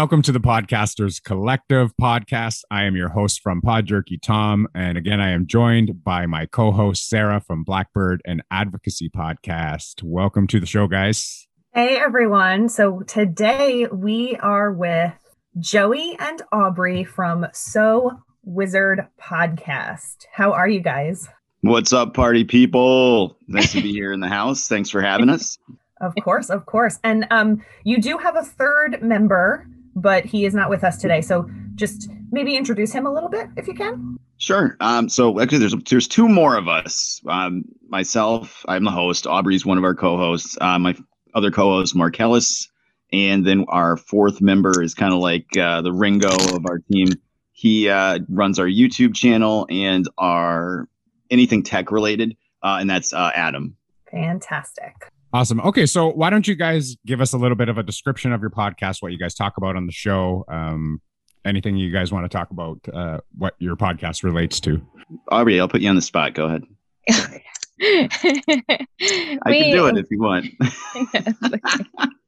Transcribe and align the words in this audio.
Welcome 0.00 0.22
to 0.22 0.30
the 0.30 0.38
Podcasters 0.38 1.20
Collective 1.20 1.92
podcast. 2.00 2.62
I 2.70 2.84
am 2.84 2.94
your 2.94 3.08
host 3.08 3.40
from 3.42 3.60
Pod 3.60 3.86
Jerky, 3.86 4.16
Tom. 4.16 4.68
And 4.72 4.96
again, 4.96 5.20
I 5.20 5.30
am 5.30 5.44
joined 5.44 6.04
by 6.04 6.24
my 6.24 6.46
co 6.46 6.70
host, 6.70 7.08
Sarah 7.08 7.40
from 7.40 7.64
Blackbird 7.64 8.22
and 8.24 8.40
Advocacy 8.48 9.10
Podcast. 9.10 10.04
Welcome 10.04 10.46
to 10.46 10.60
the 10.60 10.66
show, 10.66 10.86
guys. 10.86 11.48
Hey, 11.74 11.96
everyone. 11.98 12.68
So 12.68 13.00
today 13.08 13.88
we 13.88 14.36
are 14.36 14.72
with 14.72 15.14
Joey 15.58 16.16
and 16.20 16.42
Aubrey 16.52 17.02
from 17.02 17.48
So 17.52 18.12
Wizard 18.44 19.04
Podcast. 19.20 20.26
How 20.32 20.52
are 20.52 20.68
you 20.68 20.78
guys? 20.78 21.28
What's 21.62 21.92
up, 21.92 22.14
party 22.14 22.44
people? 22.44 23.36
Nice 23.48 23.72
to 23.72 23.82
be 23.82 23.90
here 23.90 24.12
in 24.12 24.20
the 24.20 24.28
house. 24.28 24.68
Thanks 24.68 24.90
for 24.90 25.02
having 25.02 25.28
us. 25.28 25.58
Of 26.00 26.14
course, 26.22 26.48
of 26.48 26.64
course. 26.64 27.00
And 27.02 27.26
um, 27.32 27.64
you 27.82 28.00
do 28.00 28.18
have 28.18 28.36
a 28.36 28.44
third 28.44 29.02
member, 29.02 29.66
but 30.00 30.24
he 30.24 30.44
is 30.44 30.54
not 30.54 30.70
with 30.70 30.84
us 30.84 30.98
today. 30.98 31.20
So 31.20 31.48
just 31.74 32.10
maybe 32.30 32.56
introduce 32.56 32.92
him 32.92 33.06
a 33.06 33.12
little 33.12 33.28
bit 33.28 33.48
if 33.56 33.66
you 33.66 33.74
can. 33.74 34.18
Sure. 34.38 34.76
Um, 34.80 35.08
so 35.08 35.40
actually, 35.40 35.58
there's 35.58 35.74
there's 35.90 36.08
two 36.08 36.28
more 36.28 36.56
of 36.56 36.68
us. 36.68 37.20
Um, 37.26 37.64
myself, 37.88 38.64
I'm 38.68 38.84
the 38.84 38.90
host. 38.90 39.26
Aubrey's 39.26 39.66
one 39.66 39.78
of 39.78 39.84
our 39.84 39.94
co-hosts. 39.94 40.56
Uh, 40.60 40.78
my 40.78 40.96
other 41.34 41.50
co-host, 41.50 41.96
Mark 41.96 42.18
Ellis, 42.20 42.68
and 43.12 43.44
then 43.44 43.64
our 43.68 43.96
fourth 43.96 44.40
member 44.40 44.82
is 44.82 44.94
kind 44.94 45.12
of 45.12 45.20
like 45.20 45.56
uh, 45.56 45.82
the 45.82 45.92
Ringo 45.92 46.30
of 46.54 46.66
our 46.66 46.78
team. 46.78 47.08
He 47.52 47.88
uh, 47.88 48.20
runs 48.28 48.60
our 48.60 48.66
YouTube 48.66 49.14
channel 49.14 49.66
and 49.68 50.08
our 50.16 50.88
anything 51.30 51.64
tech 51.64 51.90
related, 51.90 52.36
uh, 52.62 52.78
and 52.80 52.88
that's 52.88 53.12
uh, 53.12 53.32
Adam. 53.34 53.76
Fantastic. 54.10 55.10
Awesome. 55.32 55.60
Okay, 55.60 55.84
so 55.84 56.08
why 56.08 56.30
don't 56.30 56.48
you 56.48 56.54
guys 56.54 56.96
give 57.04 57.20
us 57.20 57.34
a 57.34 57.38
little 57.38 57.56
bit 57.56 57.68
of 57.68 57.76
a 57.76 57.82
description 57.82 58.32
of 58.32 58.40
your 58.40 58.50
podcast, 58.50 59.02
what 59.02 59.12
you 59.12 59.18
guys 59.18 59.34
talk 59.34 59.58
about 59.58 59.76
on 59.76 59.86
the 59.86 59.92
show, 59.92 60.44
um, 60.48 61.02
anything 61.44 61.76
you 61.76 61.92
guys 61.92 62.10
want 62.10 62.24
to 62.24 62.34
talk 62.34 62.50
about, 62.50 62.78
uh, 62.92 63.20
what 63.36 63.54
your 63.58 63.76
podcast 63.76 64.22
relates 64.22 64.58
to. 64.60 64.80
Aubrey, 65.30 65.60
I'll 65.60 65.68
put 65.68 65.82
you 65.82 65.90
on 65.90 65.96
the 65.96 66.02
spot. 66.02 66.34
Go 66.34 66.46
ahead. 66.46 66.64
I 67.80 68.08
we, 69.46 69.62
can 69.62 69.72
do 69.72 69.86
it 69.86 69.98
if 69.98 70.10
you 70.10 70.18
want. 70.18 70.46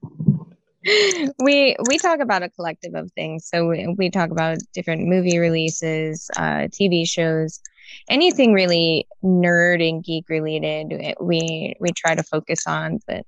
we 1.42 1.76
we 1.88 1.98
talk 1.98 2.20
about 2.20 2.42
a 2.42 2.48
collective 2.48 2.94
of 2.94 3.10
things. 3.12 3.46
So 3.46 3.68
we, 3.68 3.94
we 3.98 4.10
talk 4.10 4.30
about 4.30 4.58
different 4.72 5.06
movie 5.06 5.38
releases, 5.38 6.30
uh, 6.36 6.68
TV 6.68 7.08
shows, 7.08 7.60
anything 8.08 8.52
really 8.52 9.06
nerd 9.22 9.86
and 9.86 10.04
geek 10.04 10.28
related 10.28 11.14
we 11.20 11.74
we 11.80 11.90
try 11.92 12.14
to 12.14 12.22
focus 12.22 12.66
on 12.66 12.98
but 13.06 13.24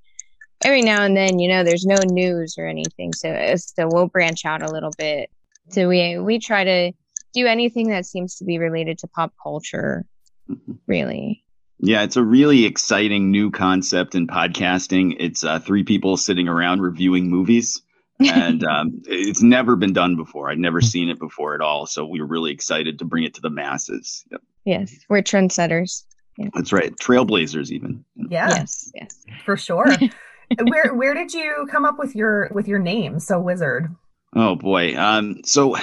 every 0.64 0.82
now 0.82 1.02
and 1.02 1.16
then 1.16 1.38
you 1.38 1.48
know 1.48 1.64
there's 1.64 1.84
no 1.84 1.96
news 2.10 2.56
or 2.58 2.66
anything 2.66 3.12
so 3.12 3.54
so 3.56 3.88
we'll 3.90 4.08
branch 4.08 4.44
out 4.44 4.62
a 4.62 4.72
little 4.72 4.92
bit 4.98 5.30
so 5.68 5.88
we 5.88 6.18
we 6.18 6.38
try 6.38 6.64
to 6.64 6.92
do 7.34 7.46
anything 7.46 7.88
that 7.88 8.06
seems 8.06 8.36
to 8.36 8.44
be 8.44 8.58
related 8.58 8.98
to 8.98 9.06
pop 9.08 9.32
culture 9.42 10.04
mm-hmm. 10.48 10.72
really 10.86 11.42
yeah 11.78 12.02
it's 12.02 12.16
a 12.16 12.22
really 12.22 12.64
exciting 12.64 13.30
new 13.30 13.50
concept 13.50 14.14
in 14.14 14.26
podcasting 14.26 15.16
it's 15.18 15.44
uh, 15.44 15.58
three 15.58 15.84
people 15.84 16.16
sitting 16.16 16.48
around 16.48 16.80
reviewing 16.80 17.28
movies 17.28 17.82
and 18.28 18.64
um, 18.68 19.02
it's 19.06 19.42
never 19.42 19.76
been 19.76 19.92
done 19.92 20.16
before. 20.16 20.50
I'd 20.50 20.58
never 20.58 20.80
seen 20.80 21.08
it 21.08 21.18
before 21.18 21.54
at 21.54 21.60
all. 21.60 21.86
So 21.86 22.06
we 22.06 22.20
were 22.20 22.26
really 22.26 22.52
excited 22.52 22.98
to 22.98 23.04
bring 23.04 23.24
it 23.24 23.34
to 23.34 23.40
the 23.40 23.50
masses. 23.50 24.24
Yep. 24.30 24.42
Yes, 24.64 24.94
we're 25.08 25.22
trendsetters. 25.22 26.04
Yeah. 26.38 26.48
That's 26.54 26.72
right, 26.72 26.94
trailblazers 26.96 27.70
even. 27.70 28.04
Yeah. 28.16 28.48
Yes, 28.48 28.90
yes, 28.94 29.24
for 29.44 29.56
sure. 29.56 29.86
where 30.64 30.94
where 30.94 31.14
did 31.14 31.32
you 31.32 31.66
come 31.70 31.84
up 31.84 31.98
with 31.98 32.14
your 32.14 32.50
with 32.52 32.68
your 32.68 32.78
name? 32.78 33.18
So 33.18 33.38
Wizard. 33.40 33.94
Oh 34.34 34.56
boy. 34.56 34.96
Um. 34.96 35.42
So 35.44 35.76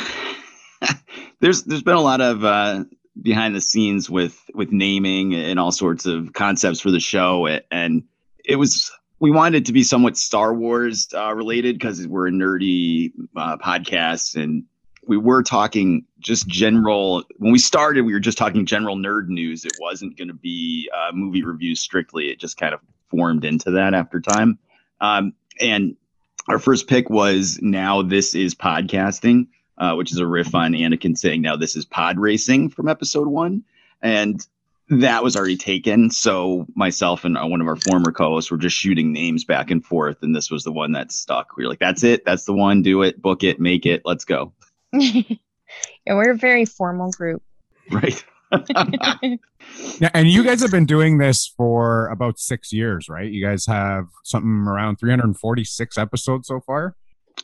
there's 1.40 1.64
there's 1.64 1.84
been 1.84 1.96
a 1.96 2.02
lot 2.02 2.22
of 2.22 2.44
uh, 2.44 2.86
behind 3.22 3.56
the 3.56 3.62
scenes 3.62 4.10
with 4.10 4.44
with 4.54 4.72
naming 4.72 5.36
and 5.36 5.60
all 5.60 5.72
sorts 5.72 6.06
of 6.06 6.34
concepts 6.34 6.80
for 6.80 6.92
the 6.92 7.00
show, 7.00 7.48
and 7.72 8.04
it 8.46 8.56
was 8.56 8.92
we 9.20 9.32
wanted 9.32 9.58
it 9.58 9.66
to 9.66 9.74
be 9.74 9.84
somewhat 9.84 10.18
Star 10.18 10.54
Wars 10.54 11.08
uh, 11.14 11.34
related 11.34 11.78
because 11.78 12.08
we're 12.08 12.28
a 12.28 12.32
nerdy 12.32 13.12
uh, 13.36 13.58
podcast 13.58 14.42
and 14.42 14.64
we 15.08 15.18
were 15.18 15.44
talking 15.44 16.06
just 16.20 16.48
general 16.48 17.24
when 17.38 17.52
we 17.52 17.60
started 17.60 18.02
we 18.02 18.14
were 18.14 18.20
just 18.20 18.38
talking 18.38 18.66
general 18.66 18.96
nerd 18.96 19.28
news. 19.28 19.66
It 19.66 19.74
wasn't 19.80 20.18
going 20.18 20.28
to 20.28 20.34
be 20.34 20.90
uh, 20.96 21.12
movie 21.14 21.44
reviews 21.44 21.80
strictly. 21.80 22.30
It 22.30 22.40
just 22.40 22.58
kind 22.58 22.74
of 22.74 22.80
formed 23.08 23.46
into 23.46 23.72
that 23.72 23.94
after 23.94 24.20
time. 24.20 24.60
Um, 25.02 25.34
and 25.60 25.96
our 26.48 26.60
first 26.60 26.88
pick 26.88 27.10
was 27.10 27.60
now 27.62 28.02
this 28.02 28.36
is 28.36 28.56
podcasting 28.56 29.48
uh, 29.80 29.96
which 29.96 30.12
is 30.12 30.20
a 30.20 30.28
riff 30.28 30.54
on 30.54 30.74
anakin 30.74 31.18
saying 31.18 31.42
now 31.42 31.56
this 31.56 31.76
is 31.76 31.86
pod 31.86 32.20
racing 32.20 32.70
from 32.70 32.88
episode 32.88 33.28
one. 33.28 33.64
And 34.02 34.46
that 34.90 35.24
was 35.24 35.36
already 35.36 35.58
taken. 35.58 36.10
So 36.10 36.66
myself 36.76 37.24
and 37.24 37.38
uh, 37.38 37.46
one 37.46 37.62
of 37.62 37.68
our 37.68 37.76
former 37.76 38.12
co-hosts 38.12 38.52
were 38.52 38.58
just 38.58 38.76
shooting 38.76 39.14
names 39.14 39.46
back 39.46 39.72
and 39.72 39.84
forth 39.86 40.18
and 40.22 40.36
this 40.36 40.52
was 40.52 40.64
the 40.64 40.72
one 40.72 40.92
that 40.94 41.12
stuck. 41.12 41.56
We 41.56 41.64
were 41.64 41.70
like 41.70 41.80
that's 41.80 42.04
it. 42.04 42.26
That's 42.26 42.46
the 42.46 42.54
one. 42.54 42.82
Do 42.82 43.04
it. 43.04 43.22
Book 43.22 43.44
it. 43.44 43.60
Make 43.60 43.86
it. 43.86 44.02
Let's 44.04 44.26
go 44.26 44.52
yeah, 44.94 45.24
we're 46.08 46.32
a 46.32 46.38
very 46.38 46.66
formal 46.66 47.12
group. 47.12 47.44
Right. 47.92 48.24
yeah, 50.00 50.10
and 50.14 50.28
you 50.28 50.44
guys 50.44 50.62
have 50.62 50.72
been 50.72 50.88
doing 50.88 51.20
this 51.20 51.54
for 51.56 52.08
about 52.08 52.40
six 52.40 52.74
years, 52.74 53.08
right? 53.08 53.32
You 53.32 53.46
guys 53.46 53.68
have 53.68 54.08
something 54.24 54.66
around 54.68 54.98
346 54.98 55.98
episodes 55.98 56.48
so 56.48 56.60
far. 56.60 56.96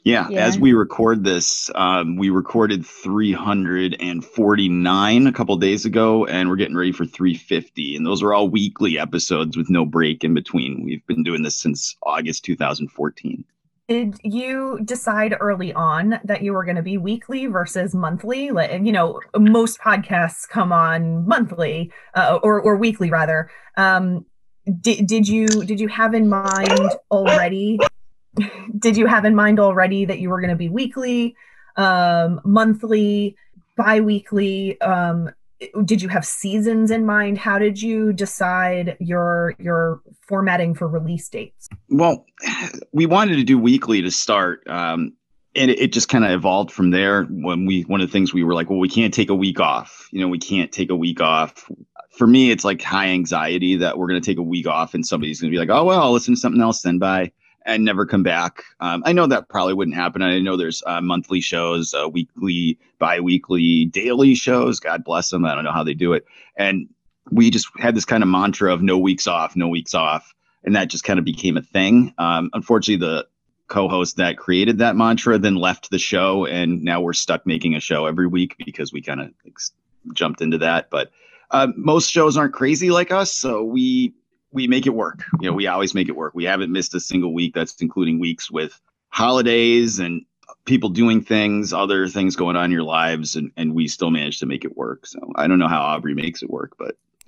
Yeah, 0.03 0.27
yeah. 0.29 0.45
as 0.45 0.59
we 0.59 0.73
record 0.73 1.23
this, 1.23 1.71
um, 1.73 2.17
we 2.17 2.29
recorded 2.29 2.85
349 2.85 5.27
a 5.27 5.31
couple 5.31 5.55
days 5.57 5.85
ago, 5.85 6.25
and 6.25 6.49
we're 6.49 6.57
getting 6.57 6.75
ready 6.75 6.91
for 6.91 7.05
350. 7.05 7.95
And 7.95 8.05
those 8.05 8.21
are 8.21 8.33
all 8.33 8.49
weekly 8.49 8.99
episodes 8.99 9.55
with 9.55 9.69
no 9.69 9.85
break 9.85 10.21
in 10.23 10.33
between. 10.33 10.83
We've 10.83 11.05
been 11.07 11.23
doing 11.23 11.43
this 11.43 11.55
since 11.55 11.95
August 12.03 12.43
2014 12.45 13.45
did 13.87 14.17
you 14.23 14.79
decide 14.83 15.35
early 15.39 15.71
on 15.73 16.19
that 16.23 16.41
you 16.41 16.53
were 16.53 16.63
going 16.65 16.75
to 16.75 16.81
be 16.81 16.97
weekly 16.97 17.45
versus 17.45 17.93
monthly? 17.93 18.51
Like 18.51 18.71
you 18.71 18.91
know 18.91 19.19
most 19.37 19.79
podcasts 19.79 20.47
come 20.47 20.71
on 20.71 21.27
monthly 21.27 21.91
uh, 22.15 22.39
or, 22.41 22.59
or 22.59 22.77
weekly 22.77 23.09
rather. 23.09 23.49
Um, 23.77 24.25
did, 24.81 25.05
did 25.05 25.27
you 25.27 25.47
did 25.47 25.79
you 25.79 25.87
have 25.87 26.13
in 26.13 26.27
mind 26.27 26.89
already 27.11 27.79
did 28.79 28.97
you 28.97 29.05
have 29.05 29.23
in 29.23 29.35
mind 29.35 29.59
already 29.59 30.05
that 30.05 30.19
you 30.19 30.29
were 30.29 30.41
going 30.41 30.49
to 30.49 30.55
be 30.55 30.69
weekly 30.69 31.35
um, 31.75 32.41
monthly 32.43 33.35
bi-weekly 33.77 34.79
um, 34.81 35.29
did 35.85 36.01
you 36.01 36.09
have 36.09 36.25
seasons 36.25 36.91
in 36.91 37.05
mind? 37.05 37.37
How 37.37 37.57
did 37.57 37.81
you 37.81 38.13
decide 38.13 38.97
your 38.99 39.55
your 39.59 40.01
formatting 40.27 40.73
for 40.73 40.87
release 40.87 41.27
dates? 41.29 41.69
Well 41.89 42.25
we 42.91 43.05
wanted 43.05 43.35
to 43.35 43.43
do 43.43 43.57
weekly 43.57 44.01
to 44.01 44.11
start 44.11 44.67
um, 44.67 45.13
and 45.55 45.71
it, 45.71 45.79
it 45.79 45.93
just 45.93 46.09
kind 46.09 46.25
of 46.25 46.31
evolved 46.31 46.71
from 46.71 46.91
there. 46.91 47.23
When 47.23 47.65
we 47.65 47.83
one 47.83 48.01
of 48.01 48.07
the 48.07 48.11
things 48.11 48.33
we 48.33 48.43
were 48.43 48.53
like 48.53 48.69
well 48.69 48.79
we 48.79 48.89
can't 48.89 49.13
take 49.13 49.29
a 49.29 49.35
week 49.35 49.59
off. 49.59 50.09
You 50.11 50.21
know 50.21 50.27
we 50.27 50.39
can't 50.39 50.71
take 50.71 50.89
a 50.89 50.95
week 50.95 51.21
off. 51.21 51.69
For 52.11 52.27
me 52.27 52.51
it's 52.51 52.65
like 52.65 52.81
high 52.81 53.07
anxiety 53.07 53.75
that 53.77 53.97
we're 53.97 54.07
going 54.07 54.21
to 54.21 54.25
take 54.25 54.37
a 54.37 54.43
week 54.43 54.67
off 54.67 54.93
and 54.93 55.05
somebody's 55.05 55.41
going 55.41 55.51
to 55.51 55.55
be 55.55 55.59
like 55.59 55.69
oh 55.69 55.83
well 55.83 56.01
I'll 56.01 56.13
listen 56.13 56.35
to 56.35 56.39
something 56.39 56.61
else 56.61 56.81
then 56.81 56.99
bye 56.99 57.31
and 57.65 57.83
never 57.83 58.05
come 58.05 58.23
back. 58.23 58.63
Um, 58.79 59.03
I 59.05 59.11
know 59.11 59.27
that 59.27 59.49
probably 59.49 59.73
wouldn't 59.73 59.95
happen. 59.95 60.21
I 60.21 60.39
know 60.39 60.55
there's 60.55 60.83
uh, 60.85 61.01
monthly 61.01 61.41
shows, 61.41 61.93
uh, 61.93 62.07
weekly, 62.07 62.77
bi-weekly, 62.99 63.85
daily 63.85 64.35
shows. 64.35 64.79
God 64.79 65.03
bless 65.03 65.31
them. 65.31 65.45
I 65.45 65.55
don't 65.55 65.63
know 65.63 65.71
how 65.71 65.83
they 65.83 65.95
do 65.95 66.13
it. 66.13 66.25
And 66.55 66.87
we 67.31 67.49
just 67.49 67.67
had 67.79 67.95
this 67.95 68.05
kind 68.05 68.23
of 68.23 68.29
mantra 68.29 68.71
of 68.71 68.81
no 68.81 68.97
weeks 68.97 69.25
off, 69.25 69.55
no 69.55 69.67
weeks 69.67 69.95
off, 69.95 70.33
and 70.63 70.75
that 70.75 70.89
just 70.89 71.03
kind 71.03 71.17
of 71.17 71.25
became 71.25 71.57
a 71.57 71.61
thing. 71.61 72.13
Um, 72.19 72.51
unfortunately, 72.53 73.05
the 73.05 73.27
co-host 73.67 74.17
that 74.17 74.37
created 74.37 74.77
that 74.77 74.95
mantra 74.95 75.39
then 75.39 75.55
left 75.55 75.89
the 75.89 75.97
show, 75.97 76.45
and 76.45 76.83
now 76.83 77.01
we're 77.01 77.13
stuck 77.13 77.47
making 77.47 77.75
a 77.75 77.79
show 77.79 78.05
every 78.05 78.27
week 78.27 78.55
because 78.63 78.93
we 78.93 79.01
kind 79.01 79.21
of 79.21 79.31
like, 79.43 79.57
jumped 80.13 80.41
into 80.41 80.59
that. 80.59 80.91
But 80.91 81.11
uh, 81.49 81.69
most 81.75 82.11
shows 82.11 82.37
aren't 82.37 82.53
crazy 82.53 82.91
like 82.91 83.11
us, 83.11 83.31
so 83.31 83.63
we 83.63 84.13
we 84.55 84.67
make 84.67 84.87
it 84.87 84.93
work. 84.95 85.23
You 85.41 85.49
know, 85.49 85.53
we 85.53 85.67
always 85.67 85.93
make 85.93 86.09
it 86.09 86.15
work. 86.15 86.33
We 86.33 86.45
haven't 86.45 86.71
missed 86.71 86.95
a 86.95 86.99
single 86.99 87.33
week. 87.33 87.53
That's 87.53 87.79
including 87.81 88.19
weeks 88.19 88.49
with 88.49 88.79
holidays 89.09 89.99
and 89.99 90.25
people 90.65 90.89
doing 90.89 91.21
things, 91.21 91.73
other 91.73 92.07
things 92.07 92.35
going 92.35 92.55
on 92.55 92.65
in 92.65 92.71
your 92.71 92.83
lives, 92.83 93.35
and, 93.35 93.51
and 93.57 93.75
we 93.75 93.87
still 93.87 94.11
manage 94.11 94.39
to 94.39 94.45
make 94.45 94.63
it 94.65 94.75
work. 94.75 95.05
So 95.05 95.19
I 95.35 95.47
don't 95.47 95.59
know 95.59 95.67
how 95.67 95.81
Aubrey 95.81 96.15
makes 96.15 96.41
it 96.41 96.49
work, 96.49 96.75
but 96.79 96.95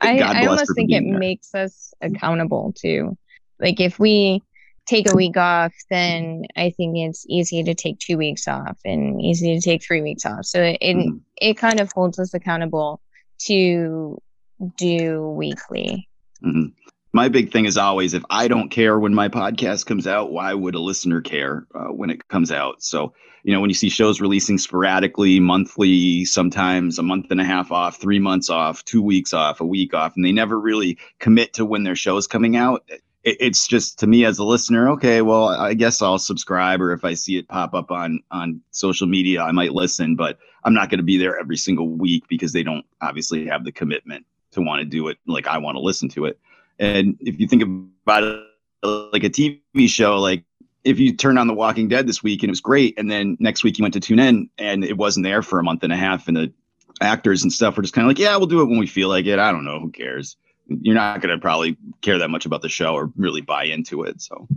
I, 0.00 0.20
I 0.20 0.46
almost 0.46 0.74
think 0.74 0.90
it 0.92 1.02
there. 1.04 1.18
makes 1.18 1.54
us 1.54 1.92
accountable 2.00 2.72
too. 2.76 3.18
Like 3.60 3.80
if 3.80 3.98
we 3.98 4.42
take 4.86 5.10
a 5.10 5.16
week 5.16 5.36
off, 5.36 5.74
then 5.90 6.44
I 6.56 6.70
think 6.70 6.96
it's 6.96 7.24
easy 7.28 7.64
to 7.64 7.74
take 7.74 7.98
two 7.98 8.16
weeks 8.16 8.46
off 8.46 8.78
and 8.84 9.20
easy 9.20 9.54
to 9.54 9.60
take 9.60 9.82
three 9.82 10.02
weeks 10.02 10.24
off. 10.24 10.44
So 10.44 10.62
it 10.62 10.78
mm-hmm. 10.80 11.16
it 11.36 11.54
kind 11.54 11.80
of 11.80 11.90
holds 11.92 12.18
us 12.18 12.34
accountable 12.34 13.00
to 13.46 14.20
do 14.76 15.28
weekly. 15.30 16.08
Mm-hmm. 16.42 16.72
my 17.12 17.28
big 17.28 17.52
thing 17.52 17.64
is 17.64 17.76
always 17.76 18.12
if 18.14 18.24
I 18.28 18.48
don't 18.48 18.70
care 18.70 18.98
when 18.98 19.14
my 19.14 19.28
podcast 19.28 19.86
comes 19.86 20.06
out, 20.06 20.32
why 20.32 20.52
would 20.52 20.74
a 20.74 20.80
listener 20.80 21.20
care 21.20 21.66
uh, 21.74 21.92
when 21.92 22.10
it 22.10 22.26
comes 22.28 22.50
out? 22.50 22.82
So, 22.82 23.14
you 23.44 23.52
know, 23.52 23.60
when 23.60 23.70
you 23.70 23.74
see 23.74 23.88
shows 23.88 24.20
releasing 24.20 24.58
sporadically, 24.58 25.38
monthly, 25.38 26.24
sometimes 26.24 26.98
a 26.98 27.02
month 27.02 27.26
and 27.30 27.40
a 27.40 27.44
half 27.44 27.70
off, 27.70 28.00
three 28.00 28.18
months 28.18 28.50
off, 28.50 28.84
two 28.84 29.02
weeks 29.02 29.32
off, 29.32 29.60
a 29.60 29.66
week 29.66 29.94
off, 29.94 30.16
and 30.16 30.24
they 30.24 30.32
never 30.32 30.58
really 30.58 30.98
commit 31.18 31.52
to 31.54 31.64
when 31.64 31.84
their 31.84 31.96
show's 31.96 32.26
coming 32.26 32.56
out, 32.56 32.84
it, 33.24 33.36
it's 33.40 33.66
just 33.66 33.98
to 34.00 34.06
me 34.06 34.24
as 34.24 34.38
a 34.38 34.44
listener, 34.44 34.90
okay, 34.90 35.22
well, 35.22 35.48
I 35.48 35.74
guess 35.74 36.02
I'll 36.02 36.18
subscribe, 36.18 36.80
or 36.80 36.92
if 36.92 37.04
I 37.04 37.14
see 37.14 37.36
it 37.36 37.48
pop 37.48 37.74
up 37.74 37.90
on 37.90 38.20
on 38.30 38.60
social 38.70 39.06
media, 39.06 39.42
I 39.42 39.52
might 39.52 39.72
listen, 39.72 40.16
but 40.16 40.38
I'm 40.64 40.74
not 40.74 40.90
going 40.90 40.98
to 40.98 41.04
be 41.04 41.18
there 41.18 41.38
every 41.38 41.56
single 41.56 41.88
week 41.88 42.24
because 42.28 42.52
they 42.52 42.62
don't 42.62 42.84
obviously 43.00 43.46
have 43.46 43.64
the 43.64 43.72
commitment 43.72 44.26
to 44.54 44.62
want 44.62 44.80
to 44.80 44.84
do 44.84 45.08
it 45.08 45.18
like 45.26 45.46
I 45.46 45.58
want 45.58 45.76
to 45.76 45.80
listen 45.80 46.08
to 46.10 46.26
it. 46.26 46.38
And 46.78 47.16
if 47.20 47.38
you 47.38 47.46
think 47.46 47.62
about 47.62 48.24
it 48.24 48.40
like 48.82 49.24
a 49.24 49.30
TV 49.30 49.60
show, 49.86 50.18
like 50.18 50.44
if 50.84 50.98
you 50.98 51.16
turn 51.16 51.38
on 51.38 51.46
The 51.46 51.54
Walking 51.54 51.88
Dead 51.88 52.06
this 52.06 52.22
week 52.22 52.42
and 52.42 52.48
it 52.48 52.52
was 52.52 52.60
great, 52.60 52.98
and 52.98 53.10
then 53.10 53.36
next 53.40 53.64
week 53.64 53.78
you 53.78 53.82
went 53.82 53.94
to 53.94 54.00
tune 54.00 54.18
in 54.18 54.50
and 54.58 54.84
it 54.84 54.96
wasn't 54.96 55.24
there 55.24 55.42
for 55.42 55.58
a 55.58 55.62
month 55.62 55.82
and 55.82 55.92
a 55.92 55.96
half, 55.96 56.28
and 56.28 56.36
the 56.36 56.52
actors 57.00 57.42
and 57.42 57.52
stuff 57.52 57.76
were 57.76 57.82
just 57.82 57.94
kind 57.94 58.04
of 58.04 58.10
like, 58.10 58.18
yeah, 58.18 58.36
we'll 58.36 58.46
do 58.46 58.60
it 58.60 58.66
when 58.66 58.78
we 58.78 58.86
feel 58.86 59.08
like 59.08 59.26
it. 59.26 59.38
I 59.38 59.50
don't 59.50 59.64
know, 59.64 59.80
who 59.80 59.90
cares? 59.90 60.36
You're 60.66 60.94
not 60.94 61.20
going 61.20 61.34
to 61.34 61.40
probably 61.40 61.76
care 62.00 62.18
that 62.18 62.30
much 62.30 62.46
about 62.46 62.62
the 62.62 62.68
show 62.68 62.94
or 62.94 63.12
really 63.16 63.40
buy 63.40 63.64
into 63.64 64.02
it. 64.02 64.20
So, 64.22 64.48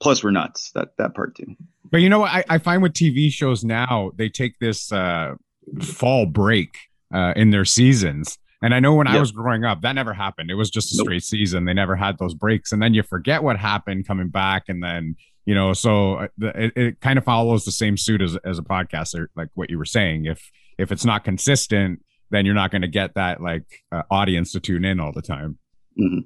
plus 0.00 0.24
we're 0.24 0.32
nuts. 0.32 0.72
That 0.72 0.96
that 0.98 1.14
part 1.14 1.36
too. 1.36 1.54
But 1.88 2.00
you 2.00 2.08
know 2.08 2.20
what? 2.20 2.32
I, 2.32 2.44
I 2.48 2.58
find 2.58 2.82
with 2.82 2.94
TV 2.94 3.30
shows 3.30 3.62
now, 3.62 4.10
they 4.16 4.28
take 4.28 4.58
this 4.58 4.90
uh, 4.90 5.34
fall 5.80 6.26
break 6.26 6.76
uh, 7.14 7.34
in 7.36 7.50
their 7.50 7.64
seasons 7.64 8.38
and 8.62 8.74
I 8.74 8.80
know 8.80 8.94
when 8.94 9.08
yep. 9.08 9.16
I 9.16 9.20
was 9.20 9.32
growing 9.32 9.64
up, 9.64 9.82
that 9.82 9.92
never 9.92 10.14
happened. 10.14 10.50
It 10.50 10.54
was 10.54 10.70
just 10.70 10.92
a 10.92 10.96
nope. 10.98 11.06
straight 11.06 11.24
season. 11.24 11.64
They 11.64 11.74
never 11.74 11.96
had 11.96 12.18
those 12.18 12.34
breaks. 12.34 12.70
And 12.72 12.80
then 12.80 12.94
you 12.94 13.02
forget 13.02 13.42
what 13.42 13.58
happened 13.58 14.06
coming 14.06 14.28
back. 14.28 14.64
And 14.68 14.82
then, 14.82 15.16
you 15.44 15.54
know, 15.54 15.72
so 15.72 16.14
uh, 16.14 16.28
it, 16.40 16.72
it 16.76 17.00
kind 17.00 17.18
of 17.18 17.24
follows 17.24 17.64
the 17.64 17.72
same 17.72 17.96
suit 17.96 18.22
as, 18.22 18.36
as 18.44 18.58
a 18.58 18.62
podcaster, 18.62 19.26
like 19.36 19.48
what 19.54 19.68
you 19.68 19.78
were 19.78 19.84
saying. 19.84 20.26
If, 20.26 20.50
if 20.78 20.92
it's 20.92 21.04
not 21.04 21.24
consistent, 21.24 22.00
then 22.30 22.46
you're 22.46 22.54
not 22.54 22.70
going 22.70 22.82
to 22.82 22.88
get 22.88 23.14
that 23.14 23.42
like 23.42 23.64
uh, 23.90 24.02
audience 24.10 24.52
to 24.52 24.60
tune 24.60 24.84
in 24.84 25.00
all 25.00 25.12
the 25.12 25.22
time. 25.22 25.58
Mm-hmm. 26.00 26.20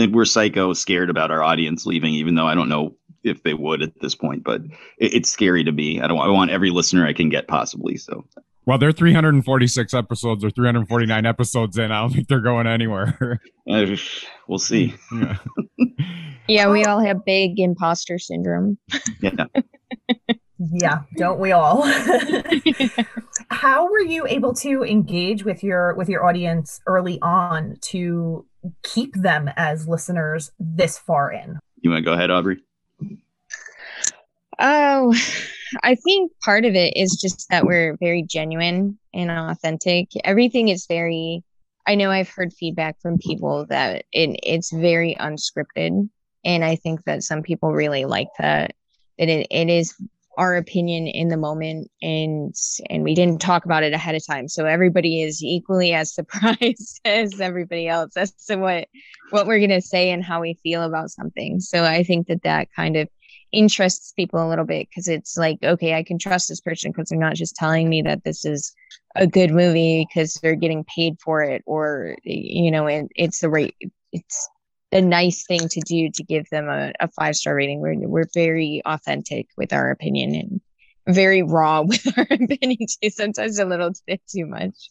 And 0.00 0.14
we're 0.14 0.24
psycho 0.24 0.72
scared 0.72 1.10
about 1.10 1.32
our 1.32 1.42
audience 1.42 1.84
leaving, 1.84 2.14
even 2.14 2.36
though 2.36 2.46
I 2.46 2.54
don't 2.54 2.68
know 2.68 2.96
if 3.24 3.42
they 3.42 3.54
would 3.54 3.82
at 3.82 4.00
this 4.00 4.14
point, 4.14 4.44
but 4.44 4.62
it, 4.98 5.14
it's 5.14 5.30
scary 5.30 5.64
to 5.64 5.72
me. 5.72 6.00
I 6.00 6.06
don't 6.06 6.20
I 6.20 6.28
want 6.28 6.52
every 6.52 6.70
listener 6.70 7.06
I 7.06 7.12
can 7.12 7.28
get 7.28 7.48
possibly. 7.48 7.96
So 7.96 8.24
well, 8.66 8.78
they're 8.78 8.92
346 8.92 9.94
episodes 9.94 10.44
or 10.44 10.50
349 10.50 11.26
episodes 11.26 11.78
in. 11.78 11.90
I 11.90 12.00
don't 12.00 12.12
think 12.12 12.28
they're 12.28 12.40
going 12.40 12.66
anywhere. 12.66 13.40
Uh, 13.70 13.86
we'll 14.48 14.58
see. 14.58 14.92
Yeah. 15.12 15.36
yeah, 16.48 16.68
we 16.68 16.84
all 16.84 16.98
have 16.98 17.24
big 17.24 17.60
imposter 17.60 18.18
syndrome. 18.18 18.78
Yeah. 19.22 19.44
yeah, 20.58 20.98
don't 21.16 21.38
we 21.38 21.52
all? 21.52 21.84
How 23.50 23.88
were 23.88 24.00
you 24.00 24.26
able 24.26 24.52
to 24.54 24.82
engage 24.82 25.44
with 25.44 25.62
your 25.62 25.94
with 25.94 26.08
your 26.08 26.26
audience 26.26 26.80
early 26.88 27.20
on 27.22 27.76
to 27.82 28.44
keep 28.82 29.14
them 29.14 29.50
as 29.56 29.86
listeners 29.86 30.50
this 30.58 30.98
far 30.98 31.30
in? 31.30 31.60
You 31.76 31.90
want 31.90 32.00
to 32.00 32.04
go 32.04 32.14
ahead, 32.14 32.30
Aubrey? 32.32 32.58
Oh, 34.60 35.14
I 35.82 35.94
think 35.94 36.32
part 36.44 36.64
of 36.64 36.74
it 36.74 36.96
is 36.96 37.18
just 37.20 37.48
that 37.48 37.64
we're 37.64 37.96
very 37.98 38.22
genuine 38.22 38.98
and 39.14 39.30
authentic. 39.30 40.08
Everything 40.24 40.68
is 40.68 40.86
very 40.86 41.42
I 41.86 41.94
know 41.94 42.10
I've 42.10 42.28
heard 42.28 42.52
feedback 42.52 43.00
from 43.00 43.18
people 43.18 43.66
that 43.66 44.04
it, 44.12 44.38
it's 44.42 44.70
very 44.70 45.16
unscripted. 45.18 46.08
And 46.44 46.64
I 46.64 46.76
think 46.76 47.04
that 47.04 47.22
some 47.22 47.42
people 47.42 47.72
really 47.72 48.04
like 48.04 48.28
that. 48.38 48.74
That 49.18 49.28
it, 49.28 49.46
it 49.50 49.68
is 49.68 49.94
our 50.38 50.56
opinion 50.56 51.06
in 51.06 51.28
the 51.28 51.36
moment 51.36 51.90
and 52.00 52.54
and 52.88 53.02
we 53.02 53.14
didn't 53.14 53.40
talk 53.40 53.64
about 53.64 53.82
it 53.82 53.92
ahead 53.92 54.14
of 54.14 54.24
time. 54.26 54.48
So 54.48 54.66
everybody 54.66 55.22
is 55.22 55.42
equally 55.42 55.92
as 55.92 56.14
surprised 56.14 57.00
as 57.04 57.40
everybody 57.40 57.88
else 57.88 58.16
as 58.16 58.32
to 58.46 58.56
what 58.56 58.88
what 59.30 59.46
we're 59.46 59.60
gonna 59.60 59.80
say 59.80 60.10
and 60.10 60.24
how 60.24 60.40
we 60.40 60.58
feel 60.62 60.82
about 60.82 61.10
something. 61.10 61.60
So 61.60 61.84
I 61.84 62.04
think 62.04 62.28
that 62.28 62.42
that 62.42 62.68
kind 62.74 62.96
of 62.96 63.08
interests 63.52 64.12
people 64.12 64.44
a 64.44 64.48
little 64.48 64.64
bit 64.64 64.88
because 64.88 65.08
it's 65.08 65.36
like 65.36 65.58
okay 65.62 65.94
i 65.94 66.02
can 66.02 66.18
trust 66.18 66.48
this 66.48 66.60
person 66.60 66.90
because 66.90 67.08
they're 67.08 67.18
not 67.18 67.34
just 67.34 67.56
telling 67.56 67.88
me 67.88 68.00
that 68.00 68.22
this 68.24 68.44
is 68.44 68.72
a 69.16 69.26
good 69.26 69.50
movie 69.50 70.06
because 70.08 70.34
they're 70.34 70.54
getting 70.54 70.84
paid 70.84 71.16
for 71.22 71.42
it 71.42 71.62
or 71.66 72.16
you 72.22 72.70
know 72.70 72.86
it, 72.86 73.06
it's 73.16 73.40
the 73.40 73.48
right 73.48 73.74
it's 74.12 74.48
the 74.90 75.00
nice 75.00 75.44
thing 75.46 75.68
to 75.68 75.80
do 75.80 76.10
to 76.10 76.24
give 76.24 76.48
them 76.50 76.68
a, 76.68 76.92
a 77.00 77.08
five 77.08 77.36
star 77.36 77.54
rating. 77.54 77.80
We're, 77.80 77.94
we're 78.08 78.28
very 78.34 78.82
authentic 78.84 79.46
with 79.56 79.72
our 79.72 79.90
opinion 79.90 80.34
and 80.34 80.60
very 81.14 81.42
raw 81.42 81.82
with 81.86 82.06
our 82.18 82.26
opinion 82.30 82.86
too. 83.02 83.10
Sometimes 83.10 83.58
a 83.58 83.64
little 83.64 83.92
bit 84.06 84.20
too 84.28 84.46
much. 84.46 84.90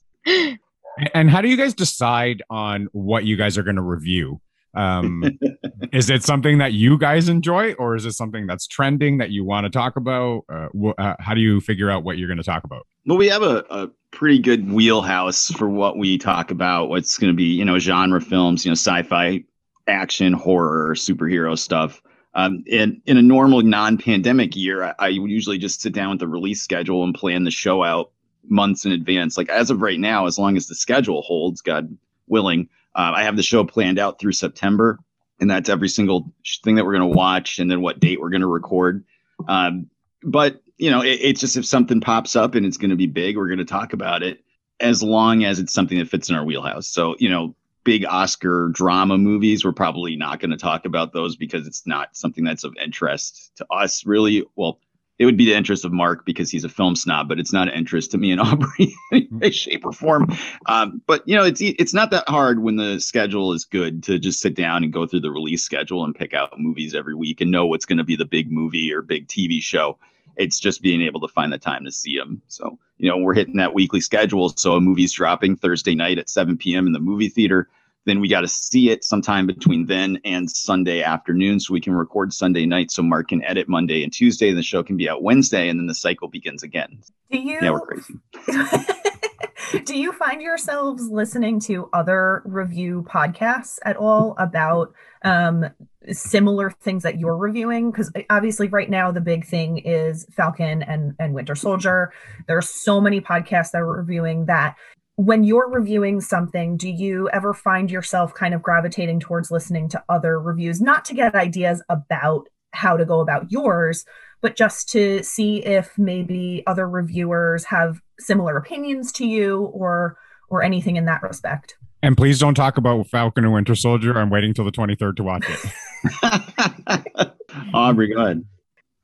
And 1.14 1.30
how 1.30 1.42
do 1.42 1.48
you 1.48 1.58
guys 1.58 1.74
decide 1.74 2.44
on 2.50 2.90
what 2.92 3.24
you 3.24 3.38
guys 3.38 3.58
are 3.58 3.64
going 3.64 3.78
to 3.78 3.82
review 3.82 4.42
um 4.76 5.24
is 5.92 6.10
it 6.10 6.24
something 6.24 6.60
that 6.60 6.74
you 6.74 6.98
guys 6.98 7.30
enjoy 7.30 7.74
or 7.74 7.96
is 7.96 8.06
it 8.06 8.14
something 8.14 8.46
that's 8.46 8.68
trending 8.68 9.18
that 9.18 9.32
you 9.32 9.44
want 9.44 9.66
to 9.66 9.70
talk 9.70 9.96
about? 9.96 10.46
Uh, 10.50 10.68
wh- 10.80 11.00
uh, 11.02 11.16
how 11.20 11.34
do 11.34 11.42
you 11.42 11.60
figure 11.60 11.90
out 11.90 12.04
what 12.04 12.18
you're 12.18 12.28
going 12.28 12.38
to 12.38 12.44
talk 12.44 12.64
about? 12.64 12.86
Well 13.06 13.18
we 13.18 13.28
have 13.28 13.42
a, 13.42 13.66
a 13.70 13.90
pretty 14.12 14.40
good 14.40 14.72
wheelhouse 14.72 15.52
for 15.52 15.68
what 15.70 15.98
we 15.98 16.18
talk 16.18 16.52
about 16.52 16.90
what's 16.90 17.18
going 17.18 17.32
to 17.32 17.36
be 17.36 17.46
you 17.46 17.66
know 17.66 17.80
genre 17.80 18.22
films 18.22 18.66
you 18.66 18.70
know 18.70 18.74
sci-fi 18.74 19.44
action 19.88 20.34
horror 20.34 20.94
superhero 20.94 21.58
stuff. 21.58 22.02
Um, 22.36 22.64
in, 22.68 23.02
in 23.08 23.18
a 23.18 23.24
normal 23.24 23.64
non-pandemic 23.64 24.56
year 24.56 24.84
I, 24.84 24.94
I 25.00 25.08
usually 25.08 25.58
just 25.58 25.82
sit 25.82 25.94
down 25.94 26.12
with 26.12 26.20
the 26.20 26.28
release 26.28 26.62
schedule 26.62 27.04
and 27.04 27.16
plan 27.16 27.44
the 27.44 27.52
show 27.52 27.84
out 27.84 28.12
months 28.48 28.86
in 28.86 28.92
advance. 28.92 29.36
Like 29.36 29.50
as 29.50 29.72
of 29.72 29.82
right 29.82 30.00
now 30.00 30.28
as 30.28 30.38
long 30.38 30.56
as 30.56 30.68
the 30.68 30.76
schedule 30.76 31.24
holds 31.24 31.62
god 31.62 31.98
willing 32.28 32.70
uh, 33.00 33.14
I 33.16 33.24
have 33.24 33.38
the 33.38 33.44
show 33.44 33.64
planned 33.64 33.98
out 33.98 34.20
through 34.20 34.34
September, 34.34 35.00
and 35.40 35.50
that's 35.50 35.70
every 35.70 35.88
single 35.88 36.34
thing 36.66 36.76
that 36.76 36.86
we're 36.86 36.98
going 36.98 37.10
to 37.10 37.18
watch, 37.18 37.58
and 37.58 37.72
then 37.72 37.80
what 37.80 38.02
date 38.02 38.20
we're 38.20 38.30
going 38.30 38.42
to 38.42 38.48
record. 38.48 39.06
Um, 39.48 39.90
but 40.22 40.62
you 40.78 40.92
know, 40.92 41.02
it, 41.02 41.18
it's 41.22 41.40
just 41.40 41.56
if 41.56 41.66
something 41.66 42.02
pops 42.02 42.36
up 42.36 42.56
and 42.56 42.66
it's 42.66 42.76
going 42.76 42.90
to 42.90 42.98
be 42.98 43.08
big, 43.08 43.38
we're 43.38 43.48
going 43.48 43.60
to 43.60 43.64
talk 43.64 43.94
about 43.94 44.22
it, 44.22 44.44
as 44.82 45.02
long 45.02 45.46
as 45.46 45.60
it's 45.60 45.72
something 45.72 45.98
that 45.98 46.10
fits 46.10 46.30
in 46.30 46.36
our 46.36 46.44
wheelhouse. 46.44 46.90
So 46.90 47.16
you 47.20 47.30
know, 47.30 47.56
big 47.86 48.04
Oscar 48.04 48.68
drama 48.74 49.18
movies, 49.18 49.64
we're 49.64 49.72
probably 49.72 50.18
not 50.18 50.42
going 50.42 50.52
to 50.52 50.58
talk 50.58 50.84
about 50.84 51.14
those 51.14 51.38
because 51.38 51.68
it's 51.68 51.88
not 51.88 52.18
something 52.18 52.44
that's 52.44 52.66
of 52.66 52.76
interest 52.84 53.54
to 53.56 53.66
us, 53.72 54.06
really. 54.06 54.46
Well, 54.58 54.82
it 55.20 55.26
would 55.26 55.38
be 55.38 55.46
the 55.46 55.54
interest 55.54 55.84
of 55.84 55.92
Mark 55.92 56.26
because 56.26 56.50
he's 56.50 56.64
a 56.64 56.70
film 56.70 56.96
snob, 56.96 57.28
but 57.28 57.40
it's 57.40 57.52
not 57.52 57.68
an 57.68 57.74
interest 57.74 58.12
to 58.12 58.18
me 58.18 58.32
and 58.32 58.40
Aubrey 58.42 58.96
in 59.12 59.28
any 59.42 59.52
shape 59.52 59.86
or 59.86 59.92
form. 59.92 60.28
Um, 60.66 61.02
but 61.06 61.28
you 61.28 61.36
know, 61.36 61.44
it's 61.44 61.62
it's 61.62 61.94
not 61.94 62.10
that 62.12 62.28
hard 62.28 62.64
when 62.64 62.78
the 62.78 63.00
schedule 63.00 63.54
is 63.54 63.66
good 63.66 64.02
to 64.04 64.18
just 64.18 64.40
sit 64.40 64.56
down 64.56 64.84
and 64.84 64.94
go 64.94 65.06
through 65.06 65.20
the 65.20 65.32
release 65.32 65.62
schedule 65.62 66.06
and 66.06 66.16
pick 66.16 66.34
out 66.34 66.58
movies 66.58 66.96
every 66.96 67.16
week 67.16 67.42
and 67.42 67.52
know 67.52 67.66
what's 67.66 67.86
going 67.86 67.98
to 67.98 68.04
be 68.04 68.16
the 68.16 68.26
big 68.26 68.50
movie 68.50 68.94
or 68.94 69.02
big 69.02 69.28
TV 69.28 69.62
show. 69.62 69.98
It's 70.38 70.60
just 70.60 70.82
being 70.82 71.02
able 71.02 71.20
to 71.20 71.28
find 71.28 71.52
the 71.52 71.58
time 71.58 71.84
to 71.84 71.92
see 71.92 72.18
them. 72.18 72.42
So 72.48 72.80
you 72.98 73.10
know, 73.10 73.18
we're 73.18 73.34
hitting 73.34 73.58
that 73.58 73.74
weekly 73.74 74.00
schedule. 74.00 74.50
So 74.50 74.76
a 74.76 74.82
movie's 74.82 75.12
dropping 75.12 75.58
Thursday 75.58 75.96
night 75.96 76.18
at 76.18 76.30
7 76.30 76.58
p.m. 76.58 76.88
in 76.88 76.94
the 76.94 77.00
movie 77.00 77.30
theater 77.30 77.68
then 78.10 78.20
we 78.20 78.28
got 78.28 78.42
to 78.42 78.48
see 78.48 78.90
it 78.90 79.04
sometime 79.04 79.46
between 79.46 79.86
then 79.86 80.20
and 80.26 80.50
Sunday 80.50 81.04
afternoon 81.04 81.60
so 81.60 81.74
we 81.74 81.82
can 81.82 81.94
record 81.94 82.34
Sunday 82.34 82.66
night 82.66 82.92
so 82.92 83.04
Mark 83.04 83.30
can 83.30 83.44
edit 83.44 83.70
Monday 83.70 84.04
and 84.04 84.12
Tuesday 84.12 84.50
and 84.50 84.58
the 84.58 84.64
show 84.64 84.82
can 84.84 84.98
be 84.98 85.08
out 85.08 85.22
Wednesday 85.22 85.70
and 85.70 85.80
then 85.80 85.88
the 85.88 85.96
cycle 85.96 86.28
begins 86.28 86.64
again. 86.64 87.02
Do 87.32 87.38
you 87.38 87.60
Yeah, 87.62 87.72
we're 87.72 87.82
crazy. 87.82 88.16
Do 89.86 89.96
you 89.96 90.12
find 90.14 90.42
yourselves 90.42 91.10
listening 91.10 91.60
to 91.62 91.90
other 91.94 92.42
review 92.46 93.06
podcasts 93.08 93.78
at 93.86 93.98
all 93.98 94.34
about 94.40 94.94
um, 95.24 95.66
similar 96.12 96.72
things 96.72 97.04
that 97.04 97.20
you're 97.20 97.38
reviewing? 97.38 97.92
Because 97.92 98.12
obviously, 98.32 98.68
right 98.68 98.90
now 98.90 99.12
the 99.12 99.22
big 99.22 99.46
thing 99.46 99.78
is 99.80 100.26
Falcon 100.32 100.82
and 100.82 101.16
and 101.20 101.36
Winter 101.36 101.54
Soldier. 101.54 102.12
There 102.48 102.58
are 102.58 102.64
so 102.64 103.00
many 103.00 103.22
podcasts 103.22 103.72
that 103.72 103.82
are 103.82 103.98
reviewing 103.98 104.46
that 104.46 104.76
when 105.20 105.44
you're 105.44 105.70
reviewing 105.70 106.22
something, 106.22 106.78
do 106.78 106.88
you 106.88 107.30
ever 107.32 107.54
find 107.54 107.92
yourself 107.92 108.34
kind 108.34 108.54
of 108.54 108.62
gravitating 108.62 109.20
towards 109.20 109.52
listening 109.52 109.90
to 109.90 110.02
other 110.08 110.40
reviews, 110.40 110.80
not 110.80 111.04
to 111.04 111.14
get 111.14 111.36
ideas 111.36 111.84
about 111.90 112.48
how 112.72 112.96
to 112.96 113.04
go 113.04 113.20
about 113.20 113.52
yours, 113.52 114.06
but 114.40 114.56
just 114.56 114.88
to 114.88 115.22
see 115.22 115.58
if 115.66 115.98
maybe 115.98 116.64
other 116.68 116.88
reviewers 116.88 117.66
have 117.66 118.00
similar 118.18 118.56
opinions 118.56 119.12
to 119.12 119.28
you 119.28 119.64
or 119.74 120.18
or 120.50 120.64
anything 120.64 120.96
in 120.96 121.04
that 121.04 121.22
respect? 121.22 121.76
And 122.02 122.16
please 122.16 122.40
don't 122.40 122.56
talk 122.56 122.78
about 122.78 123.06
Falcon 123.08 123.44
and 123.44 123.54
Winter 123.54 123.76
Soldier. 123.76 124.18
I'm 124.18 124.30
waiting 124.30 124.54
till 124.54 124.64
the 124.64 124.72
23rd 124.72 125.18
to 125.18 125.24
watch 125.24 125.46
it. 125.50 127.34
Aubrey, 127.74 128.14
go 128.14 128.22
ahead. 128.24 128.46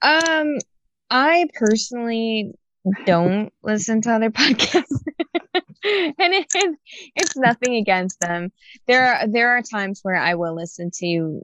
Um, 0.01 0.59
I 1.09 1.49
personally 1.55 2.53
don't 3.05 3.51
listen 3.63 4.01
to 4.03 4.11
other 4.11 4.29
podcasts. 4.31 5.03
and 6.19 6.33
it, 6.33 6.77
it's 7.15 7.35
nothing 7.35 7.75
against 7.75 8.19
them. 8.19 8.51
There 8.87 9.05
are 9.05 9.27
there 9.27 9.49
are 9.55 9.61
times 9.61 9.99
where 10.01 10.15
I 10.15 10.33
will 10.35 10.55
listen 10.55 10.89
to 10.99 11.41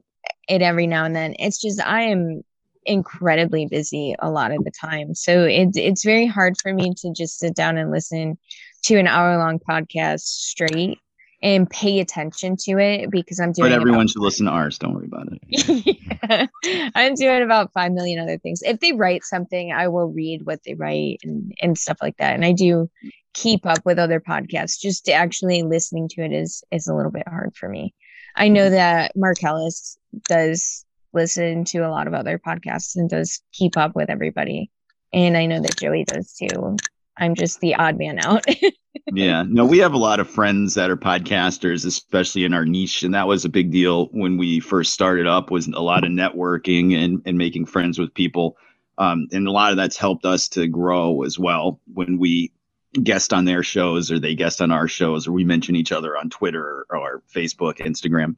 it 0.48 0.62
every 0.62 0.86
now 0.86 1.04
and 1.04 1.14
then. 1.14 1.34
It's 1.38 1.60
just 1.60 1.80
I 1.80 2.02
am 2.02 2.42
incredibly 2.84 3.66
busy 3.66 4.16
a 4.18 4.30
lot 4.30 4.50
of 4.50 4.64
the 4.64 4.72
time. 4.72 5.14
So 5.14 5.44
it's 5.44 5.76
it's 5.76 6.04
very 6.04 6.26
hard 6.26 6.54
for 6.60 6.72
me 6.72 6.92
to 6.98 7.12
just 7.12 7.38
sit 7.38 7.54
down 7.54 7.76
and 7.76 7.90
listen 7.90 8.38
to 8.84 8.98
an 8.98 9.06
hour 9.06 9.36
long 9.38 9.60
podcast 9.60 10.22
straight 10.22 10.98
and 11.42 11.68
pay 11.68 11.98
attention 12.00 12.56
to 12.56 12.78
it 12.78 13.10
because 13.10 13.40
I'm 13.40 13.52
doing. 13.52 13.70
But 13.70 13.76
everyone 13.76 14.00
about- 14.02 14.10
should 14.10 14.22
listen 14.22 14.46
to 14.46 14.52
ours. 14.52 14.78
Don't 14.78 14.94
worry 14.94 15.06
about 15.06 15.28
it. 15.32 15.98
yeah. 16.24 16.46
I'm 16.94 17.14
doing 17.14 17.42
about 17.42 17.72
five 17.72 17.92
million 17.92 18.18
other 18.20 18.38
things. 18.38 18.62
If 18.62 18.80
they 18.80 18.92
write 18.92 19.24
something, 19.24 19.72
I 19.72 19.88
will 19.88 20.08
read 20.08 20.46
what 20.46 20.60
they 20.64 20.74
write 20.74 21.20
and 21.22 21.52
and 21.60 21.78
stuff 21.78 21.98
like 22.02 22.16
that. 22.16 22.34
And 22.34 22.44
I 22.44 22.52
do 22.52 22.90
keep 23.34 23.66
up 23.66 23.84
with 23.84 23.98
other 23.98 24.20
podcasts. 24.20 24.80
Just 24.80 25.08
actually 25.08 25.62
listening 25.62 26.08
to 26.10 26.22
it 26.22 26.32
is 26.32 26.62
is 26.70 26.86
a 26.86 26.94
little 26.94 27.12
bit 27.12 27.28
hard 27.28 27.54
for 27.56 27.68
me. 27.68 27.94
I 28.36 28.48
know 28.48 28.66
mm-hmm. 28.66 28.74
that 28.74 29.12
Mark 29.16 29.42
Ellis 29.42 29.98
does 30.28 30.84
listen 31.12 31.64
to 31.66 31.78
a 31.78 31.90
lot 31.90 32.06
of 32.06 32.14
other 32.14 32.38
podcasts 32.38 32.96
and 32.96 33.08
does 33.08 33.42
keep 33.52 33.76
up 33.76 33.94
with 33.94 34.10
everybody. 34.10 34.70
And 35.12 35.36
I 35.36 35.46
know 35.46 35.60
that 35.60 35.76
Joey 35.78 36.04
does 36.04 36.32
too. 36.32 36.76
I'm 37.18 37.34
just 37.34 37.60
the 37.60 37.74
odd 37.74 37.98
man 37.98 38.18
out. 38.18 38.44
yeah. 39.12 39.44
No, 39.46 39.66
we 39.66 39.78
have 39.78 39.92
a 39.92 39.98
lot 39.98 40.20
of 40.20 40.28
friends 40.28 40.74
that 40.74 40.90
are 40.90 40.96
podcasters, 40.96 41.84
especially 41.84 42.44
in 42.44 42.54
our 42.54 42.64
niche. 42.64 43.02
And 43.02 43.14
that 43.14 43.28
was 43.28 43.44
a 43.44 43.50
big 43.50 43.70
deal 43.70 44.06
when 44.06 44.38
we 44.38 44.60
first 44.60 44.94
started 44.94 45.26
up 45.26 45.50
was 45.50 45.68
a 45.68 45.80
lot 45.80 46.04
of 46.04 46.10
networking 46.10 46.94
and, 46.94 47.20
and 47.26 47.36
making 47.36 47.66
friends 47.66 47.98
with 47.98 48.14
people. 48.14 48.56
Um, 48.96 49.28
and 49.32 49.46
a 49.46 49.50
lot 49.50 49.70
of 49.70 49.76
that's 49.76 49.96
helped 49.96 50.24
us 50.24 50.48
to 50.48 50.66
grow 50.66 51.22
as 51.22 51.38
well 51.38 51.80
when 51.92 52.18
we 52.18 52.52
guest 53.02 53.32
on 53.32 53.44
their 53.44 53.62
shows 53.62 54.10
or 54.10 54.18
they 54.18 54.34
guest 54.34 54.60
on 54.60 54.70
our 54.70 54.88
shows 54.88 55.26
or 55.26 55.32
we 55.32 55.44
mention 55.44 55.76
each 55.76 55.92
other 55.92 56.16
on 56.16 56.30
Twitter 56.30 56.86
or 56.90 57.22
Facebook, 57.32 57.78
Instagram 57.78 58.36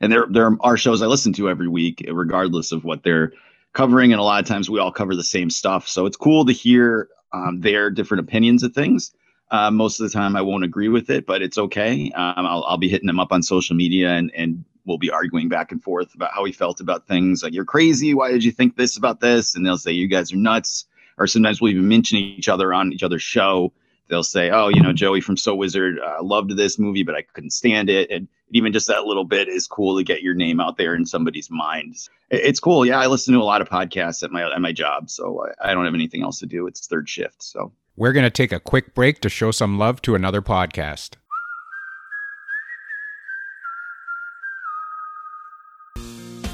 and 0.00 0.12
there 0.12 0.26
there 0.30 0.56
are 0.60 0.76
shows 0.76 1.02
I 1.02 1.06
listen 1.06 1.32
to 1.34 1.48
every 1.48 1.68
week, 1.68 2.04
regardless 2.10 2.72
of 2.72 2.84
what 2.84 3.02
they're 3.02 3.32
covering. 3.72 4.12
And 4.12 4.20
a 4.20 4.24
lot 4.24 4.42
of 4.42 4.48
times 4.48 4.70
we 4.70 4.78
all 4.78 4.92
cover 4.92 5.14
the 5.14 5.24
same 5.24 5.50
stuff, 5.50 5.88
so 5.88 6.06
it's 6.06 6.16
cool 6.16 6.44
to 6.46 6.52
hear 6.52 7.08
um, 7.32 7.60
their 7.60 7.90
different 7.90 8.24
opinions 8.24 8.62
of 8.62 8.72
things. 8.74 9.12
Uh, 9.50 9.70
most 9.70 9.98
of 9.98 10.04
the 10.04 10.12
time, 10.12 10.36
I 10.36 10.42
won't 10.42 10.64
agree 10.64 10.88
with 10.88 11.08
it, 11.08 11.26
but 11.26 11.40
it's 11.40 11.56
okay. 11.56 12.10
Um, 12.12 12.46
I'll, 12.46 12.64
I'll 12.64 12.76
be 12.76 12.88
hitting 12.88 13.06
them 13.06 13.18
up 13.18 13.32
on 13.32 13.42
social 13.42 13.76
media, 13.76 14.10
and 14.10 14.30
and 14.34 14.64
we'll 14.84 14.98
be 14.98 15.10
arguing 15.10 15.48
back 15.48 15.72
and 15.72 15.82
forth 15.82 16.14
about 16.14 16.32
how 16.32 16.44
he 16.44 16.52
felt 16.52 16.80
about 16.80 17.06
things. 17.06 17.42
Like 17.42 17.52
you're 17.52 17.64
crazy. 17.64 18.14
Why 18.14 18.30
did 18.30 18.44
you 18.44 18.52
think 18.52 18.76
this 18.76 18.96
about 18.96 19.20
this? 19.20 19.54
And 19.54 19.64
they'll 19.64 19.78
say 19.78 19.92
you 19.92 20.08
guys 20.08 20.32
are 20.32 20.36
nuts. 20.36 20.86
Or 21.18 21.26
sometimes 21.26 21.60
we'll 21.60 21.72
even 21.72 21.88
mention 21.88 22.18
each 22.18 22.48
other 22.48 22.72
on 22.72 22.92
each 22.92 23.02
other's 23.02 23.22
show 23.22 23.72
they'll 24.08 24.24
say, 24.24 24.50
"Oh, 24.50 24.68
you 24.68 24.82
know, 24.82 24.92
Joey 24.92 25.20
from 25.20 25.36
So 25.36 25.54
Wizard 25.54 25.98
uh, 25.98 26.22
loved 26.22 26.56
this 26.56 26.78
movie, 26.78 27.02
but 27.02 27.14
I 27.14 27.22
couldn't 27.22 27.50
stand 27.50 27.88
it." 27.88 28.10
And 28.10 28.28
even 28.50 28.72
just 28.72 28.88
that 28.88 29.04
little 29.04 29.24
bit 29.24 29.48
is 29.48 29.66
cool 29.66 29.96
to 29.98 30.04
get 30.04 30.22
your 30.22 30.34
name 30.34 30.60
out 30.60 30.76
there 30.76 30.94
in 30.94 31.06
somebody's 31.06 31.50
mind. 31.50 31.96
It's 32.30 32.60
cool. 32.60 32.84
Yeah, 32.84 32.98
I 32.98 33.06
listen 33.06 33.34
to 33.34 33.40
a 33.40 33.44
lot 33.44 33.60
of 33.60 33.68
podcasts 33.68 34.22
at 34.22 34.30
my 34.30 34.50
at 34.50 34.60
my 34.60 34.72
job, 34.72 35.10
so 35.10 35.46
I, 35.60 35.70
I 35.70 35.74
don't 35.74 35.84
have 35.84 35.94
anything 35.94 36.22
else 36.22 36.38
to 36.40 36.46
do. 36.46 36.66
It's 36.66 36.86
third 36.86 37.08
shift, 37.08 37.42
so 37.42 37.72
we're 37.96 38.12
gonna 38.12 38.30
take 38.30 38.52
a 38.52 38.60
quick 38.60 38.94
break 38.94 39.20
to 39.20 39.28
show 39.28 39.50
some 39.50 39.78
love 39.78 40.02
to 40.02 40.14
another 40.14 40.42
podcast. 40.42 41.16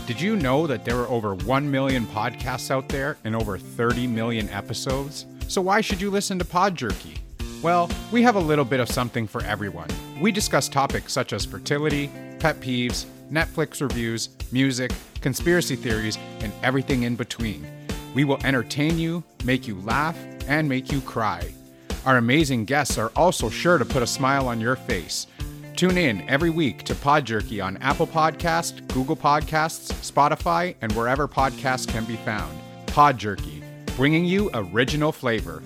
Did 0.06 0.20
you 0.20 0.36
know 0.36 0.66
that 0.66 0.84
there 0.84 0.98
are 1.00 1.08
over 1.08 1.34
1 1.34 1.70
million 1.70 2.04
podcasts 2.04 2.70
out 2.70 2.90
there 2.90 3.16
and 3.24 3.34
over 3.34 3.56
30 3.56 4.06
million 4.06 4.50
episodes? 4.50 5.24
So 5.48 5.62
why 5.62 5.80
should 5.80 5.98
you 5.98 6.10
listen 6.10 6.38
to 6.38 6.44
Pod 6.44 6.76
Jerky? 6.76 7.14
Well, 7.62 7.88
we 8.12 8.20
have 8.20 8.36
a 8.36 8.40
little 8.40 8.66
bit 8.66 8.80
of 8.80 8.90
something 8.90 9.26
for 9.26 9.42
everyone. 9.44 9.88
We 10.20 10.30
discuss 10.30 10.68
topics 10.68 11.14
such 11.14 11.32
as 11.32 11.46
fertility, 11.46 12.10
pet 12.38 12.60
peeves, 12.60 13.06
Netflix 13.32 13.80
reviews, 13.80 14.28
music, 14.52 14.92
conspiracy 15.22 15.74
theories, 15.74 16.18
and 16.40 16.52
everything 16.62 17.04
in 17.04 17.16
between. 17.16 17.66
We 18.14 18.24
will 18.24 18.44
entertain 18.44 18.98
you, 18.98 19.24
make 19.42 19.66
you 19.66 19.80
laugh, 19.80 20.18
and 20.46 20.68
make 20.68 20.92
you 20.92 21.00
cry. 21.00 21.50
Our 22.04 22.18
amazing 22.18 22.66
guests 22.66 22.98
are 22.98 23.10
also 23.16 23.48
sure 23.48 23.78
to 23.78 23.86
put 23.86 24.02
a 24.02 24.06
smile 24.06 24.48
on 24.48 24.60
your 24.60 24.76
face. 24.76 25.26
Tune 25.76 25.98
in 25.98 26.28
every 26.30 26.50
week 26.50 26.84
to 26.84 26.94
Pod 26.94 27.24
Jerky 27.24 27.60
on 27.60 27.76
Apple 27.78 28.06
Podcast, 28.06 28.86
Google 28.94 29.16
Podcasts, 29.16 29.92
Spotify, 30.08 30.76
and 30.80 30.92
wherever 30.92 31.26
podcasts 31.26 31.88
can 31.88 32.04
be 32.04 32.14
found. 32.16 32.56
Pod 32.86 33.18
Jerky, 33.18 33.60
bringing 33.96 34.24
you 34.24 34.50
original 34.54 35.10
flavor. 35.10 35.64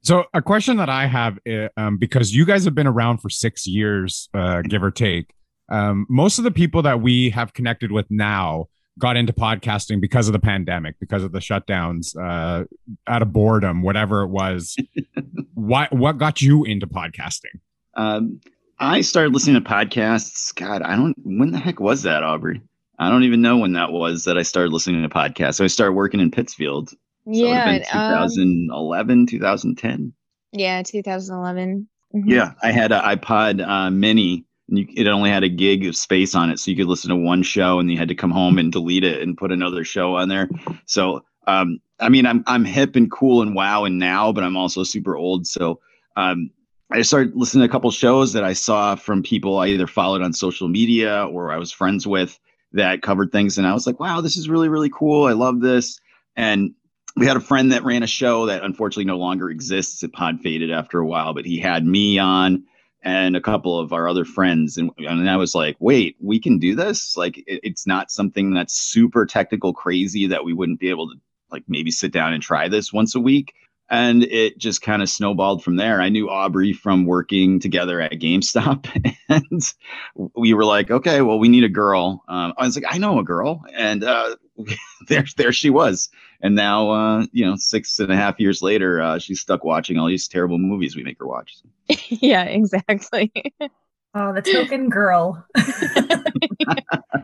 So, 0.00 0.24
a 0.32 0.40
question 0.40 0.78
that 0.78 0.88
I 0.88 1.06
have, 1.06 1.38
eh, 1.44 1.68
um, 1.76 1.98
because 1.98 2.34
you 2.34 2.46
guys 2.46 2.64
have 2.64 2.74
been 2.74 2.86
around 2.86 3.18
for 3.18 3.28
six 3.28 3.66
years, 3.66 4.30
uh, 4.32 4.62
give 4.62 4.82
or 4.82 4.90
take, 4.90 5.30
um, 5.70 6.06
most 6.08 6.38
of 6.38 6.44
the 6.44 6.50
people 6.50 6.82
that 6.82 7.02
we 7.02 7.30
have 7.30 7.52
connected 7.52 7.92
with 7.92 8.06
now 8.10 8.66
got 8.98 9.16
into 9.16 9.32
podcasting 9.32 10.00
because 10.00 10.28
of 10.28 10.32
the 10.32 10.38
pandemic, 10.38 10.98
because 11.00 11.22
of 11.22 11.32
the 11.32 11.38
shutdowns, 11.38 12.16
uh, 12.16 12.64
out 13.06 13.22
of 13.22 13.32
boredom, 13.32 13.82
whatever 13.82 14.22
it 14.22 14.28
was. 14.28 14.76
Why? 15.54 15.88
What 15.90 16.18
got 16.18 16.40
you 16.40 16.64
into 16.64 16.86
podcasting? 16.86 17.60
Um, 17.94 18.40
I 18.78 19.00
started 19.00 19.32
listening 19.32 19.62
to 19.62 19.68
podcasts. 19.68 20.54
God, 20.54 20.82
I 20.82 20.96
don't. 20.96 21.16
When 21.24 21.50
the 21.52 21.58
heck 21.58 21.80
was 21.80 22.02
that, 22.02 22.22
Aubrey? 22.22 22.60
I 22.98 23.10
don't 23.10 23.24
even 23.24 23.42
know 23.42 23.58
when 23.58 23.72
that 23.72 23.92
was 23.92 24.24
that 24.24 24.38
I 24.38 24.42
started 24.42 24.72
listening 24.72 25.02
to 25.02 25.08
podcasts. 25.08 25.54
So 25.54 25.64
I 25.64 25.68
started 25.68 25.94
working 25.94 26.20
in 26.20 26.30
Pittsfield 26.30 26.92
yeah. 27.26 27.78
2011, 27.78 29.18
um, 29.20 29.26
2010. 29.26 30.12
Yeah, 30.52 30.82
2011. 30.82 31.88
Mm-hmm. 32.14 32.28
Yeah, 32.28 32.52
I 32.62 32.70
had 32.70 32.92
an 32.92 33.02
iPod 33.02 33.66
uh, 33.66 33.90
Mini. 33.90 34.44
And 34.68 34.78
you, 34.78 34.86
it 34.96 35.06
only 35.06 35.30
had 35.30 35.44
a 35.44 35.48
gig 35.48 35.86
of 35.86 35.96
space 35.96 36.34
on 36.34 36.50
it, 36.50 36.58
so 36.58 36.70
you 36.70 36.76
could 36.76 36.86
listen 36.86 37.10
to 37.10 37.16
one 37.16 37.42
show, 37.42 37.78
and 37.78 37.90
you 37.90 37.98
had 37.98 38.08
to 38.08 38.14
come 38.14 38.30
home 38.30 38.58
and 38.58 38.72
delete 38.72 39.04
it 39.04 39.20
and 39.20 39.36
put 39.36 39.52
another 39.52 39.84
show 39.84 40.16
on 40.16 40.28
there. 40.28 40.48
So, 40.86 41.24
um, 41.46 41.80
I 42.00 42.08
mean, 42.08 42.26
I'm 42.26 42.42
I'm 42.46 42.64
hip 42.64 42.96
and 42.96 43.10
cool 43.10 43.42
and 43.42 43.54
wow 43.54 43.84
and 43.84 43.98
now, 43.98 44.32
but 44.32 44.42
I'm 44.42 44.56
also 44.56 44.82
super 44.82 45.16
old. 45.16 45.46
So, 45.46 45.80
um, 46.16 46.50
I 46.90 47.02
started 47.02 47.36
listening 47.36 47.66
to 47.66 47.70
a 47.70 47.72
couple 47.72 47.90
shows 47.90 48.32
that 48.32 48.44
I 48.44 48.52
saw 48.52 48.94
from 48.94 49.22
people 49.22 49.58
I 49.58 49.68
either 49.68 49.86
followed 49.86 50.22
on 50.22 50.32
social 50.32 50.68
media 50.68 51.26
or 51.26 51.52
I 51.52 51.58
was 51.58 51.72
friends 51.72 52.06
with 52.06 52.38
that 52.72 53.02
covered 53.02 53.32
things, 53.32 53.58
and 53.58 53.66
I 53.66 53.74
was 53.74 53.86
like, 53.86 54.00
wow, 54.00 54.20
this 54.20 54.36
is 54.36 54.48
really 54.48 54.68
really 54.68 54.90
cool. 54.90 55.26
I 55.26 55.32
love 55.32 55.60
this. 55.60 56.00
And 56.36 56.74
we 57.16 57.26
had 57.26 57.36
a 57.36 57.40
friend 57.40 57.70
that 57.72 57.84
ran 57.84 58.02
a 58.02 58.08
show 58.08 58.46
that 58.46 58.64
unfortunately 58.64 59.04
no 59.04 59.18
longer 59.18 59.50
exists. 59.50 60.02
It 60.02 60.12
pod 60.12 60.40
faded 60.40 60.72
after 60.72 60.98
a 60.98 61.06
while, 61.06 61.34
but 61.34 61.44
he 61.44 61.60
had 61.60 61.86
me 61.86 62.18
on 62.18 62.64
and 63.04 63.36
a 63.36 63.40
couple 63.40 63.78
of 63.78 63.92
our 63.92 64.08
other 64.08 64.24
friends. 64.24 64.78
And, 64.78 64.90
and 64.98 65.28
I 65.28 65.36
was 65.36 65.54
like, 65.54 65.76
wait, 65.78 66.16
we 66.20 66.40
can 66.40 66.58
do 66.58 66.74
this? 66.74 67.16
Like, 67.16 67.38
it, 67.38 67.60
it's 67.62 67.86
not 67.86 68.10
something 68.10 68.54
that's 68.54 68.74
super 68.74 69.26
technical 69.26 69.74
crazy 69.74 70.26
that 70.28 70.44
we 70.44 70.54
wouldn't 70.54 70.80
be 70.80 70.88
able 70.88 71.10
to, 71.10 71.16
like, 71.50 71.64
maybe 71.68 71.90
sit 71.90 72.12
down 72.12 72.32
and 72.32 72.42
try 72.42 72.68
this 72.68 72.92
once 72.92 73.14
a 73.14 73.20
week. 73.20 73.52
And 73.90 74.24
it 74.24 74.56
just 74.56 74.80
kind 74.80 75.02
of 75.02 75.10
snowballed 75.10 75.62
from 75.62 75.76
there. 75.76 76.00
I 76.00 76.08
knew 76.08 76.30
Aubrey 76.30 76.72
from 76.72 77.04
working 77.04 77.60
together 77.60 78.00
at 78.00 78.12
GameStop, 78.12 78.88
and 79.28 79.74
we 80.34 80.54
were 80.54 80.64
like, 80.64 80.90
okay, 80.90 81.20
well, 81.20 81.38
we 81.38 81.50
need 81.50 81.64
a 81.64 81.68
girl. 81.68 82.24
Um, 82.26 82.54
I 82.56 82.64
was 82.64 82.76
like, 82.76 82.86
I 82.88 82.96
know 82.96 83.18
a 83.18 83.24
girl. 83.24 83.62
And 83.74 84.02
uh, 84.02 84.36
there, 85.08 85.26
there 85.36 85.52
she 85.52 85.68
was 85.68 86.08
and 86.44 86.54
now 86.54 86.90
uh, 86.90 87.26
you 87.32 87.44
know 87.44 87.56
six 87.56 87.98
and 87.98 88.12
a 88.12 88.16
half 88.16 88.38
years 88.38 88.62
later 88.62 89.00
uh, 89.00 89.18
she's 89.18 89.40
stuck 89.40 89.64
watching 89.64 89.98
all 89.98 90.06
these 90.06 90.28
terrible 90.28 90.58
movies 90.58 90.94
we 90.94 91.02
make 91.02 91.18
her 91.18 91.26
watch. 91.26 91.56
Yeah 92.08 92.44
exactly. 92.44 93.32
Oh 94.16 94.32
the 94.32 94.42
token 94.42 94.90
girl. 94.90 95.44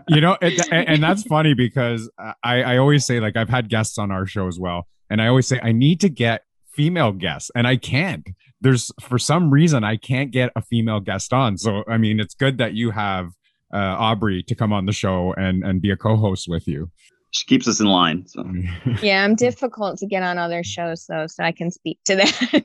You 0.09 0.21
know 0.21 0.37
it, 0.43 0.67
and, 0.73 0.89
and, 0.89 1.01
that's 1.01 1.23
funny 1.23 1.55
because 1.55 2.11
I, 2.43 2.63
I 2.65 2.77
always 2.79 3.07
say 3.07 3.21
like 3.21 3.37
i've 3.37 3.49
had 3.49 3.69
guests 3.69 3.97
on 3.97 4.11
our 4.11 4.27
show 4.27 4.49
as 4.49 4.59
well 4.59 4.89
and 5.09 5.23
i 5.23 5.29
always 5.29 5.47
say 5.47 5.61
i 5.63 5.71
need 5.71 6.01
to 6.01 6.09
get 6.09 6.43
female 6.73 7.13
guests 7.13 7.49
and 7.55 7.69
i 7.69 7.77
can't. 7.77 8.31
There's 8.61 8.91
for 9.01 9.21
some 9.21 9.53
reason 9.53 9.85
i 9.85 9.97
can't 9.99 10.33
get 10.33 10.51
a 10.57 10.63
female 10.63 10.99
guest 10.99 11.33
on. 11.33 11.59
So 11.59 11.85
i 11.87 11.97
mean 11.97 12.19
it's 12.19 12.35
good 12.35 12.59
that 12.59 12.75
you 12.75 12.91
have 12.91 13.29
uh, 13.73 13.77
aubrey 13.77 14.43
to 14.49 14.57
come 14.57 14.73
on 14.73 14.87
the 14.87 14.93
show 14.93 15.33
and 15.35 15.63
and 15.63 15.81
be 15.81 15.93
a 15.93 15.97
co-host 15.97 16.49
with 16.49 16.67
you 16.67 16.91
she 17.31 17.47
keeps 17.47 17.69
us 17.69 17.81
in 17.81 17.87
line. 17.87 18.27
So 18.27 18.45
yeah, 19.03 19.25
I'm 19.25 19.35
difficult 19.35 19.99
to 19.99 20.07
get 20.07 20.23
on 20.23 20.39
other 20.39 20.63
shows 20.63 21.07
though, 21.07 21.27
so 21.27 21.45
I 21.45 21.53
can 21.53 21.71
speak 21.71 21.99
to 22.07 22.17
that. 22.17 22.65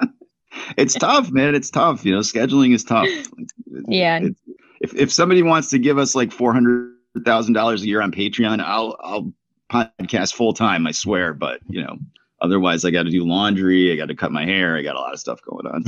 it's 0.76 0.94
tough, 0.94 1.30
man. 1.30 1.54
It's 1.54 1.70
tough. 1.70 2.04
You 2.04 2.12
know, 2.12 2.20
scheduling 2.20 2.74
is 2.74 2.84
tough. 2.84 3.08
Yeah. 3.88 4.20
if 4.80 4.94
if 4.94 5.12
somebody 5.12 5.42
wants 5.42 5.70
to 5.70 5.78
give 5.78 5.96
us 5.96 6.14
like 6.14 6.32
four 6.32 6.52
hundred 6.52 6.94
thousand 7.24 7.54
dollars 7.54 7.82
a 7.82 7.86
year 7.86 8.02
on 8.02 8.12
Patreon, 8.12 8.60
I'll 8.60 8.96
I'll 9.00 9.32
podcast 9.72 10.34
full 10.34 10.52
time. 10.52 10.86
I 10.86 10.92
swear. 10.92 11.32
But 11.32 11.60
you 11.68 11.82
know, 11.82 11.96
otherwise, 12.40 12.84
I 12.84 12.90
got 12.90 13.04
to 13.04 13.10
do 13.10 13.24
laundry. 13.24 13.92
I 13.92 13.96
got 13.96 14.08
to 14.08 14.14
cut 14.14 14.32
my 14.32 14.44
hair. 14.44 14.76
I 14.76 14.82
got 14.82 14.96
a 14.96 15.00
lot 15.00 15.12
of 15.12 15.20
stuff 15.20 15.40
going 15.42 15.66
on. 15.66 15.84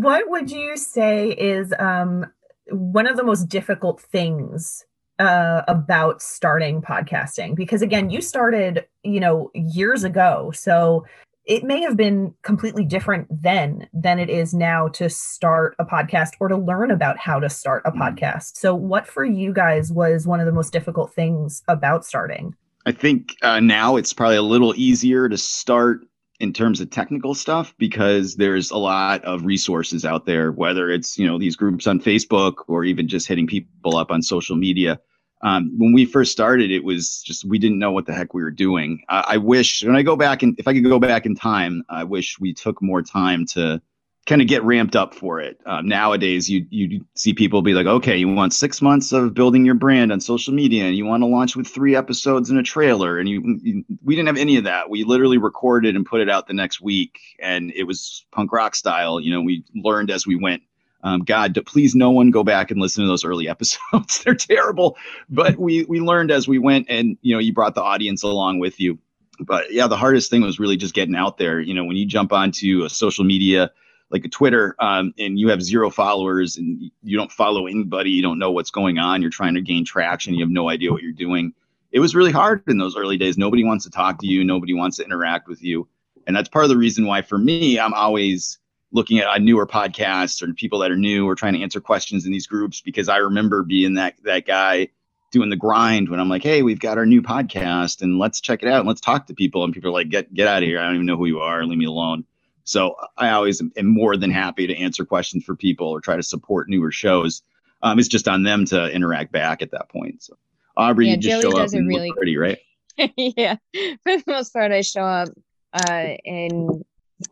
what 0.00 0.28
would 0.28 0.50
you 0.50 0.76
say 0.76 1.30
is 1.30 1.72
um 1.78 2.26
one 2.70 3.06
of 3.06 3.16
the 3.16 3.24
most 3.24 3.48
difficult 3.48 4.00
things 4.00 4.84
uh, 5.18 5.62
about 5.68 6.22
starting 6.22 6.82
podcasting? 6.82 7.54
Because 7.54 7.82
again, 7.82 8.10
you 8.10 8.20
started, 8.20 8.86
you 9.02 9.20
know, 9.20 9.50
years 9.54 10.04
ago. 10.04 10.50
So 10.54 11.04
it 11.46 11.62
may 11.62 11.80
have 11.80 11.96
been 11.96 12.34
completely 12.42 12.84
different 12.84 13.28
then 13.30 13.88
than 13.92 14.18
it 14.18 14.28
is 14.28 14.52
now 14.52 14.88
to 14.88 15.08
start 15.08 15.76
a 15.78 15.84
podcast 15.84 16.30
or 16.40 16.48
to 16.48 16.56
learn 16.56 16.90
about 16.90 17.18
how 17.18 17.38
to 17.38 17.48
start 17.48 17.82
a 17.84 17.92
mm-hmm. 17.92 18.02
podcast. 18.02 18.56
So, 18.56 18.74
what 18.74 19.06
for 19.06 19.24
you 19.24 19.52
guys 19.52 19.92
was 19.92 20.26
one 20.26 20.40
of 20.40 20.46
the 20.46 20.52
most 20.52 20.72
difficult 20.72 21.14
things 21.14 21.62
about 21.68 22.04
starting? 22.04 22.54
I 22.84 22.92
think 22.92 23.36
uh, 23.42 23.60
now 23.60 23.96
it's 23.96 24.12
probably 24.12 24.36
a 24.36 24.42
little 24.42 24.74
easier 24.76 25.28
to 25.28 25.38
start 25.38 26.00
in 26.40 26.52
terms 26.52 26.80
of 26.80 26.90
technical 26.90 27.34
stuff 27.34 27.74
because 27.78 28.36
there's 28.36 28.70
a 28.70 28.76
lot 28.76 29.24
of 29.24 29.44
resources 29.44 30.04
out 30.04 30.26
there, 30.26 30.52
whether 30.52 30.90
it's 30.90 31.18
you 31.18 31.26
know 31.26 31.38
these 31.38 31.56
groups 31.56 31.86
on 31.86 32.00
Facebook 32.00 32.64
or 32.68 32.84
even 32.84 33.08
just 33.08 33.28
hitting 33.28 33.46
people 33.46 33.96
up 33.96 34.10
on 34.10 34.22
social 34.22 34.56
media 34.56 35.00
um, 35.42 35.72
when 35.78 35.92
we 35.92 36.04
first 36.04 36.32
started, 36.32 36.70
it 36.70 36.84
was 36.84 37.22
just 37.22 37.44
we 37.44 37.58
didn't 37.58 37.78
know 37.78 37.92
what 37.92 38.06
the 38.06 38.14
heck 38.14 38.32
we 38.32 38.42
were 38.42 38.50
doing. 38.50 39.02
I, 39.08 39.24
I 39.28 39.36
wish 39.36 39.84
when 39.84 39.96
I 39.96 40.02
go 40.02 40.16
back 40.16 40.42
and 40.42 40.58
if 40.58 40.66
I 40.66 40.72
could 40.72 40.84
go 40.84 40.98
back 40.98 41.26
in 41.26 41.34
time, 41.34 41.84
I 41.88 42.04
wish 42.04 42.40
we 42.40 42.54
took 42.54 42.80
more 42.80 43.02
time 43.02 43.44
to 43.52 43.80
kind 44.26 44.42
of 44.42 44.48
get 44.48 44.62
ramped 44.64 44.96
up 44.96 45.14
for 45.14 45.40
it. 45.40 45.60
Um, 45.66 45.88
nowadays, 45.88 46.50
you 46.50 46.66
you 46.68 47.04
see 47.14 47.32
people 47.32 47.62
be 47.62 47.74
like, 47.74 47.86
okay, 47.86 48.16
you 48.16 48.28
want 48.28 48.52
six 48.52 48.82
months 48.82 49.12
of 49.12 49.34
building 49.34 49.64
your 49.64 49.76
brand 49.76 50.12
on 50.12 50.20
social 50.20 50.52
media, 50.52 50.84
and 50.84 50.96
you 50.96 51.06
want 51.06 51.22
to 51.22 51.26
launch 51.26 51.56
with 51.56 51.66
three 51.66 51.94
episodes 51.94 52.50
and 52.50 52.58
a 52.58 52.62
trailer, 52.62 53.18
and 53.18 53.28
you, 53.28 53.58
you, 53.62 53.84
we 54.04 54.16
didn't 54.16 54.26
have 54.26 54.36
any 54.36 54.56
of 54.56 54.64
that. 54.64 54.90
We 54.90 55.04
literally 55.04 55.38
recorded 55.38 55.94
and 55.94 56.04
put 56.04 56.20
it 56.20 56.28
out 56.28 56.48
the 56.48 56.54
next 56.54 56.80
week, 56.80 57.20
and 57.40 57.72
it 57.72 57.84
was 57.84 58.26
punk 58.32 58.52
rock 58.52 58.74
style. 58.74 59.20
You 59.20 59.32
know, 59.32 59.40
we 59.40 59.64
learned 59.74 60.10
as 60.10 60.26
we 60.26 60.36
went. 60.36 60.62
Um, 61.04 61.20
God, 61.20 61.56
please, 61.66 61.94
no 61.94 62.10
one 62.10 62.32
go 62.32 62.42
back 62.42 62.72
and 62.72 62.80
listen 62.80 63.04
to 63.04 63.08
those 63.08 63.24
early 63.24 63.48
episodes. 63.48 64.24
They're 64.24 64.34
terrible. 64.34 64.96
But 65.30 65.56
we 65.56 65.84
we 65.84 66.00
learned 66.00 66.32
as 66.32 66.48
we 66.48 66.58
went, 66.58 66.86
and 66.90 67.16
you 67.22 67.32
know, 67.32 67.40
you 67.40 67.52
brought 67.52 67.76
the 67.76 67.82
audience 67.82 68.24
along 68.24 68.58
with 68.58 68.80
you. 68.80 68.98
But 69.38 69.72
yeah, 69.72 69.86
the 69.86 69.98
hardest 69.98 70.30
thing 70.30 70.40
was 70.42 70.58
really 70.58 70.78
just 70.78 70.94
getting 70.94 71.14
out 71.14 71.38
there. 71.38 71.60
You 71.60 71.74
know, 71.74 71.84
when 71.84 71.96
you 71.96 72.06
jump 72.06 72.32
onto 72.32 72.84
a 72.84 72.90
social 72.90 73.22
media 73.22 73.70
like 74.10 74.24
a 74.24 74.28
Twitter, 74.28 74.76
um, 74.78 75.12
and 75.18 75.38
you 75.38 75.48
have 75.48 75.62
zero 75.62 75.90
followers, 75.90 76.56
and 76.56 76.90
you 77.02 77.16
don't 77.16 77.32
follow 77.32 77.66
anybody, 77.66 78.10
you 78.10 78.22
don't 78.22 78.38
know 78.38 78.52
what's 78.52 78.70
going 78.70 78.98
on. 78.98 79.20
You're 79.20 79.30
trying 79.30 79.54
to 79.54 79.60
gain 79.60 79.84
traction. 79.84 80.34
You 80.34 80.44
have 80.44 80.50
no 80.50 80.68
idea 80.68 80.92
what 80.92 81.02
you're 81.02 81.12
doing. 81.12 81.52
It 81.92 82.00
was 82.00 82.14
really 82.14 82.32
hard 82.32 82.62
in 82.68 82.78
those 82.78 82.96
early 82.96 83.16
days. 83.16 83.38
Nobody 83.38 83.64
wants 83.64 83.84
to 83.84 83.90
talk 83.90 84.18
to 84.20 84.26
you. 84.26 84.44
Nobody 84.44 84.74
wants 84.74 84.98
to 84.98 85.04
interact 85.04 85.48
with 85.48 85.62
you. 85.62 85.88
And 86.26 86.36
that's 86.36 86.48
part 86.48 86.64
of 86.64 86.68
the 86.68 86.76
reason 86.76 87.06
why, 87.06 87.22
for 87.22 87.38
me, 87.38 87.78
I'm 87.78 87.94
always 87.94 88.58
looking 88.92 89.18
at 89.18 89.36
a 89.36 89.38
newer 89.40 89.66
podcasts 89.66 90.42
or 90.42 90.52
people 90.54 90.78
that 90.80 90.90
are 90.90 90.96
new 90.96 91.28
or 91.28 91.34
trying 91.34 91.54
to 91.54 91.62
answer 91.62 91.80
questions 91.80 92.24
in 92.24 92.32
these 92.32 92.46
groups 92.46 92.80
because 92.80 93.08
I 93.08 93.18
remember 93.18 93.62
being 93.62 93.94
that 93.94 94.14
that 94.24 94.46
guy 94.46 94.88
doing 95.32 95.50
the 95.50 95.56
grind 95.56 96.08
when 96.08 96.20
I'm 96.20 96.28
like, 96.28 96.42
hey, 96.42 96.62
we've 96.62 96.80
got 96.80 96.98
our 96.98 97.06
new 97.06 97.20
podcast 97.20 98.00
and 98.02 98.18
let's 98.18 98.40
check 98.40 98.62
it 98.62 98.68
out 98.68 98.80
and 98.80 98.88
let's 98.88 99.00
talk 99.00 99.26
to 99.26 99.34
people. 99.34 99.64
And 99.64 99.74
people 99.74 99.90
are 99.90 99.92
like, 99.92 100.08
get 100.08 100.32
get 100.32 100.48
out 100.48 100.62
of 100.62 100.68
here. 100.68 100.78
I 100.78 100.84
don't 100.84 100.94
even 100.94 101.06
know 101.06 101.16
who 101.16 101.26
you 101.26 101.40
are. 101.40 101.64
Leave 101.64 101.78
me 101.78 101.86
alone. 101.86 102.24
So 102.66 102.96
I 103.16 103.30
always 103.30 103.62
am 103.76 103.86
more 103.86 104.16
than 104.16 104.30
happy 104.30 104.66
to 104.66 104.76
answer 104.76 105.04
questions 105.04 105.44
for 105.44 105.54
people 105.54 105.86
or 105.86 106.00
try 106.00 106.16
to 106.16 106.22
support 106.22 106.68
newer 106.68 106.90
shows. 106.90 107.42
Um, 107.82 107.98
it's 108.00 108.08
just 108.08 108.26
on 108.26 108.42
them 108.42 108.64
to 108.66 108.90
interact 108.90 109.30
back 109.30 109.62
at 109.62 109.70
that 109.70 109.88
point. 109.88 110.22
So 110.22 110.36
Aubrey, 110.76 111.06
yeah, 111.06 111.12
you 111.12 111.18
just 111.18 111.42
Joey 111.42 111.52
show 111.52 111.58
up 111.58 111.72
and 111.72 111.86
really 111.86 112.08
look 112.08 112.16
pretty, 112.16 112.36
right? 112.36 112.58
yeah, 113.16 113.56
for 113.72 114.16
the 114.16 114.24
most 114.26 114.52
part, 114.52 114.72
I 114.72 114.80
show 114.80 115.02
up 115.04 115.28
uh, 115.72 116.16
and 116.24 116.84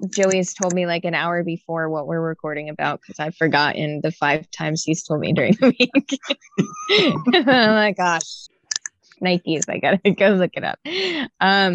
Joey's 0.09 0.55
told 0.55 0.73
me 0.73 0.87
like 0.87 1.05
an 1.05 1.15
hour 1.15 1.43
before 1.43 1.91
what 1.91 2.07
we're 2.07 2.21
recording 2.21 2.69
about 2.69 3.01
because 3.01 3.19
I've 3.19 3.35
forgotten 3.35 4.03
the 4.03 4.13
five 4.13 4.49
times 4.53 4.85
he's 4.85 5.03
told 5.03 5.21
me 5.21 5.33
during 5.33 5.55
the 5.61 5.75
week. 5.79 6.21
oh 7.35 7.43
my 7.45 7.93
gosh, 7.93 8.47
Nikes! 9.21 9.69
I 9.69 9.79
gotta 9.79 10.11
go 10.17 10.29
look 10.31 10.53
it 10.55 10.63
up. 10.63 10.79
Um, 11.41 11.75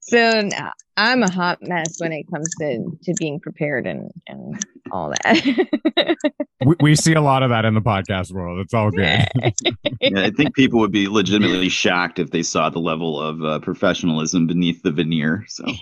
so 0.00 0.48
I'm 0.96 1.22
a 1.22 1.30
hot 1.30 1.58
mess 1.62 1.98
when 1.98 2.12
it 2.12 2.30
comes 2.30 2.48
to 2.60 2.98
to 3.02 3.14
being 3.18 3.40
prepared 3.40 3.86
and 3.86 4.10
and 4.26 4.64
all 4.90 5.10
that. 5.10 6.16
we, 6.66 6.74
we 6.80 6.96
see 6.96 7.14
a 7.14 7.22
lot 7.22 7.42
of 7.42 7.50
that 7.50 7.64
in 7.64 7.74
the 7.74 7.80
podcast 7.80 8.32
world. 8.32 8.60
It's 8.60 8.74
all 8.74 8.90
good. 8.90 9.26
yeah, 10.00 10.20
I 10.20 10.30
think 10.30 10.54
people 10.54 10.80
would 10.80 10.92
be 10.92 11.08
legitimately 11.08 11.70
shocked 11.70 12.18
if 12.18 12.30
they 12.30 12.42
saw 12.42 12.68
the 12.68 12.78
level 12.78 13.20
of 13.20 13.42
uh, 13.42 13.58
professionalism 13.60 14.46
beneath 14.46 14.82
the 14.82 14.92
veneer. 14.92 15.44
So. 15.48 15.64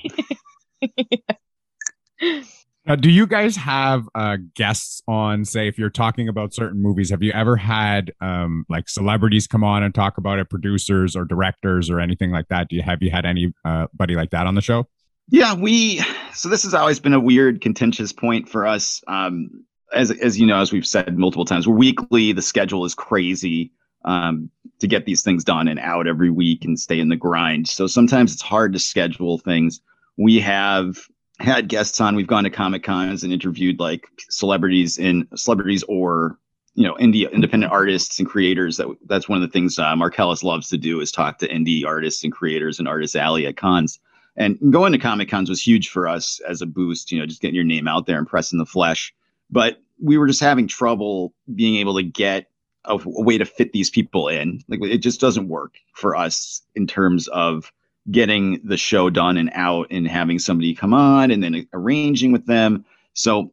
yeah. 2.91 2.95
Uh, 2.95 2.97
do 2.97 3.11
you 3.11 3.27
guys 3.27 3.57
have 3.57 4.09
uh, 4.15 4.37
guests 4.55 5.03
on? 5.07 5.45
Say, 5.45 5.69
if 5.69 5.79
you're 5.79 5.91
talking 5.91 6.29
about 6.29 6.53
certain 6.53 6.83
movies, 6.83 7.11
have 7.11 7.23
you 7.23 7.33
ever 7.33 7.57
had 7.57 8.13
um, 8.21 8.65
like 8.69 8.89
celebrities 8.89 9.47
come 9.47 9.65
on 9.65 9.83
and 9.83 9.95
talk 9.95 10.19
about 10.19 10.39
it, 10.39 10.51
producers 10.51 11.15
or 11.17 11.25
directors 11.25 11.89
or 11.91 12.01
anything 12.01 12.31
like 12.31 12.49
that? 12.49 12.69
Do 12.69 12.77
you 12.77 12.83
have 12.83 13.03
you 13.03 13.11
had 13.11 13.25
anybody 13.25 13.55
uh, 13.65 13.87
like 14.17 14.31
that 14.31 14.47
on 14.47 14.55
the 14.55 14.63
show? 14.63 14.89
Yeah, 15.29 15.55
we. 15.55 16.03
So 16.35 16.49
this 16.49 16.65
has 16.65 16.75
always 16.75 16.99
been 16.99 17.15
a 17.15 17.21
weird, 17.21 17.61
contentious 17.61 18.13
point 18.13 18.49
for 18.49 18.67
us. 18.67 19.03
Um, 19.07 19.65
as 19.93 20.11
as 20.11 20.39
you 20.39 20.47
know, 20.47 20.61
as 20.61 20.73
we've 20.73 20.87
said 20.87 21.17
multiple 21.17 21.45
times, 21.45 21.69
we're 21.69 21.77
weekly. 21.77 22.33
The 22.33 22.43
schedule 22.43 22.85
is 22.85 22.95
crazy 22.95 23.73
um, 24.05 24.51
to 24.81 24.87
get 24.87 25.07
these 25.07 25.23
things 25.23 25.45
done 25.45 25.69
and 25.69 25.79
out 25.79 26.09
every 26.09 26.31
week 26.31 26.65
and 26.65 26.79
stay 26.79 26.99
in 26.99 27.09
the 27.09 27.17
grind. 27.17 27.69
So 27.69 27.87
sometimes 27.87 28.33
it's 28.33 28.43
hard 28.43 28.73
to 28.73 28.79
schedule 28.79 29.39
things. 29.39 29.81
We 30.17 30.41
have 30.41 30.97
had 31.41 31.69
guests 31.69 32.01
on. 32.01 32.17
We've 32.17 32.27
gone 32.27 32.45
to 32.45 32.51
comic 32.51 32.83
cons 32.83 33.23
and 33.23 33.33
interviewed 33.33 33.81
like 33.81 34.07
celebrities 34.29 34.99
in 34.99 35.27
celebrities 35.35 35.83
or 35.85 36.39
you 36.75 36.85
know 36.87 36.95
indie 36.95 37.31
independent 37.33 37.73
artists 37.73 38.19
and 38.19 38.29
creators. 38.29 38.77
That 38.77 38.89
that's 39.07 39.29
one 39.29 39.43
of 39.43 39.49
the 39.49 39.53
things 39.53 39.79
uh, 39.79 39.95
Mark 39.97 40.19
Ellis 40.19 40.43
loves 40.43 40.69
to 40.69 40.79
do 40.79 41.01
is 41.01 41.11
talk 41.11 41.39
to 41.39 41.49
indie 41.49 41.85
artists 41.85 42.25
and 42.25 42.33
creators 42.33 42.79
and 42.79 42.89
artists 42.89 43.17
alley 43.17 43.47
at 43.47 43.57
cons. 43.57 43.99
And 44.37 44.59
going 44.71 44.93
to 44.93 44.99
comic 44.99 45.29
cons 45.29 45.51
was 45.51 45.67
huge 45.67 45.89
for 45.89 46.09
us 46.09 46.41
as 46.49 46.63
a 46.63 46.67
boost. 46.67 47.11
You 47.11 47.19
know, 47.19 47.27
just 47.27 47.41
getting 47.41 47.57
your 47.57 47.65
name 47.65 47.89
out 47.89 48.07
there 48.07 48.19
and 48.19 48.27
pressing 48.27 48.59
the 48.59 48.67
flesh. 48.67 49.13
But 49.51 49.83
we 50.01 50.17
were 50.17 50.27
just 50.27 50.41
having 50.41 50.69
trouble 50.69 51.35
being 51.55 51.77
able 51.77 51.95
to 51.97 52.03
get 52.03 52.47
a, 52.85 52.95
a 52.95 53.23
way 53.23 53.39
to 53.39 53.45
fit 53.45 53.73
these 53.73 53.91
people 53.91 54.29
in. 54.29 54.63
Like 54.69 54.83
it 54.83 54.99
just 54.99 55.21
doesn't 55.21 55.49
work 55.49 55.75
for 55.95 56.17
us 56.17 56.63
in 56.75 56.87
terms 56.87 57.29
of 57.29 57.73
getting 58.11 58.61
the 58.65 58.77
show 58.77 59.11
done 59.11 59.37
and 59.37 59.51
out 59.55 59.87
and 59.91 60.07
having 60.07 60.39
somebody 60.39 60.75
come 60.75 60.95
on 60.95 61.31
and 61.31 61.43
then 61.43 61.67
arranging 61.73 62.33
with 62.33 62.47
them. 62.47 62.85
So 63.15 63.53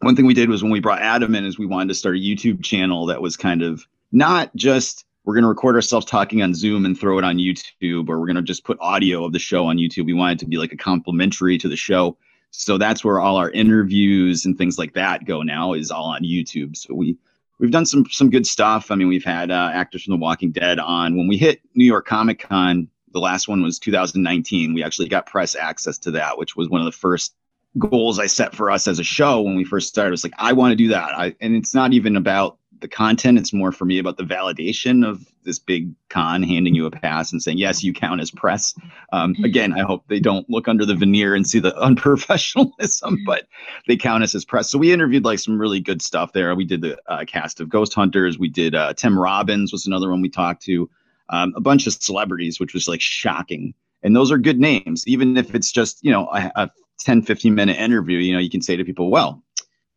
one 0.00 0.14
thing 0.14 0.26
we 0.26 0.34
did 0.34 0.48
was 0.48 0.62
when 0.62 0.72
we 0.72 0.80
brought 0.80 1.02
Adam 1.02 1.34
in 1.34 1.44
is 1.44 1.58
we 1.58 1.66
wanted 1.66 1.88
to 1.88 1.94
start 1.94 2.16
a 2.16 2.20
YouTube 2.20 2.62
channel 2.62 3.06
that 3.06 3.20
was 3.20 3.36
kind 3.36 3.62
of 3.62 3.86
not 4.12 4.54
just 4.54 5.04
we're 5.24 5.34
going 5.34 5.42
to 5.42 5.48
record 5.48 5.74
ourselves 5.74 6.06
talking 6.06 6.42
on 6.42 6.54
Zoom 6.54 6.86
and 6.86 6.98
throw 6.98 7.18
it 7.18 7.24
on 7.24 7.36
YouTube 7.36 8.08
or 8.08 8.18
we're 8.18 8.26
going 8.26 8.36
to 8.36 8.42
just 8.42 8.64
put 8.64 8.78
audio 8.80 9.24
of 9.26 9.32
the 9.32 9.38
show 9.38 9.66
on 9.66 9.76
YouTube. 9.76 10.06
We 10.06 10.14
wanted 10.14 10.38
to 10.38 10.46
be 10.46 10.56
like 10.56 10.72
a 10.72 10.76
complimentary 10.76 11.58
to 11.58 11.68
the 11.68 11.76
show. 11.76 12.16
So 12.50 12.78
that's 12.78 13.04
where 13.04 13.20
all 13.20 13.36
our 13.36 13.50
interviews 13.50 14.46
and 14.46 14.56
things 14.56 14.78
like 14.78 14.94
that 14.94 15.26
go 15.26 15.42
now 15.42 15.74
is 15.74 15.90
all 15.90 16.06
on 16.06 16.22
YouTube. 16.22 16.76
So 16.76 16.94
we 16.94 17.18
we've 17.58 17.70
done 17.70 17.84
some 17.84 18.06
some 18.10 18.30
good 18.30 18.46
stuff. 18.46 18.90
I 18.90 18.94
mean, 18.94 19.08
we've 19.08 19.24
had 19.24 19.50
uh, 19.50 19.70
actors 19.72 20.04
from 20.04 20.12
The 20.12 20.18
Walking 20.18 20.50
Dead 20.50 20.78
on. 20.78 21.16
When 21.16 21.28
we 21.28 21.36
hit 21.36 21.60
New 21.74 21.84
York 21.84 22.06
Comic 22.06 22.38
Con, 22.38 22.88
the 23.12 23.20
last 23.20 23.48
one 23.48 23.62
was 23.62 23.78
2019. 23.78 24.74
We 24.74 24.82
actually 24.82 25.08
got 25.08 25.26
press 25.26 25.54
access 25.54 25.98
to 25.98 26.10
that, 26.12 26.38
which 26.38 26.56
was 26.56 26.68
one 26.68 26.80
of 26.80 26.84
the 26.84 26.92
first 26.92 27.34
goals 27.78 28.18
I 28.18 28.26
set 28.26 28.54
for 28.54 28.70
us 28.70 28.88
as 28.88 28.98
a 28.98 29.04
show 29.04 29.42
when 29.42 29.56
we 29.56 29.64
first 29.64 29.88
started. 29.88 30.08
It 30.08 30.12
was 30.12 30.24
like, 30.24 30.34
I 30.38 30.52
want 30.52 30.72
to 30.72 30.76
do 30.76 30.88
that. 30.88 31.16
I, 31.16 31.34
and 31.40 31.54
it's 31.54 31.74
not 31.74 31.92
even 31.92 32.16
about 32.16 32.58
the 32.80 32.88
content. 32.88 33.38
It's 33.38 33.52
more 33.52 33.72
for 33.72 33.84
me 33.84 33.98
about 33.98 34.16
the 34.16 34.24
validation 34.24 35.06
of 35.06 35.26
this 35.44 35.58
big 35.58 35.92
con 36.08 36.42
handing 36.42 36.74
you 36.74 36.86
a 36.86 36.90
pass 36.90 37.32
and 37.32 37.42
saying, 37.42 37.58
yes, 37.58 37.82
you 37.82 37.92
count 37.92 38.20
as 38.20 38.30
press. 38.30 38.74
Um, 39.12 39.34
mm-hmm. 39.34 39.44
again, 39.44 39.72
I 39.72 39.82
hope 39.82 40.04
they 40.08 40.20
don't 40.20 40.48
look 40.48 40.68
under 40.68 40.84
the 40.84 40.94
veneer 40.94 41.34
and 41.34 41.46
see 41.46 41.58
the 41.58 41.72
unprofessionalism, 41.82 43.18
but 43.26 43.48
they 43.86 43.96
count 43.96 44.22
us 44.22 44.34
as 44.34 44.44
press. 44.44 44.70
So 44.70 44.78
we 44.78 44.92
interviewed 44.92 45.24
like 45.24 45.38
some 45.38 45.58
really 45.58 45.80
good 45.80 46.02
stuff 46.02 46.32
there. 46.32 46.54
We 46.54 46.64
did 46.64 46.82
the 46.82 46.98
uh, 47.06 47.24
cast 47.26 47.60
of 47.60 47.68
Ghost 47.68 47.94
Hunters. 47.94 48.38
We 48.38 48.48
did 48.48 48.74
uh, 48.74 48.94
Tim 48.94 49.18
Robbins 49.18 49.72
was 49.72 49.86
another 49.86 50.10
one 50.10 50.20
we 50.20 50.28
talked 50.28 50.62
to 50.64 50.88
um, 51.30 51.52
a 51.56 51.60
bunch 51.60 51.86
of 51.86 51.94
celebrities, 51.94 52.60
which 52.60 52.74
was 52.74 52.88
like 52.88 53.00
shocking. 53.00 53.74
And 54.02 54.14
those 54.14 54.30
are 54.30 54.38
good 54.38 54.60
names, 54.60 55.06
even 55.06 55.36
if 55.36 55.54
it's 55.54 55.72
just, 55.72 55.98
you 56.02 56.12
know, 56.12 56.28
a, 56.32 56.52
a 56.54 56.70
10, 57.00 57.22
15 57.22 57.54
minute 57.54 57.76
interview, 57.76 58.18
you 58.18 58.32
know, 58.32 58.38
you 58.38 58.50
can 58.50 58.62
say 58.62 58.76
to 58.76 58.84
people, 58.84 59.10
well, 59.10 59.42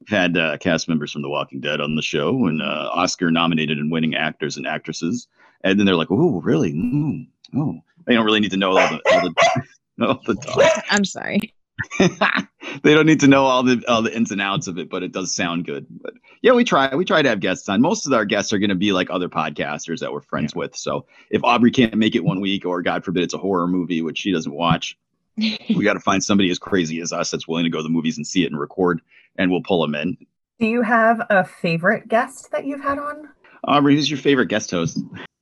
I've 0.01 0.09
had 0.09 0.37
uh, 0.37 0.57
cast 0.57 0.87
members 0.87 1.11
from 1.11 1.21
The 1.21 1.29
Walking 1.29 1.61
Dead 1.61 1.79
on 1.79 1.95
the 1.95 2.01
show 2.01 2.47
and 2.47 2.61
uh, 2.61 2.89
Oscar 2.93 3.29
nominated 3.29 3.77
and 3.77 3.91
winning 3.91 4.15
actors 4.15 4.57
and 4.57 4.65
actresses. 4.65 5.27
And 5.63 5.79
then 5.79 5.85
they're 5.85 5.95
like, 5.95 6.09
oh, 6.09 6.41
really? 6.41 6.73
Mm, 6.73 7.27
oh, 7.55 7.79
they 8.07 8.15
don't 8.15 8.25
really 8.25 8.39
need 8.39 8.51
to 8.51 8.57
know 8.57 8.77
all 8.77 8.89
the, 8.89 9.01
all 9.11 9.21
the, 9.21 9.65
all 10.07 10.21
the 10.25 10.83
I'm 10.89 11.05
sorry. 11.05 11.53
they 11.99 12.93
don't 12.93 13.05
need 13.05 13.19
to 13.21 13.27
know 13.27 13.43
all 13.43 13.63
the 13.63 13.83
all 13.87 14.01
the 14.01 14.15
ins 14.15 14.31
and 14.31 14.41
outs 14.41 14.67
of 14.67 14.77
it, 14.77 14.89
but 14.89 15.03
it 15.03 15.11
does 15.11 15.33
sound 15.33 15.65
good. 15.65 15.85
But 15.89 16.13
yeah, 16.41 16.53
we 16.53 16.63
try 16.63 16.93
we 16.95 17.05
try 17.05 17.21
to 17.21 17.29
have 17.29 17.39
guests 17.39 17.69
on. 17.69 17.81
Most 17.81 18.07
of 18.07 18.13
our 18.13 18.25
guests 18.25 18.51
are 18.51 18.57
going 18.57 18.69
to 18.69 18.75
be 18.75 18.91
like 18.91 19.09
other 19.09 19.29
podcasters 19.29 19.99
that 19.99 20.11
we're 20.11 20.21
friends 20.21 20.53
yeah. 20.55 20.59
with. 20.59 20.75
So 20.75 21.05
if 21.29 21.43
Aubrey 21.43 21.71
can't 21.71 21.95
make 21.95 22.15
it 22.15 22.23
one 22.23 22.41
week, 22.41 22.65
or 22.65 22.81
God 22.81 23.05
forbid 23.05 23.23
it's 23.23 23.33
a 23.33 23.37
horror 23.37 23.67
movie 23.67 24.01
which 24.01 24.17
she 24.17 24.31
doesn't 24.31 24.53
watch, 24.53 24.97
we 25.37 25.83
got 25.83 25.93
to 25.93 25.99
find 25.99 26.23
somebody 26.23 26.49
as 26.49 26.57
crazy 26.57 26.99
as 26.99 27.13
us 27.13 27.31
that's 27.31 27.47
willing 27.47 27.65
to 27.65 27.69
go 27.69 27.79
to 27.79 27.83
the 27.83 27.89
movies 27.89 28.17
and 28.17 28.25
see 28.25 28.43
it 28.43 28.51
and 28.51 28.59
record, 28.59 29.01
and 29.37 29.51
we'll 29.51 29.61
pull 29.61 29.81
them 29.81 29.93
in. 29.95 30.17
Do 30.59 30.67
you 30.67 30.81
have 30.81 31.21
a 31.29 31.43
favorite 31.43 32.07
guest 32.07 32.51
that 32.51 32.65
you've 32.65 32.81
had 32.81 32.97
on? 32.97 33.29
Aubrey, 33.63 33.95
who's 33.95 34.09
your 34.09 34.19
favorite 34.19 34.47
guest 34.47 34.71
host? 34.71 34.99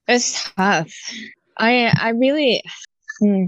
It's 0.07 0.51
tough. 0.55 0.91
I 1.57 1.93
I 1.97 2.09
really 2.09 2.61
hmm, 3.19 3.45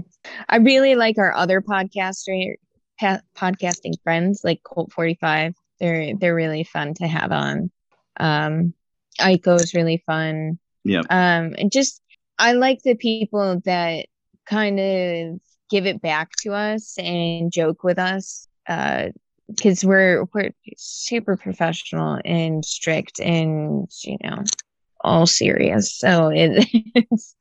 I 0.48 0.56
really 0.56 0.94
like 0.94 1.18
our 1.18 1.34
other 1.34 1.60
podcaster 1.60 2.54
pa- 2.98 3.20
podcasting 3.36 3.94
friends 4.02 4.40
like 4.42 4.62
Colt 4.62 4.92
45. 4.92 5.54
They're 5.82 6.14
they're 6.16 6.34
really 6.34 6.64
fun 6.64 6.94
to 6.94 7.06
have 7.06 7.32
on. 7.32 7.70
Um 8.18 8.72
Aiko 9.20 9.60
is 9.60 9.74
really 9.74 10.02
fun. 10.06 10.58
Yeah. 10.84 11.00
Um 11.10 11.54
and 11.58 11.70
just 11.70 12.00
I 12.38 12.52
like 12.52 12.82
the 12.82 12.94
people 12.94 13.60
that 13.66 14.06
kind 14.46 14.80
of 14.80 15.40
give 15.70 15.86
it 15.86 16.00
back 16.00 16.30
to 16.42 16.52
us 16.52 16.96
and 16.98 17.52
joke 17.52 17.84
with 17.84 17.98
us. 17.98 18.46
Uh 18.66 19.08
because 19.48 19.84
we're 19.84 20.24
we're 20.32 20.50
super 20.76 21.36
professional 21.36 22.18
and 22.24 22.64
strict 22.64 23.20
and 23.20 23.88
you 24.04 24.16
know 24.22 24.42
all 25.02 25.26
serious 25.26 25.94
so 25.94 26.28
it, 26.28 26.66
it's 26.94 27.34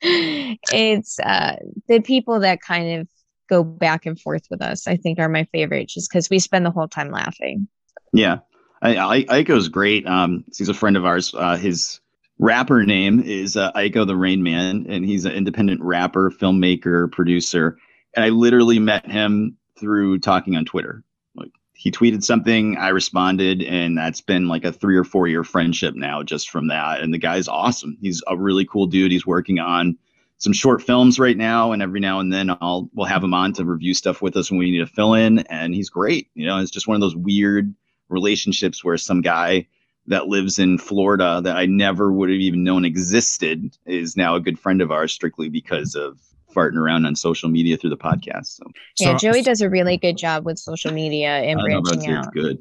it's 0.00 1.20
uh 1.20 1.56
the 1.88 2.00
people 2.00 2.40
that 2.40 2.60
kind 2.60 3.00
of 3.00 3.08
go 3.48 3.64
back 3.64 4.06
and 4.06 4.20
forth 4.20 4.46
with 4.50 4.62
us 4.62 4.86
i 4.86 4.96
think 4.96 5.18
are 5.18 5.28
my 5.28 5.44
favorite 5.52 5.88
just 5.88 6.10
because 6.10 6.30
we 6.30 6.38
spend 6.38 6.64
the 6.64 6.70
whole 6.70 6.88
time 6.88 7.10
laughing 7.10 7.68
Yeah. 8.12 8.38
I, 8.80 8.96
I, 8.96 9.24
Aiko's 9.24 9.68
great. 9.68 10.06
Um, 10.06 10.44
he's 10.56 10.68
a 10.68 10.74
friend 10.74 10.96
of 10.96 11.04
ours. 11.04 11.34
Uh, 11.34 11.56
his 11.56 12.00
rapper 12.38 12.84
name 12.84 13.20
is 13.20 13.56
uh, 13.56 13.72
the 13.74 14.16
Rain 14.16 14.42
Man, 14.42 14.86
and 14.88 15.04
he's 15.04 15.24
an 15.24 15.32
independent 15.32 15.80
rapper, 15.82 16.30
filmmaker, 16.30 17.10
producer. 17.10 17.76
And 18.14 18.24
I 18.24 18.28
literally 18.28 18.78
met 18.78 19.10
him 19.10 19.56
through 19.78 20.20
talking 20.20 20.56
on 20.56 20.64
Twitter. 20.64 21.02
Like 21.34 21.50
he 21.74 21.90
tweeted 21.90 22.22
something, 22.22 22.76
I 22.76 22.88
responded, 22.88 23.62
and 23.62 23.98
that's 23.98 24.20
been 24.20 24.48
like 24.48 24.64
a 24.64 24.72
three 24.72 24.96
or 24.96 25.04
four 25.04 25.26
year 25.26 25.44
friendship 25.44 25.94
now 25.94 26.22
just 26.22 26.50
from 26.50 26.68
that. 26.68 27.00
And 27.00 27.12
the 27.12 27.18
guy's 27.18 27.48
awesome. 27.48 27.96
He's 28.00 28.22
a 28.28 28.36
really 28.36 28.64
cool 28.64 28.86
dude. 28.86 29.12
He's 29.12 29.26
working 29.26 29.58
on 29.58 29.98
some 30.38 30.52
short 30.52 30.82
films 30.82 31.18
right 31.18 31.36
now, 31.36 31.72
and 31.72 31.82
every 31.82 31.98
now 31.98 32.20
and 32.20 32.32
then 32.32 32.56
I'll 32.60 32.88
we'll 32.94 33.06
have 33.06 33.24
him 33.24 33.34
on 33.34 33.52
to 33.54 33.64
review 33.64 33.92
stuff 33.92 34.22
with 34.22 34.36
us 34.36 34.50
when 34.50 34.58
we 34.58 34.70
need 34.70 34.78
to 34.78 34.86
fill 34.86 35.14
in. 35.14 35.40
And 35.40 35.74
he's 35.74 35.90
great. 35.90 36.28
You 36.34 36.46
know, 36.46 36.58
it's 36.58 36.70
just 36.70 36.86
one 36.86 36.94
of 36.94 37.00
those 37.00 37.16
weird 37.16 37.74
relationships 38.08 38.84
where 38.84 38.96
some 38.96 39.20
guy 39.20 39.66
that 40.06 40.26
lives 40.28 40.58
in 40.58 40.78
Florida 40.78 41.40
that 41.44 41.56
I 41.56 41.66
never 41.66 42.10
would 42.12 42.30
have 42.30 42.38
even 42.40 42.64
known 42.64 42.84
existed 42.84 43.76
is 43.86 44.16
now 44.16 44.36
a 44.36 44.40
good 44.40 44.58
friend 44.58 44.80
of 44.80 44.90
ours 44.90 45.12
strictly 45.12 45.48
because 45.50 45.94
of 45.94 46.18
farting 46.56 46.76
around 46.78 47.04
on 47.04 47.14
social 47.14 47.50
media 47.50 47.76
through 47.76 47.90
the 47.90 47.96
podcast. 47.98 48.46
So. 48.56 48.64
Yeah 48.98 49.18
So- 49.18 49.30
joey 49.30 49.42
does 49.42 49.60
a 49.60 49.68
really 49.68 49.98
good 49.98 50.16
job 50.16 50.46
with 50.46 50.58
social 50.58 50.92
media 50.92 51.28
and 51.28 51.60
I 51.60 51.62
don't 51.62 51.70
know 51.70 51.78
about 51.78 51.92
branching 51.92 52.16
it's 52.16 52.26
out. 52.26 52.32
good, 52.32 52.58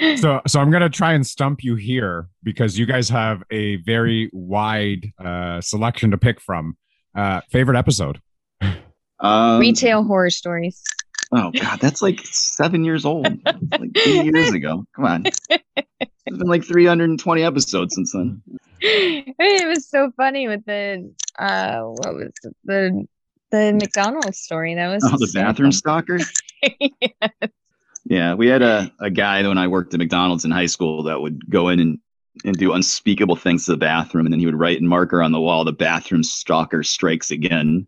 but 0.00 0.18
so 0.18 0.40
so 0.48 0.58
i'm 0.58 0.70
gonna 0.72 0.88
try 0.90 1.12
and 1.12 1.24
stump 1.24 1.62
you 1.62 1.76
here 1.76 2.28
because 2.42 2.76
you 2.76 2.86
guys 2.86 3.08
have 3.08 3.42
a 3.52 3.76
very 3.76 4.28
wide 4.32 5.12
uh 5.24 5.60
selection 5.60 6.10
to 6.10 6.18
pick 6.18 6.40
from. 6.40 6.76
Uh 7.14 7.40
favorite 7.50 7.76
episode? 7.78 8.20
Um, 9.20 9.60
retail 9.60 10.02
horror 10.02 10.30
stories 10.30 10.82
Oh 11.32 11.50
God, 11.50 11.80
that's 11.80 12.02
like 12.02 12.20
seven 12.26 12.84
years 12.84 13.04
old. 13.04 13.26
It's 13.26 13.78
like 13.80 13.90
eight 14.06 14.24
years 14.24 14.50
ago. 14.52 14.84
Come 14.94 15.04
on, 15.06 15.24
it's 15.26 16.38
been 16.38 16.46
like 16.48 16.64
320 16.64 17.42
episodes 17.42 17.94
since 17.94 18.12
then. 18.12 18.42
it 18.80 19.68
was 19.68 19.88
so 19.88 20.10
funny 20.16 20.48
with 20.48 20.64
the 20.66 21.12
uh 21.38 21.80
what 21.80 22.14
was 22.14 22.32
it? 22.44 22.56
the 22.64 23.06
the 23.50 23.72
McDonald's 23.72 24.38
story. 24.38 24.74
That 24.74 24.88
was 24.92 25.04
Oh, 25.04 25.16
the 25.18 25.26
so 25.26 25.40
bathroom 25.40 25.72
stalker. 25.72 26.18
funny. 26.62 26.94
Yeah, 28.04 28.34
we 28.34 28.48
had 28.48 28.62
a, 28.62 28.92
a 28.98 29.10
guy 29.10 29.46
when 29.46 29.58
I 29.58 29.68
worked 29.68 29.94
at 29.94 29.98
McDonald's 29.98 30.44
in 30.44 30.50
high 30.50 30.66
school 30.66 31.04
that 31.04 31.20
would 31.20 31.48
go 31.48 31.68
in 31.68 31.78
and, 31.78 31.98
and 32.44 32.56
do 32.56 32.72
unspeakable 32.72 33.36
things 33.36 33.66
to 33.66 33.72
the 33.72 33.76
bathroom, 33.78 34.26
and 34.26 34.32
then 34.32 34.40
he 34.40 34.46
would 34.46 34.58
write 34.58 34.78
in 34.78 34.88
marker 34.88 35.22
on 35.22 35.30
the 35.32 35.40
wall, 35.40 35.64
"The 35.64 35.72
bathroom 35.72 36.24
stalker 36.24 36.82
strikes 36.82 37.30
again." 37.30 37.86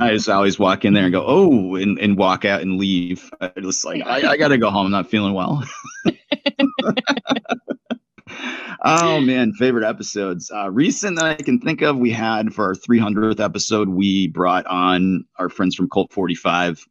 I 0.00 0.10
just 0.10 0.28
always 0.28 0.58
walk 0.58 0.84
in 0.84 0.94
there 0.94 1.04
and 1.04 1.12
go, 1.12 1.24
"Oh," 1.26 1.76
and, 1.76 1.98
and 1.98 2.16
walk 2.16 2.44
out 2.44 2.62
and 2.62 2.78
leave. 2.78 3.30
I 3.40 3.52
just 3.60 3.84
like 3.84 4.04
I, 4.06 4.32
I 4.32 4.36
gotta 4.36 4.58
go 4.58 4.70
home. 4.70 4.86
I'm 4.86 4.92
not 4.92 5.10
feeling 5.10 5.34
well. 5.34 5.62
oh 8.84 9.20
man, 9.20 9.52
favorite 9.54 9.88
episodes. 9.88 10.50
Uh, 10.50 10.70
recent 10.70 11.18
that 11.18 11.26
I 11.26 11.34
can 11.34 11.60
think 11.60 11.82
of, 11.82 11.96
we 11.96 12.10
had 12.10 12.54
for 12.54 12.66
our 12.66 12.74
300th 12.74 13.40
episode, 13.40 13.88
we 13.88 14.28
brought 14.28 14.66
on 14.66 15.24
our 15.38 15.48
friends 15.48 15.74
from 15.74 15.88
Colt 15.88 16.12
45 16.12 16.84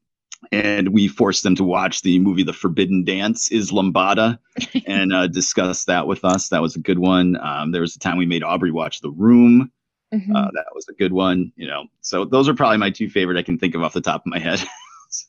and 0.51 0.89
we 0.89 1.07
forced 1.07 1.43
them 1.43 1.55
to 1.55 1.63
watch 1.63 2.01
the 2.01 2.19
movie 2.19 2.43
The 2.43 2.53
Forbidden 2.53 3.03
Dance 3.03 3.51
is 3.51 3.71
Lambada 3.71 4.39
and 4.85 5.13
uh, 5.13 5.27
discuss 5.27 5.85
that 5.85 6.07
with 6.07 6.25
us. 6.25 6.49
That 6.49 6.61
was 6.61 6.75
a 6.75 6.79
good 6.79 6.99
one. 6.99 7.37
Um, 7.37 7.71
there 7.71 7.81
was 7.81 7.95
a 7.95 7.99
time 7.99 8.17
we 8.17 8.25
made 8.25 8.43
Aubrey 8.43 8.71
watch 8.71 9.01
The 9.01 9.11
Room. 9.11 9.71
Mhm. 10.13 10.35
Uh, 10.35 10.49
that 10.53 10.65
was 10.75 10.85
a 10.89 10.93
good 10.93 11.13
one. 11.13 11.51
You 11.55 11.67
know, 11.67 11.85
so 12.01 12.25
those 12.25 12.49
are 12.49 12.53
probably 12.53 12.77
my 12.77 12.89
two 12.89 13.09
favorite 13.09 13.37
I 13.37 13.43
can 13.43 13.57
think 13.57 13.75
of 13.75 13.81
off 13.83 13.93
the 13.93 14.01
top 14.01 14.21
of 14.25 14.27
my 14.27 14.39
head. 14.39 14.61
so, 15.09 15.27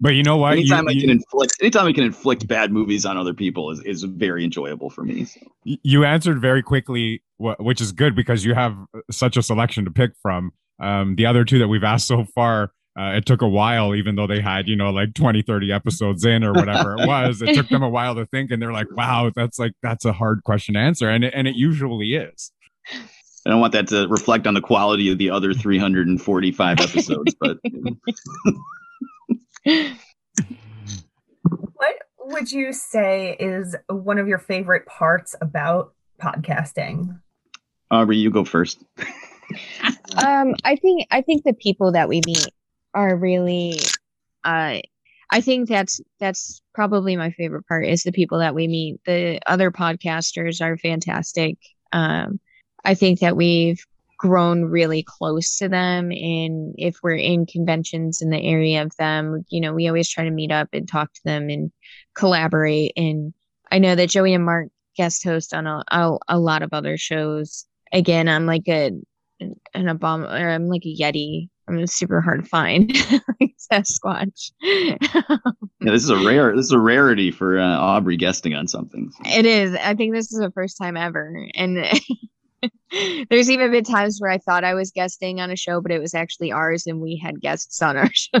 but 0.00 0.14
you 0.14 0.22
know 0.22 0.36
what 0.36 0.52
You- 0.54 0.60
anytime 0.60 0.88
I 0.88 0.92
you- 0.92 1.00
can 1.00 1.10
inflict, 1.10 1.54
anytime 1.60 1.86
I 1.86 1.92
can 1.92 2.04
inflict 2.04 2.46
bad 2.46 2.72
movies 2.72 3.04
on 3.04 3.16
other 3.16 3.34
people 3.34 3.70
is, 3.70 3.80
is 3.80 4.02
very 4.04 4.44
enjoyable 4.44 4.88
for 4.90 5.02
me. 5.04 5.24
So. 5.24 5.40
You 5.64 6.04
answered 6.04 6.40
very 6.40 6.62
quickly 6.62 7.22
wh- 7.38 7.58
which 7.60 7.80
is 7.80 7.92
good 7.92 8.14
because 8.14 8.44
you 8.44 8.54
have 8.54 8.76
such 9.10 9.36
a 9.36 9.42
selection 9.42 9.84
to 9.84 9.90
pick 9.90 10.12
from 10.22 10.52
um, 10.80 11.16
the 11.16 11.26
other 11.26 11.44
two 11.44 11.58
that 11.58 11.68
we've 11.68 11.84
asked 11.84 12.06
so 12.06 12.24
far 12.34 12.72
uh, 12.98 13.12
it 13.16 13.24
took 13.24 13.40
a 13.40 13.48
while 13.48 13.94
even 13.94 14.16
though 14.16 14.26
they 14.26 14.40
had 14.40 14.68
you 14.68 14.76
know 14.76 14.90
like 14.90 15.14
20 15.14 15.40
30 15.42 15.72
episodes 15.72 16.24
in 16.26 16.44
or 16.44 16.52
whatever 16.52 16.94
it 16.98 17.06
was 17.06 17.40
it 17.40 17.54
took 17.54 17.68
them 17.68 17.82
a 17.82 17.88
while 17.88 18.14
to 18.14 18.26
think 18.26 18.50
and 18.50 18.60
they're 18.60 18.72
like 18.72 18.86
wow 18.96 19.30
that's 19.34 19.58
like 19.58 19.72
that's 19.82 20.04
a 20.04 20.12
hard 20.12 20.42
question 20.44 20.74
to 20.74 20.80
answer 20.80 21.08
and 21.08 21.24
it, 21.24 21.32
and 21.34 21.46
it 21.48 21.54
usually 21.56 22.14
is 22.14 22.50
I 23.44 23.50
don't 23.50 23.60
want 23.60 23.72
that 23.72 23.88
to 23.88 24.06
reflect 24.08 24.46
on 24.46 24.54
the 24.54 24.60
quality 24.60 25.10
of 25.10 25.18
the 25.18 25.30
other 25.30 25.52
345 25.52 26.80
episodes, 26.80 27.34
but. 27.40 27.58
What 31.74 31.96
would 32.20 32.52
you 32.52 32.72
say 32.72 33.36
is 33.38 33.76
one 33.88 34.18
of 34.18 34.28
your 34.28 34.38
favorite 34.38 34.86
parts 34.86 35.34
about 35.40 35.94
podcasting? 36.20 37.18
Aubrey, 37.90 38.16
you 38.16 38.30
go 38.30 38.44
first. 38.44 38.82
um 40.24 40.54
i 40.64 40.76
think 40.76 41.06
i 41.10 41.20
think 41.20 41.44
the 41.44 41.52
people 41.52 41.92
that 41.92 42.08
we 42.08 42.20
meet 42.26 42.48
are 42.94 43.16
really 43.16 43.78
uh 44.44 44.78
i 45.30 45.40
think 45.40 45.68
that's 45.68 46.00
that's 46.20 46.62
probably 46.74 47.16
my 47.16 47.30
favorite 47.32 47.66
part 47.66 47.86
is 47.86 48.02
the 48.02 48.12
people 48.12 48.38
that 48.38 48.54
we 48.54 48.68
meet 48.68 49.00
the 49.04 49.40
other 49.46 49.70
podcasters 49.70 50.62
are 50.62 50.78
fantastic 50.78 51.56
um 51.92 52.40
i 52.84 52.94
think 52.94 53.20
that 53.20 53.36
we've 53.36 53.84
grown 54.18 54.64
really 54.64 55.02
close 55.02 55.56
to 55.58 55.68
them 55.68 56.12
and 56.12 56.74
if 56.78 56.96
we're 57.02 57.16
in 57.16 57.44
conventions 57.44 58.22
in 58.22 58.30
the 58.30 58.40
area 58.40 58.80
of 58.82 58.94
them 58.96 59.44
you 59.48 59.60
know 59.60 59.72
we 59.72 59.88
always 59.88 60.08
try 60.08 60.22
to 60.22 60.30
meet 60.30 60.52
up 60.52 60.68
and 60.72 60.88
talk 60.88 61.12
to 61.12 61.20
them 61.24 61.48
and 61.50 61.72
collaborate 62.14 62.92
and 62.96 63.34
i 63.72 63.78
know 63.78 63.94
that 63.94 64.10
joey 64.10 64.32
and 64.32 64.44
mark 64.44 64.68
guest 64.96 65.24
host 65.24 65.52
on 65.54 65.66
a, 65.66 65.82
a, 65.90 66.16
a 66.28 66.38
lot 66.38 66.62
of 66.62 66.72
other 66.72 66.96
shows 66.96 67.66
again 67.92 68.28
i'm 68.28 68.46
like 68.46 68.68
a 68.68 68.92
an, 69.42 69.60
an 69.74 69.84
Obama 69.86 70.40
or 70.40 70.48
I'm 70.48 70.66
like 70.66 70.84
a 70.84 70.94
Yeti. 70.94 71.48
I'm 71.68 71.86
super 71.86 72.20
hard 72.20 72.42
to 72.42 72.48
find, 72.48 72.92
like 73.40 73.54
Sasquatch. 73.72 74.50
Yeah, 74.60 74.96
this 75.80 76.02
is 76.02 76.10
a 76.10 76.16
rare. 76.16 76.54
This 76.56 76.66
is 76.66 76.72
a 76.72 76.78
rarity 76.78 77.30
for 77.30 77.58
uh, 77.58 77.78
Aubrey 77.78 78.16
guesting 78.16 78.54
on 78.54 78.66
something. 78.66 79.12
it 79.24 79.46
is. 79.46 79.76
I 79.76 79.94
think 79.94 80.12
this 80.12 80.32
is 80.32 80.40
the 80.40 80.50
first 80.50 80.76
time 80.76 80.96
ever, 80.96 81.46
and 81.54 81.78
there's 83.30 83.50
even 83.50 83.70
been 83.70 83.84
times 83.84 84.18
where 84.20 84.30
I 84.30 84.38
thought 84.38 84.64
I 84.64 84.74
was 84.74 84.90
guesting 84.90 85.40
on 85.40 85.50
a 85.50 85.56
show, 85.56 85.80
but 85.80 85.90
it 85.92 86.00
was 86.00 86.14
actually 86.14 86.52
ours, 86.52 86.86
and 86.86 87.00
we 87.00 87.16
had 87.16 87.40
guests 87.40 87.80
on 87.82 87.96
our 87.96 88.10
show. 88.12 88.40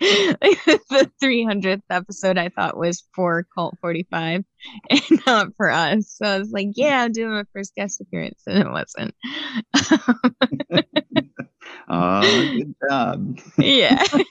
the 0.00 1.10
300th 1.20 1.82
episode 1.90 2.38
I 2.38 2.50
thought 2.50 2.76
was 2.76 3.04
for 3.14 3.44
Colt 3.56 3.76
45 3.80 4.44
and 4.90 5.02
not 5.26 5.48
for 5.56 5.70
us. 5.70 6.14
So 6.16 6.24
I 6.26 6.38
was 6.38 6.52
like, 6.52 6.68
yeah, 6.74 7.02
I'm 7.02 7.12
doing 7.12 7.30
my 7.32 7.44
first 7.52 7.74
guest 7.74 8.00
appearance, 8.00 8.42
and 8.46 8.58
it 8.58 8.70
wasn't. 8.70 9.14
Oh, 11.90 12.20
good 12.56 12.74
job. 12.88 13.38
yeah. 13.58 14.04
but 14.12 14.30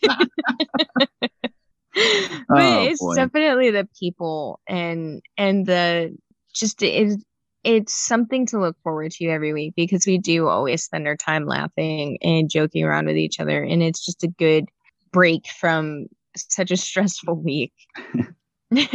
Oh, 2.50 2.84
it's 2.84 3.02
boy. 3.02 3.16
definitely 3.16 3.72
the 3.72 3.88
people 4.00 4.60
and 4.68 5.22
and 5.38 5.66
the 5.66 6.16
just 6.54 6.82
it's 6.84 7.24
it's 7.68 7.94
something 7.94 8.46
to 8.46 8.60
look 8.60 8.78
forward 8.82 9.12
to 9.12 9.26
every 9.26 9.52
week 9.52 9.74
because 9.76 10.08
we 10.08 10.18
do 10.18 10.48
always 10.48 10.82
spend 10.84 11.06
our 11.06 11.18
time 11.18 11.46
laughing 11.46 12.18
and 12.22 12.50
joking 12.50 12.86
around 12.86 13.08
with 13.08 13.18
each 13.18 13.42
other 13.42 13.62
and 13.62 13.84
it's 13.84 14.06
just 14.06 14.24
a 14.24 14.28
good 14.30 14.70
break 15.12 15.48
from 15.60 16.06
such 16.38 16.72
a 16.72 16.78
stressful 16.78 17.36
week. 17.44 17.74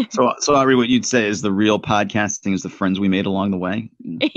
So, 0.09 0.33
so 0.39 0.55
Aubrey, 0.55 0.75
what 0.75 0.89
you'd 0.89 1.05
say 1.05 1.29
is 1.29 1.43
the 1.43 1.53
real 1.53 1.79
podcasting 1.79 2.55
is 2.55 2.63
the 2.63 2.71
friends 2.71 2.99
we 2.99 3.09
made 3.09 3.27
along 3.27 3.51
the 3.51 3.59
way. 3.59 3.91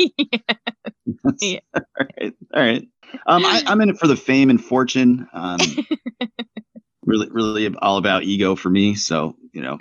Yeah. 1.41 1.60
all 1.76 1.82
right, 2.00 2.34
all 2.54 2.62
right. 2.62 2.88
Um, 3.28 3.45
I, 3.45 3.63
I'm 3.67 3.80
in 3.82 3.89
it 3.89 3.98
for 3.98 4.08
the 4.08 4.15
fame 4.15 4.50
and 4.50 4.63
fortune. 4.63 5.28
Um, 5.34 5.60
really, 7.04 7.30
really 7.30 7.74
all 7.78 7.98
about 7.98 8.24
ego 8.24 8.56
for 8.56 8.69
me. 8.69 8.95
So, 8.95 9.36
you 9.54 9.62
know, 9.62 9.78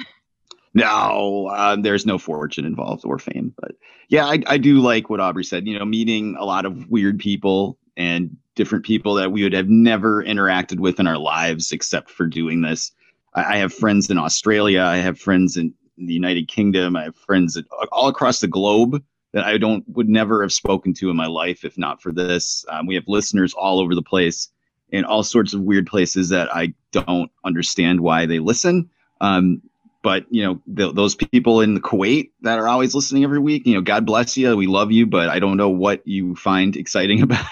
No, 0.74 1.46
uh, 1.52 1.76
there's 1.76 2.04
no 2.04 2.18
fortune 2.18 2.64
involved 2.64 3.04
or 3.04 3.18
fame. 3.18 3.54
But 3.56 3.72
yeah, 4.08 4.26
I, 4.26 4.42
I 4.46 4.58
do 4.58 4.80
like 4.80 5.08
what 5.08 5.20
Aubrey 5.20 5.44
said. 5.44 5.66
You 5.66 5.78
know, 5.78 5.84
meeting 5.84 6.36
a 6.38 6.44
lot 6.44 6.66
of 6.66 6.90
weird 6.90 7.18
people 7.18 7.78
and 7.96 8.36
different 8.56 8.84
people 8.84 9.14
that 9.14 9.30
we 9.30 9.44
would 9.44 9.52
have 9.52 9.68
never 9.68 10.22
interacted 10.22 10.80
with 10.80 10.98
in 10.98 11.06
our 11.06 11.18
lives 11.18 11.72
except 11.72 12.10
for 12.10 12.26
doing 12.26 12.60
this. 12.62 12.90
I, 13.34 13.54
I 13.54 13.56
have 13.58 13.72
friends 13.72 14.10
in 14.10 14.18
Australia. 14.18 14.82
I 14.82 14.96
have 14.96 15.18
friends 15.18 15.56
in, 15.56 15.74
the 15.96 16.12
United 16.12 16.48
Kingdom. 16.48 16.96
I 16.96 17.04
have 17.04 17.14
friends 17.14 17.56
at, 17.56 17.66
all 17.92 18.08
across 18.08 18.40
the 18.40 18.48
globe 18.48 19.00
that 19.32 19.44
I 19.44 19.58
don't 19.58 19.84
would 19.90 20.08
never 20.08 20.42
have 20.42 20.52
spoken 20.52 20.92
to 20.94 21.08
in 21.08 21.16
my 21.16 21.26
life 21.26 21.64
if 21.64 21.78
not 21.78 22.02
for 22.02 22.10
this. 22.10 22.64
Um, 22.68 22.86
we 22.86 22.96
have 22.96 23.04
listeners 23.06 23.54
all 23.54 23.78
over 23.78 23.94
the 23.94 24.02
place 24.02 24.48
in 24.90 25.04
all 25.04 25.22
sorts 25.22 25.54
of 25.54 25.60
weird 25.60 25.86
places 25.86 26.28
that 26.30 26.54
I 26.54 26.74
don't 26.90 27.30
understand 27.44 28.00
why 28.00 28.26
they 28.26 28.40
listen. 28.40 28.90
Um, 29.20 29.62
but 30.04 30.26
you 30.30 30.44
know 30.44 30.60
th- 30.76 30.94
those 30.94 31.14
people 31.16 31.62
in 31.62 31.80
Kuwait 31.80 32.30
that 32.42 32.58
are 32.58 32.68
always 32.68 32.94
listening 32.94 33.24
every 33.24 33.38
week, 33.40 33.66
you 33.66 33.74
know, 33.74 33.80
God 33.80 34.04
bless 34.04 34.36
you. 34.36 34.54
We 34.54 34.66
love 34.66 34.92
you, 34.92 35.06
but 35.06 35.30
I 35.30 35.40
don't 35.40 35.56
know 35.56 35.70
what 35.70 36.06
you 36.06 36.36
find 36.36 36.76
exciting 36.76 37.22
about 37.22 37.46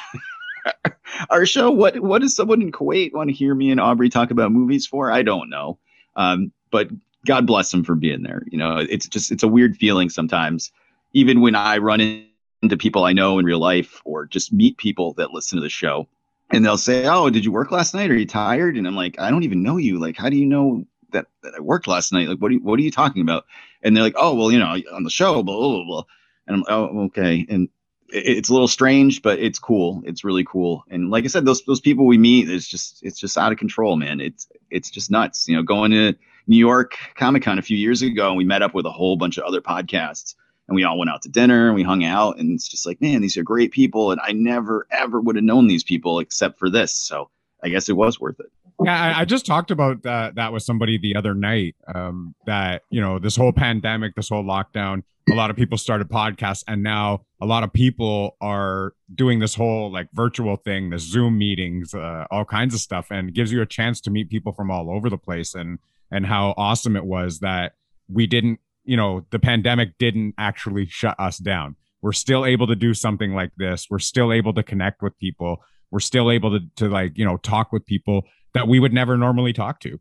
our 1.30 1.46
show. 1.46 1.70
What 1.70 1.98
what 2.00 2.20
does 2.20 2.36
someone 2.36 2.60
in 2.60 2.70
Kuwait 2.70 3.14
want 3.14 3.30
to 3.30 3.34
hear 3.34 3.54
me 3.54 3.70
and 3.70 3.80
Aubrey 3.80 4.10
talk 4.10 4.30
about 4.30 4.52
movies 4.52 4.86
for? 4.86 5.10
I 5.10 5.22
don't 5.22 5.48
know. 5.48 5.78
Um, 6.14 6.52
but 6.70 6.90
God 7.26 7.46
bless 7.46 7.70
them 7.70 7.84
for 7.84 7.94
being 7.94 8.22
there. 8.22 8.42
You 8.50 8.58
know, 8.58 8.76
it's 8.76 9.08
just 9.08 9.32
it's 9.32 9.42
a 9.42 9.48
weird 9.48 9.76
feeling 9.78 10.10
sometimes, 10.10 10.70
even 11.14 11.40
when 11.40 11.54
I 11.54 11.78
run 11.78 12.26
into 12.62 12.76
people 12.76 13.04
I 13.04 13.14
know 13.14 13.38
in 13.38 13.46
real 13.46 13.60
life 13.60 14.02
or 14.04 14.26
just 14.26 14.52
meet 14.52 14.76
people 14.76 15.14
that 15.14 15.32
listen 15.32 15.56
to 15.56 15.62
the 15.62 15.70
show 15.70 16.06
and 16.50 16.62
they'll 16.62 16.76
say, 16.76 17.06
"Oh, 17.06 17.30
did 17.30 17.46
you 17.46 17.50
work 17.50 17.70
last 17.70 17.94
night? 17.94 18.10
Are 18.10 18.16
you 18.16 18.26
tired?" 18.26 18.76
And 18.76 18.86
I'm 18.86 18.94
like, 18.94 19.18
"I 19.18 19.30
don't 19.30 19.42
even 19.42 19.62
know 19.62 19.78
you. 19.78 19.98
Like, 19.98 20.18
how 20.18 20.28
do 20.28 20.36
you 20.36 20.44
know 20.44 20.84
that, 21.12 21.26
that 21.42 21.54
I 21.56 21.60
worked 21.60 21.86
last 21.86 22.12
night? 22.12 22.28
Like, 22.28 22.38
what 22.38 22.50
are 22.50 22.54
you, 22.54 22.60
what 22.60 22.78
are 22.78 22.82
you 22.82 22.90
talking 22.90 23.22
about?" 23.22 23.44
And 23.82 23.96
they're 23.96 24.04
like, 24.04 24.16
"Oh, 24.16 24.34
well, 24.34 24.50
you 24.50 24.58
know, 24.58 24.76
on 24.92 25.04
the 25.04 25.10
show, 25.10 25.42
blah 25.42 25.56
blah 25.56 25.84
blah." 25.84 26.04
And 26.46 26.56
I'm 26.56 26.60
like, 26.62 26.70
"Oh, 26.70 27.04
okay." 27.06 27.46
And 27.48 27.68
it, 28.08 28.38
it's 28.38 28.48
a 28.48 28.52
little 28.52 28.68
strange, 28.68 29.22
but 29.22 29.38
it's 29.38 29.58
cool. 29.58 30.02
It's 30.04 30.24
really 30.24 30.44
cool. 30.44 30.84
And 30.90 31.10
like 31.10 31.24
I 31.24 31.28
said, 31.28 31.44
those 31.44 31.62
those 31.64 31.80
people 31.80 32.06
we 32.06 32.18
meet 32.18 32.50
it's 32.50 32.68
just 32.68 33.02
it's 33.02 33.18
just 33.18 33.38
out 33.38 33.52
of 33.52 33.58
control, 33.58 33.96
man. 33.96 34.20
It's 34.20 34.48
it's 34.70 34.90
just 34.90 35.10
nuts. 35.10 35.48
You 35.48 35.56
know, 35.56 35.62
going 35.62 35.90
to 35.92 36.14
New 36.46 36.56
York 36.56 36.96
Comic 37.14 37.42
Con 37.42 37.58
a 37.58 37.62
few 37.62 37.76
years 37.76 38.02
ago, 38.02 38.28
and 38.28 38.36
we 38.36 38.44
met 38.44 38.62
up 38.62 38.74
with 38.74 38.86
a 38.86 38.90
whole 38.90 39.16
bunch 39.16 39.38
of 39.38 39.44
other 39.44 39.60
podcasts 39.60 40.34
and 40.68 40.76
we 40.76 40.84
all 40.84 40.98
went 40.98 41.10
out 41.10 41.22
to 41.22 41.28
dinner 41.28 41.66
and 41.66 41.74
we 41.74 41.82
hung 41.82 42.04
out 42.04 42.38
and 42.38 42.52
it's 42.52 42.68
just 42.68 42.86
like 42.86 43.00
man 43.00 43.20
these 43.20 43.36
are 43.36 43.42
great 43.42 43.72
people 43.72 44.10
and 44.10 44.20
i 44.22 44.32
never 44.32 44.86
ever 44.90 45.20
would 45.20 45.36
have 45.36 45.44
known 45.44 45.66
these 45.66 45.84
people 45.84 46.18
except 46.18 46.58
for 46.58 46.70
this 46.70 46.92
so 46.92 47.28
i 47.62 47.68
guess 47.68 47.88
it 47.88 47.96
was 47.96 48.20
worth 48.20 48.40
it 48.40 48.50
yeah 48.84 49.14
i, 49.16 49.24
just 49.24 49.46
talked 49.46 49.70
about 49.70 50.02
that 50.02 50.34
that 50.34 50.52
with 50.52 50.62
somebody 50.62 50.98
the 50.98 51.16
other 51.16 51.34
night 51.34 51.74
um, 51.94 52.34
that 52.46 52.82
you 52.90 53.00
know 53.00 53.18
this 53.18 53.36
whole 53.36 53.52
pandemic 53.52 54.14
this 54.14 54.28
whole 54.28 54.44
lockdown 54.44 55.02
a 55.30 55.34
lot 55.34 55.50
of 55.50 55.56
people 55.56 55.78
started 55.78 56.08
podcasts 56.08 56.64
and 56.66 56.82
now 56.82 57.20
a 57.40 57.46
lot 57.46 57.62
of 57.62 57.72
people 57.72 58.36
are 58.40 58.92
doing 59.14 59.38
this 59.38 59.54
whole 59.54 59.92
like 59.92 60.08
virtual 60.12 60.56
thing 60.56 60.90
the 60.90 60.98
zoom 60.98 61.38
meetings 61.38 61.94
uh, 61.94 62.26
all 62.30 62.44
kinds 62.44 62.74
of 62.74 62.80
stuff 62.80 63.10
and 63.10 63.34
gives 63.34 63.52
you 63.52 63.62
a 63.62 63.66
chance 63.66 64.00
to 64.00 64.10
meet 64.10 64.28
people 64.28 64.52
from 64.52 64.70
all 64.70 64.90
over 64.90 65.08
the 65.08 65.18
place 65.18 65.54
and 65.54 65.78
and 66.10 66.26
how 66.26 66.54
awesome 66.56 66.96
it 66.96 67.04
was 67.04 67.40
that 67.40 67.72
we 68.08 68.26
didn't 68.26 68.58
you 68.84 68.96
know 68.96 69.24
the 69.30 69.38
pandemic 69.38 69.98
didn't 69.98 70.34
actually 70.38 70.86
shut 70.86 71.18
us 71.18 71.38
down. 71.38 71.76
We're 72.00 72.12
still 72.12 72.44
able 72.44 72.66
to 72.66 72.74
do 72.74 72.94
something 72.94 73.34
like 73.34 73.52
this. 73.56 73.86
We're 73.88 74.00
still 74.00 74.32
able 74.32 74.52
to 74.54 74.62
connect 74.62 75.02
with 75.02 75.16
people. 75.18 75.62
We're 75.90 76.00
still 76.00 76.30
able 76.30 76.58
to, 76.58 76.66
to 76.76 76.88
like 76.88 77.16
you 77.16 77.24
know 77.24 77.36
talk 77.38 77.72
with 77.72 77.86
people 77.86 78.24
that 78.54 78.68
we 78.68 78.80
would 78.80 78.92
never 78.92 79.16
normally 79.16 79.52
talk 79.52 79.80
to. 79.80 79.98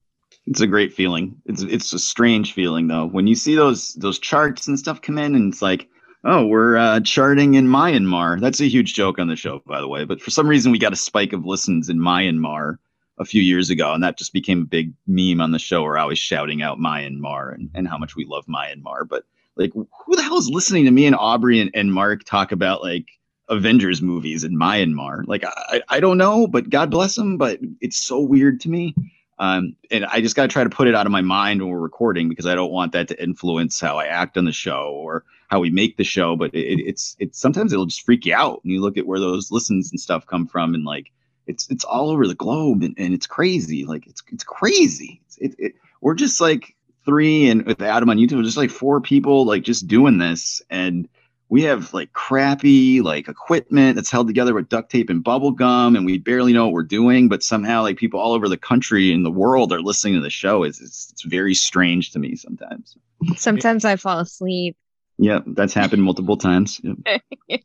It's 0.48 0.62
a 0.62 0.68
great 0.68 0.94
feeling. 0.94 1.36
It's 1.46 1.62
it's 1.62 1.94
a 1.94 2.00
strange 2.00 2.54
feeling 2.54 2.88
though. 2.88 3.06
When 3.06 3.28
you 3.28 3.36
see 3.36 3.56
those 3.56 3.94
those 3.96 4.20
charts 4.20 4.68
and 4.68 4.80
stuff 4.80 5.02
come 5.02 5.18
in 5.18 5.36
and 5.36 5.54
it's 5.54 5.62
like 5.62 5.88
oh 6.24 6.46
we're 6.46 6.78
uh, 6.78 7.00
charting 7.02 7.54
in 7.54 7.68
myanmar. 7.68 8.40
That's 8.40 8.60
a 8.60 8.68
huge 8.68 8.94
joke 8.94 9.20
on 9.20 9.28
the 9.28 9.36
show 9.36 9.62
by 9.66 9.80
the 9.80 9.88
way. 9.88 10.06
But 10.06 10.22
for 10.22 10.32
some 10.32 10.48
reason 10.48 10.72
we 10.72 10.80
got 10.80 10.94
a 10.94 10.98
spike 10.98 11.34
of 11.34 11.46
listens 11.46 11.90
in 11.90 12.00
myanmar 12.00 12.78
a 13.22 13.26
few 13.26 13.42
years 13.42 13.70
ago, 13.70 13.94
and 13.94 14.04
that 14.04 14.18
just 14.18 14.34
became 14.34 14.64
a 14.64 14.66
big 14.66 14.94
meme 15.08 15.42
on 15.42 15.52
the 15.52 15.60
show. 15.60 15.84
We're 15.84 15.98
always 15.98 16.18
shouting 16.18 16.62
out 16.62 16.80
Myanmar 16.80 17.54
and, 17.54 17.70
and 17.76 17.88
how 17.88 17.98
much 17.98 18.16
we 18.16 18.26
love 18.26 18.46
Myanmar. 18.48 19.08
But 19.08 19.24
like, 19.56 19.74
who 19.74 20.16
the 20.16 20.24
hell 20.24 20.38
is 20.38 20.50
listening 20.50 20.86
to 20.86 20.92
me 20.92 21.06
and 21.06 21.16
Aubrey 21.16 21.62
and, 21.62 21.70
and 21.74 21.94
Mark 21.94 22.24
talk 22.24 22.52
about 22.52 22.82
like 22.82 23.08
Avengers 23.52 24.02
movies 24.02 24.44
in 24.44 24.56
Myanmar? 24.58 25.28
Like, 25.28 25.44
I, 25.46 25.82
I 25.90 26.00
don't 26.00 26.18
know, 26.18 26.48
but 26.48 26.70
God 26.70 26.90
bless 26.90 27.16
them. 27.16 27.38
But 27.38 27.60
it's 27.80 27.98
so 27.98 28.20
weird 28.20 28.60
to 28.62 28.70
me. 28.70 28.96
Um, 29.38 29.76
and 29.90 30.06
I 30.06 30.22
just 30.22 30.36
got 30.36 30.44
to 30.44 30.48
try 30.48 30.64
to 30.64 30.70
put 30.70 30.88
it 30.88 30.96
out 30.96 31.06
of 31.06 31.12
my 31.12 31.22
mind 31.22 31.62
when 31.62 31.72
we're 31.72 31.80
recording 31.80 32.30
because 32.30 32.46
I 32.46 32.56
don't 32.56 32.72
want 32.72 32.92
that 32.94 33.08
to 33.08 33.22
influence 33.22 33.80
how 33.80 33.98
I 33.98 34.06
act 34.06 34.38
on 34.38 34.46
the 34.46 34.52
show 34.52 34.92
or 34.94 35.24
how 35.50 35.60
we 35.60 35.70
make 35.70 35.98
the 35.98 36.04
show. 36.04 36.36
But 36.36 36.54
it, 36.56 36.80
it's 36.80 37.16
it's 37.20 37.40
sometimes 37.40 37.74
it'll 37.74 37.86
just 37.86 38.06
freak 38.06 38.26
you 38.26 38.34
out 38.34 38.64
when 38.64 38.74
you 38.74 38.82
look 38.82 38.98
at 38.98 39.06
where 39.06 39.20
those 39.20 39.52
listens 39.52 39.92
and 39.92 40.00
stuff 40.00 40.26
come 40.26 40.48
from 40.48 40.74
and 40.74 40.86
like 40.86 41.12
it's 41.48 41.70
it's 41.70 41.84
all 41.84 42.10
over 42.10 42.28
the 42.28 42.36
globe 42.36 42.82
and, 42.84 42.96
and 42.98 43.14
it's 43.14 43.28
crazy 43.28 43.86
like 43.86 44.08
it's 44.08 44.24
it's 44.32 44.44
crazy 44.44 45.22
it, 45.38 45.56
it, 45.58 45.76
we're 46.02 46.14
just 46.14 46.40
like 46.42 46.76
three 47.06 47.50
and 47.50 47.66
with 47.66 47.82
adam 47.82 48.10
on 48.10 48.18
youtube 48.18 48.44
just 48.44 48.58
like 48.58 48.70
four 48.70 49.02
people 49.02 49.46
like 49.46 49.64
just 49.64 49.88
doing 49.88 50.18
this 50.18 50.62
and 50.70 51.08
we 51.52 51.64
have 51.64 51.94
like 51.94 52.12
crappy 52.14 53.02
like 53.02 53.28
equipment 53.28 53.96
that's 53.96 54.10
held 54.10 54.26
together 54.26 54.56
with 54.56 54.70
duct 54.70 54.90
tape 54.90 55.10
and 55.10 55.24
bubble 55.24 55.52
gum 55.52 55.96
and 55.96 56.06
we 56.06 56.18
barely 56.18 56.54
know 56.54 56.66
what 56.66 56.74
we're 56.74 56.82
doing 56.82 57.30
but 57.30 57.44
somehow 57.44 57.84
like 57.84 57.98
people 57.98 58.20
all 58.20 58.34
over 58.34 58.50
the 58.50 58.58
country 58.58 59.14
and 59.14 59.24
the 59.24 59.32
world 59.32 59.72
are 59.72 59.82
listening 59.82 60.16
to 60.16 60.22
the 60.22 60.30
show 60.30 60.64
it's, 60.64 60.82
it's, 60.82 61.12
it's 61.12 61.24
very 61.24 61.54
strange 61.54 62.12
to 62.12 62.20
me 62.20 62.36
sometimes 62.36 62.98
sometimes 63.36 63.86
i 63.86 63.96
fall 63.96 64.20
asleep 64.20 64.76
yeah 65.20 65.40
that's 65.48 65.74
happened 65.74 66.02
multiple 66.02 66.38
times 66.38 66.82
yep. 66.84 67.22
yeah 67.48 67.58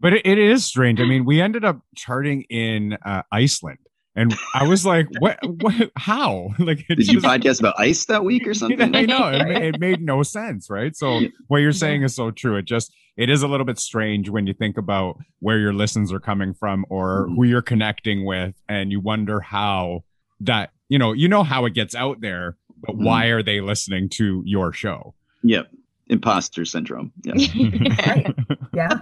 but 0.00 0.14
it, 0.14 0.26
it 0.26 0.38
is 0.38 0.64
strange. 0.64 0.98
I 0.98 1.04
mean, 1.04 1.26
we 1.26 1.42
ended 1.42 1.62
up 1.62 1.82
charting 1.94 2.42
in 2.48 2.94
uh, 3.04 3.22
Iceland. 3.30 3.78
And 4.20 4.36
I 4.52 4.68
was 4.68 4.84
like, 4.84 5.08
"What? 5.18 5.38
What? 5.62 5.90
How? 5.96 6.50
Like, 6.58 6.86
did 6.86 6.98
just, 6.98 7.10
you 7.10 7.20
podcast 7.20 7.60
about 7.60 7.74
ice 7.78 8.04
that 8.04 8.22
week 8.22 8.46
or 8.46 8.52
something?" 8.52 8.94
I 8.94 9.06
know 9.06 9.28
it, 9.28 9.50
it, 9.50 9.80
made 9.80 10.02
no 10.02 10.22
sense, 10.22 10.68
right? 10.68 10.94
So 10.94 11.22
what 11.48 11.58
you're 11.58 11.72
saying 11.72 12.02
is 12.02 12.14
so 12.14 12.30
true. 12.30 12.56
It 12.56 12.66
just 12.66 12.92
it 13.16 13.30
is 13.30 13.42
a 13.42 13.48
little 13.48 13.64
bit 13.64 13.78
strange 13.78 14.28
when 14.28 14.46
you 14.46 14.52
think 14.52 14.76
about 14.76 15.16
where 15.38 15.58
your 15.58 15.72
listens 15.72 16.12
are 16.12 16.20
coming 16.20 16.52
from 16.52 16.84
or 16.90 17.24
mm-hmm. 17.24 17.36
who 17.36 17.44
you're 17.44 17.62
connecting 17.62 18.26
with, 18.26 18.54
and 18.68 18.92
you 18.92 19.00
wonder 19.00 19.40
how 19.40 20.04
that 20.40 20.72
you 20.90 20.98
know 20.98 21.12
you 21.12 21.26
know 21.26 21.42
how 21.42 21.64
it 21.64 21.72
gets 21.72 21.94
out 21.94 22.20
there, 22.20 22.58
but 22.78 22.96
mm-hmm. 22.96 23.04
why 23.04 23.26
are 23.26 23.42
they 23.42 23.62
listening 23.62 24.10
to 24.10 24.42
your 24.44 24.70
show? 24.70 25.14
Yep, 25.44 25.70
imposter 26.08 26.66
syndrome. 26.66 27.10
Yeah, 27.22 28.32
yeah. 28.74 29.00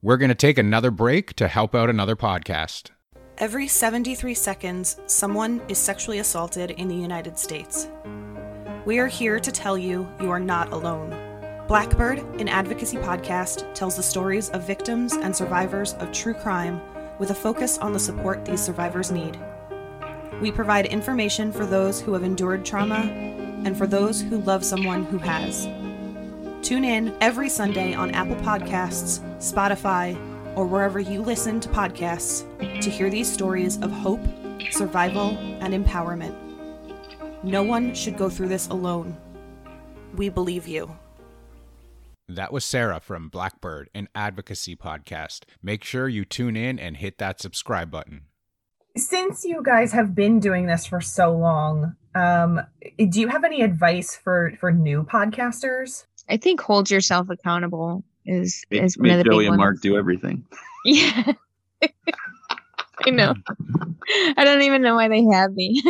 We're 0.00 0.16
going 0.16 0.28
to 0.28 0.36
take 0.36 0.58
another 0.58 0.92
break 0.92 1.34
to 1.34 1.48
help 1.48 1.74
out 1.74 1.90
another 1.90 2.14
podcast. 2.14 2.90
Every 3.40 3.68
73 3.68 4.34
seconds, 4.34 5.00
someone 5.06 5.62
is 5.66 5.78
sexually 5.78 6.18
assaulted 6.18 6.72
in 6.72 6.88
the 6.88 6.94
United 6.94 7.38
States. 7.38 7.88
We 8.84 8.98
are 8.98 9.06
here 9.06 9.40
to 9.40 9.50
tell 9.50 9.78
you 9.78 10.06
you 10.20 10.30
are 10.30 10.38
not 10.38 10.74
alone. 10.74 11.16
Blackbird, 11.66 12.18
an 12.38 12.48
advocacy 12.48 12.98
podcast, 12.98 13.72
tells 13.72 13.96
the 13.96 14.02
stories 14.02 14.50
of 14.50 14.66
victims 14.66 15.14
and 15.14 15.34
survivors 15.34 15.94
of 15.94 16.12
true 16.12 16.34
crime 16.34 16.82
with 17.18 17.30
a 17.30 17.34
focus 17.34 17.78
on 17.78 17.94
the 17.94 17.98
support 17.98 18.44
these 18.44 18.62
survivors 18.62 19.10
need. 19.10 19.40
We 20.42 20.52
provide 20.52 20.84
information 20.84 21.50
for 21.50 21.64
those 21.64 21.98
who 21.98 22.12
have 22.12 22.24
endured 22.24 22.66
trauma 22.66 23.10
and 23.64 23.74
for 23.74 23.86
those 23.86 24.20
who 24.20 24.42
love 24.42 24.66
someone 24.66 25.04
who 25.04 25.16
has. 25.16 25.64
Tune 26.60 26.84
in 26.84 27.16
every 27.22 27.48
Sunday 27.48 27.94
on 27.94 28.10
Apple 28.10 28.36
Podcasts, 28.36 29.20
Spotify, 29.38 30.14
or 30.56 30.66
wherever 30.66 31.00
you 31.00 31.22
listen 31.22 31.60
to 31.60 31.68
podcasts 31.68 32.44
to 32.82 32.90
hear 32.90 33.10
these 33.10 33.30
stories 33.30 33.78
of 33.82 33.90
hope, 33.90 34.20
survival, 34.70 35.36
and 35.60 35.72
empowerment. 35.72 36.36
No 37.42 37.62
one 37.62 37.94
should 37.94 38.16
go 38.16 38.28
through 38.28 38.48
this 38.48 38.68
alone. 38.68 39.16
We 40.14 40.28
believe 40.28 40.68
you. 40.68 40.94
That 42.28 42.52
was 42.52 42.64
Sarah 42.64 43.00
from 43.00 43.28
Blackbird, 43.28 43.90
an 43.94 44.08
advocacy 44.14 44.76
podcast. 44.76 45.44
Make 45.62 45.82
sure 45.82 46.08
you 46.08 46.24
tune 46.24 46.56
in 46.56 46.78
and 46.78 46.96
hit 46.96 47.18
that 47.18 47.40
subscribe 47.40 47.90
button. 47.90 48.22
Since 48.96 49.44
you 49.44 49.62
guys 49.64 49.92
have 49.92 50.14
been 50.14 50.38
doing 50.38 50.66
this 50.66 50.86
for 50.86 51.00
so 51.00 51.32
long, 51.32 51.96
um, 52.14 52.60
do 52.96 53.20
you 53.20 53.28
have 53.28 53.44
any 53.44 53.62
advice 53.62 54.16
for 54.16 54.52
for 54.60 54.72
new 54.72 55.04
podcasters? 55.04 56.06
I 56.28 56.36
think 56.36 56.60
hold 56.60 56.90
yourself 56.90 57.30
accountable 57.30 58.04
is 58.26 58.64
make, 58.70 58.82
is 58.82 58.98
one 58.98 59.10
of 59.10 59.18
the 59.18 59.24
Joey 59.24 59.44
big 59.44 59.48
and 59.48 59.56
Mark 59.56 59.80
do 59.80 59.96
everything. 59.96 60.44
Yeah. 60.82 61.34
I 63.06 63.10
know. 63.10 63.34
I 64.36 64.44
don't 64.44 64.62
even 64.62 64.80
know 64.80 64.94
why 64.94 65.08
they 65.08 65.22
have 65.30 65.52
me. 65.52 65.82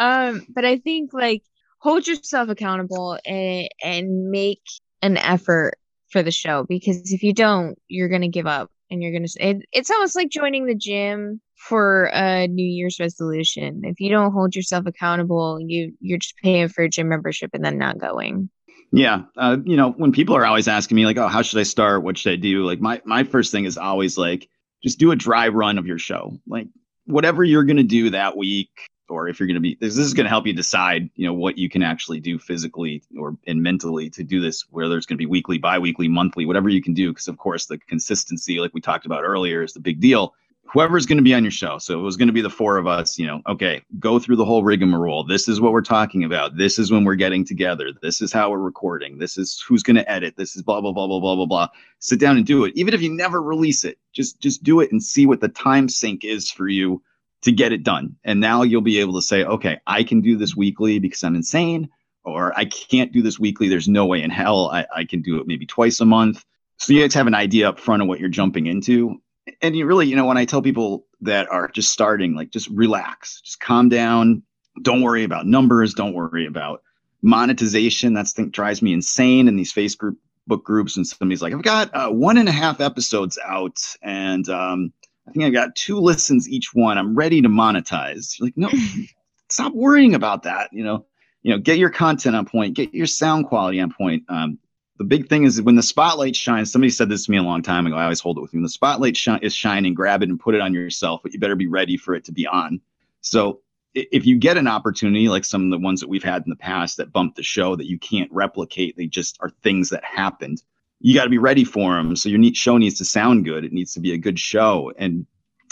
um, 0.00 0.44
but 0.48 0.64
I 0.64 0.78
think 0.82 1.12
like 1.12 1.44
hold 1.78 2.08
yourself 2.08 2.48
accountable 2.48 3.18
and 3.24 3.68
and 3.84 4.30
make 4.32 4.62
an 5.00 5.16
effort 5.16 5.78
for 6.10 6.24
the 6.24 6.32
show 6.32 6.64
because 6.68 7.12
if 7.12 7.22
you 7.22 7.32
don't, 7.32 7.78
you're 7.86 8.08
gonna 8.08 8.28
give 8.28 8.48
up 8.48 8.70
and 8.90 9.00
you're 9.00 9.12
gonna. 9.12 9.28
It, 9.38 9.64
it's 9.70 9.92
almost 9.92 10.16
like 10.16 10.28
joining 10.28 10.66
the 10.66 10.74
gym 10.74 11.40
for 11.60 12.06
a 12.14 12.48
New 12.48 12.64
Year's 12.64 12.98
resolution. 12.98 13.82
If 13.84 14.00
you 14.00 14.08
don't 14.08 14.32
hold 14.32 14.56
yourself 14.56 14.86
accountable, 14.86 15.58
you 15.60 15.92
you're 16.00 16.18
just 16.18 16.36
paying 16.38 16.68
for 16.68 16.82
a 16.82 16.88
gym 16.88 17.08
membership 17.08 17.50
and 17.52 17.64
then 17.64 17.76
not 17.76 17.98
going. 17.98 18.48
Yeah, 18.92 19.22
uh, 19.36 19.58
you 19.64 19.76
know, 19.76 19.92
when 19.92 20.10
people 20.10 20.34
are 20.34 20.44
always 20.44 20.66
asking 20.66 20.96
me 20.96 21.04
like, 21.04 21.18
"Oh, 21.18 21.28
how 21.28 21.42
should 21.42 21.60
I 21.60 21.64
start? 21.64 22.02
What 22.02 22.16
should 22.16 22.32
I 22.32 22.36
do?" 22.36 22.64
Like 22.64 22.80
my 22.80 23.02
my 23.04 23.24
first 23.24 23.52
thing 23.52 23.66
is 23.66 23.76
always 23.76 24.16
like, 24.16 24.48
just 24.82 24.98
do 24.98 25.12
a 25.12 25.16
dry 25.16 25.48
run 25.48 25.78
of 25.78 25.86
your 25.86 25.98
show. 25.98 26.38
Like 26.48 26.66
whatever 27.04 27.44
you're 27.44 27.64
going 27.64 27.76
to 27.76 27.82
do 27.82 28.10
that 28.10 28.36
week, 28.36 28.70
or 29.08 29.28
if 29.28 29.38
you're 29.38 29.46
going 29.46 29.54
to 29.54 29.60
be 29.60 29.76
this, 29.80 29.98
is 29.98 30.14
going 30.14 30.24
to 30.24 30.30
help 30.30 30.46
you 30.46 30.54
decide 30.54 31.10
you 31.14 31.26
know 31.26 31.34
what 31.34 31.58
you 31.58 31.68
can 31.68 31.82
actually 31.82 32.20
do 32.20 32.38
physically 32.38 33.02
or 33.18 33.36
and 33.46 33.62
mentally 33.62 34.08
to 34.10 34.24
do 34.24 34.40
this 34.40 34.64
whether 34.70 34.96
it's 34.96 35.06
going 35.06 35.16
to 35.16 35.22
be 35.22 35.26
weekly 35.26 35.58
bi-weekly 35.58 36.08
monthly 36.08 36.46
whatever 36.46 36.68
you 36.68 36.82
can 36.82 36.94
do 36.94 37.10
because 37.10 37.28
of 37.28 37.36
course 37.36 37.66
the 37.66 37.78
consistency 37.78 38.60
like 38.60 38.72
we 38.72 38.80
talked 38.80 39.06
about 39.06 39.24
earlier 39.24 39.62
is 39.62 39.72
the 39.72 39.80
big 39.80 40.00
deal 40.00 40.34
whoever's 40.72 41.06
going 41.06 41.16
to 41.16 41.22
be 41.22 41.34
on 41.34 41.42
your 41.44 41.50
show 41.50 41.78
so 41.78 41.98
it 41.98 42.02
was 42.02 42.16
going 42.16 42.28
to 42.28 42.32
be 42.32 42.40
the 42.40 42.50
four 42.50 42.76
of 42.76 42.86
us 42.86 43.18
you 43.18 43.26
know 43.26 43.40
okay 43.48 43.82
go 43.98 44.18
through 44.18 44.36
the 44.36 44.44
whole 44.44 44.62
rigmarole 44.62 45.24
this 45.24 45.48
is 45.48 45.60
what 45.60 45.72
we're 45.72 45.80
talking 45.80 46.24
about 46.24 46.56
this 46.56 46.78
is 46.78 46.90
when 46.90 47.04
we're 47.04 47.14
getting 47.14 47.44
together 47.44 47.92
this 48.02 48.20
is 48.20 48.32
how 48.32 48.50
we're 48.50 48.58
recording 48.58 49.18
this 49.18 49.36
is 49.36 49.62
who's 49.66 49.82
going 49.82 49.96
to 49.96 50.10
edit 50.10 50.36
this 50.36 50.56
is 50.56 50.62
blah 50.62 50.80
blah 50.80 50.92
blah 50.92 51.06
blah 51.06 51.20
blah 51.20 51.36
blah 51.36 51.46
blah 51.46 51.68
sit 51.98 52.20
down 52.20 52.36
and 52.36 52.46
do 52.46 52.64
it 52.64 52.72
even 52.76 52.94
if 52.94 53.02
you 53.02 53.12
never 53.12 53.42
release 53.42 53.84
it 53.84 53.98
just 54.12 54.40
just 54.40 54.62
do 54.62 54.80
it 54.80 54.92
and 54.92 55.02
see 55.02 55.26
what 55.26 55.40
the 55.40 55.48
time 55.48 55.88
sink 55.88 56.24
is 56.24 56.50
for 56.50 56.68
you 56.68 57.02
to 57.42 57.52
get 57.52 57.72
it 57.72 57.82
done. 57.82 58.16
And 58.24 58.40
now 58.40 58.62
you'll 58.62 58.80
be 58.80 59.00
able 59.00 59.14
to 59.14 59.22
say, 59.22 59.44
okay, 59.44 59.80
I 59.86 60.02
can 60.02 60.20
do 60.20 60.36
this 60.36 60.56
weekly 60.56 60.98
because 60.98 61.22
I'm 61.22 61.34
insane, 61.34 61.88
or 62.24 62.56
I 62.58 62.66
can't 62.66 63.12
do 63.12 63.22
this 63.22 63.38
weekly. 63.38 63.68
There's 63.68 63.88
no 63.88 64.06
way 64.06 64.22
in 64.22 64.30
hell 64.30 64.70
I, 64.70 64.86
I 64.94 65.04
can 65.04 65.22
do 65.22 65.40
it 65.40 65.46
maybe 65.46 65.66
twice 65.66 66.00
a 66.00 66.04
month. 66.04 66.44
So 66.76 66.92
you 66.92 67.02
guys 67.02 67.14
have 67.14 67.26
an 67.26 67.34
idea 67.34 67.68
up 67.68 67.78
front 67.78 68.02
of 68.02 68.08
what 68.08 68.20
you're 68.20 68.28
jumping 68.28 68.66
into. 68.66 69.20
And 69.62 69.76
you 69.76 69.86
really, 69.86 70.06
you 70.06 70.16
know, 70.16 70.26
when 70.26 70.36
I 70.36 70.44
tell 70.44 70.62
people 70.62 71.06
that 71.20 71.48
are 71.50 71.68
just 71.68 71.92
starting, 71.92 72.34
like 72.34 72.50
just 72.50 72.68
relax, 72.68 73.40
just 73.42 73.60
calm 73.60 73.88
down. 73.88 74.42
Don't 74.82 75.02
worry 75.02 75.24
about 75.24 75.46
numbers. 75.46 75.94
Don't 75.94 76.14
worry 76.14 76.46
about 76.46 76.82
monetization. 77.22 78.14
That's 78.14 78.32
thing 78.32 78.50
drives 78.50 78.82
me 78.82 78.92
insane 78.92 79.48
in 79.48 79.56
these 79.56 79.72
Facebook 79.72 80.16
book 80.46 80.64
groups. 80.64 80.96
And 80.96 81.06
somebody's 81.06 81.42
like, 81.42 81.52
I've 81.52 81.62
got 81.62 81.94
uh, 81.94 82.10
one 82.10 82.38
and 82.38 82.48
a 82.48 82.52
half 82.52 82.80
episodes 82.80 83.38
out, 83.44 83.78
and 84.02 84.48
um, 84.48 84.92
I 85.28 85.32
think 85.32 85.44
I 85.44 85.50
got 85.50 85.74
two 85.74 85.98
listens 85.98 86.48
each 86.48 86.74
one. 86.74 86.98
I'm 86.98 87.14
ready 87.14 87.42
to 87.42 87.48
monetize. 87.48 88.38
You're 88.38 88.46
like, 88.46 88.56
no, 88.56 88.70
stop 89.48 89.72
worrying 89.74 90.14
about 90.14 90.44
that. 90.44 90.72
You 90.72 90.84
know, 90.84 91.06
you 91.42 91.52
know, 91.52 91.58
get 91.58 91.78
your 91.78 91.90
content 91.90 92.36
on 92.36 92.46
point, 92.46 92.74
get 92.74 92.94
your 92.94 93.06
sound 93.06 93.46
quality 93.46 93.80
on 93.80 93.92
point. 93.92 94.24
Um, 94.28 94.58
the 95.00 95.04
big 95.04 95.28
thing 95.28 95.44
is 95.44 95.60
when 95.60 95.76
the 95.76 95.82
spotlight 95.82 96.36
shines. 96.36 96.70
Somebody 96.70 96.90
said 96.90 97.08
this 97.08 97.24
to 97.24 97.30
me 97.30 97.38
a 97.38 97.42
long 97.42 97.62
time 97.62 97.86
ago. 97.86 97.96
I 97.96 98.04
always 98.04 98.20
hold 98.20 98.38
it 98.38 98.42
with 98.42 98.52
me. 98.52 98.58
When 98.58 98.64
the 98.64 98.68
spotlight 98.68 99.16
sh- 99.16 99.28
is 99.42 99.54
shining, 99.54 99.94
grab 99.94 100.22
it 100.22 100.28
and 100.28 100.38
put 100.38 100.54
it 100.54 100.60
on 100.60 100.74
yourself, 100.74 101.20
but 101.22 101.32
you 101.32 101.40
better 101.40 101.56
be 101.56 101.66
ready 101.66 101.96
for 101.96 102.14
it 102.14 102.24
to 102.26 102.32
be 102.32 102.46
on. 102.46 102.80
So 103.22 103.60
if 103.94 104.24
you 104.24 104.36
get 104.36 104.56
an 104.56 104.68
opportunity 104.68 105.28
like 105.28 105.44
some 105.44 105.64
of 105.64 105.70
the 105.70 105.84
ones 105.84 106.00
that 106.00 106.08
we've 106.08 106.22
had 106.22 106.44
in 106.44 106.50
the 106.50 106.56
past 106.56 106.98
that 106.98 107.12
bump 107.12 107.34
the 107.34 107.42
show 107.42 107.74
that 107.76 107.88
you 107.88 107.98
can't 107.98 108.30
replicate, 108.30 108.96
they 108.96 109.06
just 109.06 109.36
are 109.40 109.50
things 109.62 109.88
that 109.88 110.04
happened 110.04 110.62
you 111.00 111.14
got 111.14 111.24
to 111.24 111.30
be 111.30 111.38
ready 111.38 111.64
for 111.64 111.94
them. 111.94 112.14
So 112.14 112.28
your 112.28 112.54
show 112.54 112.76
needs 112.76 112.98
to 112.98 113.04
sound 113.04 113.44
good. 113.44 113.64
It 113.64 113.72
needs 113.72 113.92
to 113.94 114.00
be 114.00 114.12
a 114.12 114.18
good 114.18 114.38
show. 114.38 114.92
And 114.98 115.26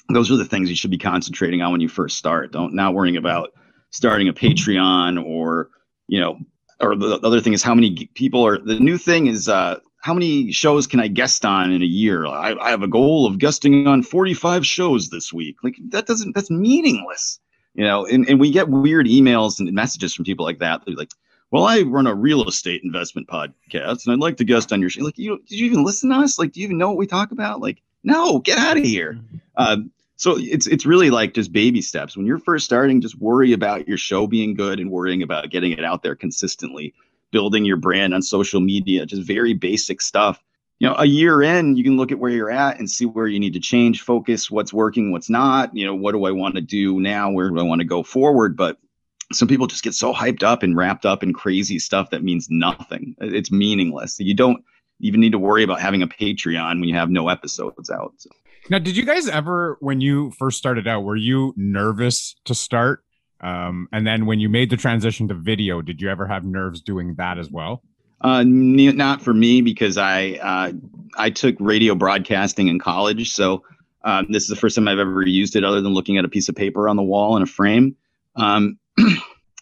those 0.09 0.31
are 0.31 0.37
the 0.37 0.45
things 0.45 0.71
you 0.71 0.77
should 0.77 0.91
be 0.91 0.99
concentrating 0.99 1.61
on 1.61 1.71
when 1.71 1.83
you 1.83 1.89
first 1.89 2.17
start. 2.17 2.53
Don't 2.53 2.75
not 2.75 2.95
worrying 2.95 3.17
about 3.17 3.51
starting 3.91 4.29
a 4.29 4.33
Patreon 4.33 5.23
or, 5.23 5.69
you 6.09 6.21
know, 6.21 6.39
or 6.81 6.95
the, 6.97 7.19
the 7.19 7.27
other 7.27 7.41
thing 7.41 7.53
is 7.53 7.63
how 7.63 7.75
many 7.75 8.07
people 8.15 8.47
are 8.47 8.59
the 8.59 8.79
new 8.79 8.99
thing 8.99 9.27
is 9.27 9.49
uh 9.49 9.79
how 10.01 10.15
many 10.15 10.53
shows 10.53 10.87
can 10.87 11.01
I 11.01 11.09
guest 11.09 11.45
on 11.45 11.73
in 11.73 11.83
a 11.83 11.87
year? 11.87 12.25
I, 12.25 12.55
I 12.55 12.71
have 12.71 12.83
a 12.83 12.89
goal 12.89 13.27
of 13.27 13.39
guesting 13.39 13.87
on 13.87 14.03
45 14.03 14.65
shows 14.65 15.11
this 15.11 15.33
week. 15.33 15.57
Like 15.63 15.77
that 15.89 16.07
doesn't 16.07 16.35
that's 16.35 16.51
meaningless. 16.51 17.41
You 17.75 17.85
know, 17.85 18.07
and, 18.07 18.29
and 18.29 18.41
we 18.41 18.51
get 18.51 18.69
weird 18.69 19.07
emails 19.07 19.61
and 19.61 19.71
messages 19.73 20.15
from 20.15 20.25
people 20.25 20.45
like 20.45 20.59
that. 20.59 20.83
They're 20.85 20.97
like, 20.97 21.13
well, 21.51 21.65
I 21.65 21.83
run 21.83 22.07
a 22.07 22.15
real 22.15 22.49
estate 22.49 22.83
investment 22.83 23.29
podcast 23.29 24.05
and 24.05 24.13
I'd 24.13 24.19
like 24.19 24.37
to 24.39 24.45
guest 24.45 24.73
on 24.73 24.81
your 24.81 24.91
show. 24.91 25.03
Like, 25.03 25.19
you 25.19 25.39
did 25.47 25.59
you 25.59 25.67
even 25.67 25.85
listen 25.85 26.11
to 26.11 26.17
us? 26.17 26.39
Like, 26.39 26.53
do 26.53 26.61
you 26.61 26.65
even 26.65 26.79
know 26.79 26.89
what 26.89 26.97
we 26.97 27.07
talk 27.07 27.31
about? 27.31 27.61
Like, 27.61 27.83
no, 28.03 28.39
get 28.39 28.59
out 28.59 28.79
of 28.79 28.85
here. 28.85 29.15
Mm-hmm. 29.59 29.87
So 30.19 30.37
it's 30.37 30.67
it's 30.67 30.85
really 30.85 31.11
like 31.11 31.33
just 31.33 31.53
baby 31.53 31.81
steps. 31.81 32.17
When 32.17 32.27
you're 32.27 32.41
first 32.41 32.65
starting, 32.65 33.01
just 33.01 33.21
worry 33.21 33.53
about 33.53 33.87
your 33.87 33.97
show 33.97 34.27
being 34.27 34.55
good 34.55 34.81
and 34.81 34.91
worrying 34.91 35.23
about 35.23 35.49
getting 35.49 35.71
it 35.71 35.85
out 35.85 36.03
there 36.03 36.17
consistently, 36.17 36.93
building 37.31 37.65
your 37.65 37.77
brand 37.77 38.13
on 38.13 38.21
social 38.21 38.61
media, 38.61 39.07
just 39.07 39.23
very 39.23 39.55
basic 39.55 40.01
stuff. 40.01 40.43
You 40.81 40.89
know, 40.89 40.97
a 40.99 41.05
year 41.05 41.41
in, 41.41 41.77
you 41.77 41.85
can 41.85 41.97
look 41.97 42.11
at 42.11 42.19
where 42.19 42.33
you're 42.33 42.51
at 42.51 42.81
and 42.81 42.91
see 42.91 43.07
where 43.07 43.29
you 43.29 43.39
need 43.39 43.53
to 43.53 43.61
change, 43.61 44.03
focus, 44.03 44.51
what's 44.51 44.73
working, 44.73 45.13
what's 45.13 45.31
not. 45.31 45.75
You 45.75 45.87
know, 45.87 45.95
what 45.95 46.13
do 46.13 46.25
I 46.25 46.33
want 46.33 46.57
to 46.57 46.61
do 46.61 46.99
now? 46.99 47.31
Where 47.31 47.49
do 47.49 47.59
I 47.61 47.63
want 47.63 47.81
to 47.81 47.87
go 47.87 48.03
forward? 48.03 48.57
But 48.57 48.77
some 49.33 49.47
people 49.47 49.69
just 49.69 49.85
get 49.85 49.95
so 49.95 50.13
hyped 50.13 50.43
up 50.43 50.65
and 50.65 50.77
wrapped 50.77 51.07
up 51.07 51.23
in 51.23 51.33
crazy 51.33 51.79
stuff 51.79 52.11
that 52.11 52.25
means 52.25 52.49
nothing. 52.51 53.15
It's 53.21 53.53
meaningless. 53.53 54.19
You 54.19 54.35
don't 54.35 54.65
even 54.99 55.21
need 55.21 55.33
to 55.33 55.39
worry 55.39 55.63
about 55.63 55.81
having 55.81 56.03
a 56.03 56.09
Patreon 56.09 56.81
when 56.81 56.89
you 56.89 56.97
have 56.97 57.11
no 57.11 57.29
episodes 57.29 57.89
out. 57.89 58.15
So. 58.17 58.31
Now, 58.71 58.79
did 58.79 58.97
you 58.97 59.05
guys 59.07 59.29
ever, 59.29 59.79
when 59.81 60.03
you 60.03 60.31
first 60.33 60.59
started 60.59 60.87
out, 60.87 61.03
were 61.03 61.17
you 61.17 61.55
nervous 61.57 62.37
to 62.45 62.55
start? 62.55 63.03
Um, 63.41 63.89
and 63.93 64.07
then 64.07 64.27
when 64.27 64.41
you 64.41 64.51
made 64.51 64.69
the 64.69 64.77
transition 64.77 65.27
to 65.29 65.35
video, 65.35 65.81
did 65.81 66.03
you 66.03 66.11
ever 66.11 66.27
have 66.27 66.45
nerves 66.45 66.83
doing 66.83 67.15
that 67.15 67.39
as 67.39 67.51
well? 67.51 67.83
Uh, 68.21 68.45
not 68.45 69.23
for 69.23 69.33
me 69.33 69.63
because 69.63 69.97
I 69.97 70.33
uh, 70.43 70.73
I 71.17 71.31
took 71.31 71.55
radio 71.61 71.95
broadcasting 71.95 72.67
in 72.67 72.81
college, 72.81 73.31
so 73.31 73.63
um, 74.03 74.27
this 74.29 74.43
is 74.43 74.49
the 74.49 74.57
first 74.57 74.75
time 74.75 74.89
I've 74.89 74.99
ever 74.99 75.25
used 75.25 75.55
it, 75.55 75.63
other 75.63 75.81
than 75.81 75.95
looking 75.95 76.19
at 76.19 76.25
a 76.25 76.29
piece 76.29 76.49
of 76.49 76.57
paper 76.57 76.89
on 76.89 76.97
the 76.97 77.03
wall 77.03 77.37
in 77.37 77.45
a 77.45 77.47
frame. 77.47 77.95
Um, 78.35 78.77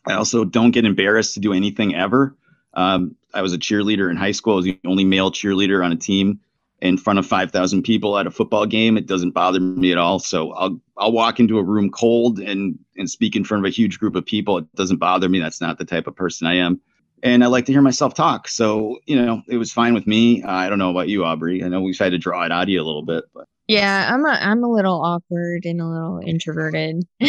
I 0.07 0.15
also 0.15 0.45
don't 0.45 0.71
get 0.71 0.87
embarrassed 0.87 1.35
to 1.35 1.41
do 1.41 1.53
anything 1.53 1.95
ever. 1.95 2.35
Um, 2.73 3.15
I 3.35 3.43
was 3.43 3.53
a 3.53 3.59
cheerleader 3.59 4.11
in 4.11 4.17
high 4.17 4.33
school. 4.33 4.55
I 4.55 4.57
was 4.57 4.65
the 4.65 4.81
only 4.87 5.05
male 5.05 5.31
cheerleader 5.31 5.85
on 5.85 5.93
a 5.93 5.97
team 5.97 6.41
in 6.83 6.99
front 6.99 7.19
of 7.19 7.27
5,000 7.27 7.83
people 7.83 8.19
at 8.19 8.27
a 8.27 8.31
football 8.31 8.67
game. 8.67 8.97
It 8.97 9.07
doesn't 9.07 9.31
bother 9.31 9.61
me 9.61 9.93
at 9.93 9.99
all. 9.99 10.19
So 10.19 10.53
I'll 10.53 10.81
I'll 10.99 11.13
walk 11.13 11.41
into 11.41 11.59
a 11.59 11.63
room 11.63 11.91
cold 11.91 12.39
and 12.39 12.79
and 12.97 13.09
speak 13.11 13.37
in 13.37 13.45
front 13.45 13.65
of 13.65 13.69
a 13.69 13.75
huge 13.75 13.99
group 13.99 14.15
of 14.15 14.27
people. 14.27 14.59
It 14.59 14.75
doesn't 14.75 14.99
bother 14.99 15.29
me. 15.29 15.39
That's 15.39 15.61
not 15.61 15.79
the 15.79 15.85
type 15.85 16.07
of 16.07 16.17
person 16.17 16.47
I 16.47 16.55
am. 16.55 16.81
And 17.23 17.43
I 17.43 17.47
like 17.47 17.65
to 17.67 17.73
hear 17.73 17.81
myself 17.81 18.13
talk. 18.13 18.47
So, 18.47 18.99
you 19.07 19.17
know, 19.17 19.43
it 19.49 19.57
was 19.57 19.73
fine 19.73 19.95
with 19.95 20.07
me. 20.07 20.43
I 20.43 20.69
don't 20.69 20.79
know 20.79 20.91
about 20.91 21.09
you, 21.09 21.25
Aubrey. 21.25 21.65
I 21.65 21.69
know 21.69 21.81
we've 21.81 21.99
had 21.99 22.13
to 22.13 22.19
draw 22.19 22.45
it 22.45 22.53
out 22.53 22.65
of 22.65 22.69
you 22.69 22.81
a 22.81 22.85
little 22.85 23.05
bit, 23.05 23.25
but 23.35 23.47
yeah, 23.69 24.13
I'm 24.13 24.25
a 24.25 24.39
I'm 24.41 24.63
a 24.63 24.71
little 24.71 25.03
awkward 25.03 25.65
and 25.65 25.81
a 25.81 25.87
little 25.87 26.21
introverted. 26.25 27.03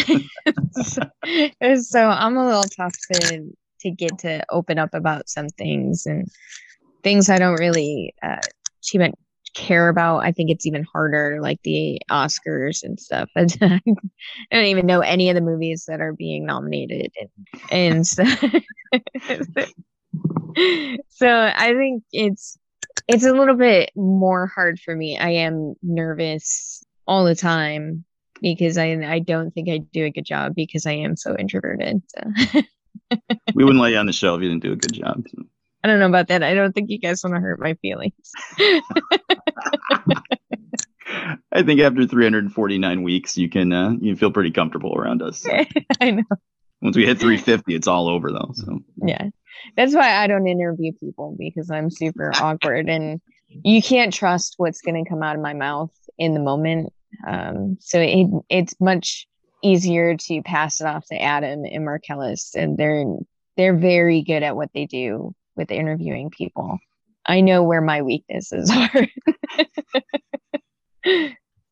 so, 0.71 1.01
I'm 1.23 2.37
a 2.37 2.45
little 2.45 2.63
tough 2.63 2.93
to 3.13 3.49
to 3.79 3.91
get 3.91 4.19
to 4.19 4.43
open 4.51 4.77
up 4.77 4.93
about 4.93 5.29
some 5.29 5.47
things 5.49 6.05
and 6.05 6.27
things 7.03 7.29
I 7.29 7.39
don't 7.39 7.59
really 7.59 8.13
uh 8.21 8.41
too 8.81 8.99
much 8.99 9.13
care 9.53 9.89
about. 9.89 10.19
I 10.19 10.31
think 10.31 10.49
it's 10.49 10.65
even 10.65 10.83
harder, 10.83 11.39
like 11.41 11.61
the 11.63 12.01
Oscars 12.09 12.83
and 12.83 12.99
stuff. 12.99 13.29
I 13.35 13.47
don't 14.51 14.65
even 14.65 14.85
know 14.85 15.01
any 15.01 15.29
of 15.29 15.35
the 15.35 15.41
movies 15.41 15.85
that 15.87 16.01
are 16.01 16.13
being 16.13 16.45
nominated 16.45 17.11
and 17.19 17.29
and 17.71 18.07
so, 18.07 18.23
so 21.09 21.27
I 21.27 21.73
think 21.73 22.03
it's 22.11 22.57
it's 23.07 23.25
a 23.25 23.33
little 23.33 23.55
bit 23.55 23.91
more 23.95 24.47
hard 24.47 24.79
for 24.79 24.95
me. 24.95 25.17
I 25.17 25.29
am 25.29 25.75
nervous 25.81 26.83
all 27.07 27.25
the 27.25 27.35
time 27.35 28.05
because 28.41 28.77
I 28.77 28.91
I 29.05 29.19
don't 29.19 29.51
think 29.51 29.69
I 29.69 29.77
do 29.77 30.05
a 30.05 30.11
good 30.11 30.25
job 30.25 30.53
because 30.55 30.85
I 30.85 30.93
am 30.93 31.15
so 31.15 31.35
introverted. 31.37 32.01
So. 32.07 32.31
we 33.55 33.63
wouldn't 33.63 33.81
let 33.81 33.91
you 33.91 33.97
on 33.97 34.05
the 34.05 34.13
show 34.13 34.35
if 34.35 34.41
you 34.41 34.49
didn't 34.49 34.63
do 34.63 34.73
a 34.73 34.77
good 34.77 34.93
job. 34.93 35.23
So. 35.29 35.43
I 35.83 35.87
don't 35.87 35.99
know 35.99 36.07
about 36.07 36.27
that. 36.29 36.43
I 36.43 36.53
don't 36.53 36.73
think 36.73 36.89
you 36.89 36.99
guys 36.99 37.23
want 37.23 37.35
to 37.35 37.41
hurt 37.41 37.59
my 37.59 37.75
feelings. 37.75 38.13
I 41.51 41.63
think 41.63 41.79
after 41.81 42.05
349 42.05 43.03
weeks, 43.03 43.37
you 43.37 43.49
can 43.49 43.71
uh, 43.71 43.93
you 43.99 44.15
feel 44.15 44.31
pretty 44.31 44.51
comfortable 44.51 44.95
around 44.95 45.21
us. 45.21 45.41
So. 45.41 45.51
I 46.01 46.11
know. 46.11 46.23
Once 46.81 46.95
we 46.95 47.05
hit 47.05 47.19
350, 47.19 47.73
it's 47.73 47.87
all 47.87 48.07
over 48.07 48.31
though. 48.31 48.51
So 48.53 48.79
yeah, 49.03 49.29
that's 49.75 49.95
why 49.95 50.15
I 50.15 50.27
don't 50.27 50.47
interview 50.47 50.91
people 50.99 51.35
because 51.37 51.71
I'm 51.71 51.89
super 51.89 52.31
awkward 52.35 52.89
and 52.89 53.19
you 53.49 53.81
can't 53.81 54.13
trust 54.13 54.55
what's 54.57 54.81
going 54.81 55.03
to 55.03 55.09
come 55.09 55.23
out 55.23 55.35
of 55.35 55.41
my 55.41 55.53
mouth 55.53 55.91
in 56.17 56.33
the 56.33 56.39
moment. 56.39 56.93
Um, 57.25 57.77
so 57.79 57.99
it, 57.99 58.27
it's 58.49 58.75
much 58.79 59.27
easier 59.63 60.15
to 60.15 60.41
pass 60.43 60.81
it 60.81 60.87
off 60.87 61.05
to 61.07 61.19
Adam 61.19 61.63
and 61.65 61.85
Marcellus, 61.85 62.53
and 62.55 62.77
they're 62.77 63.05
they're 63.55 63.75
very 63.75 64.21
good 64.21 64.43
at 64.43 64.55
what 64.55 64.69
they 64.73 64.85
do 64.85 65.33
with 65.57 65.71
interviewing 65.71 66.29
people. 66.29 66.79
I 67.25 67.41
know 67.41 67.63
where 67.63 67.81
my 67.81 68.01
weaknesses 68.01 68.71
are. 68.75 69.07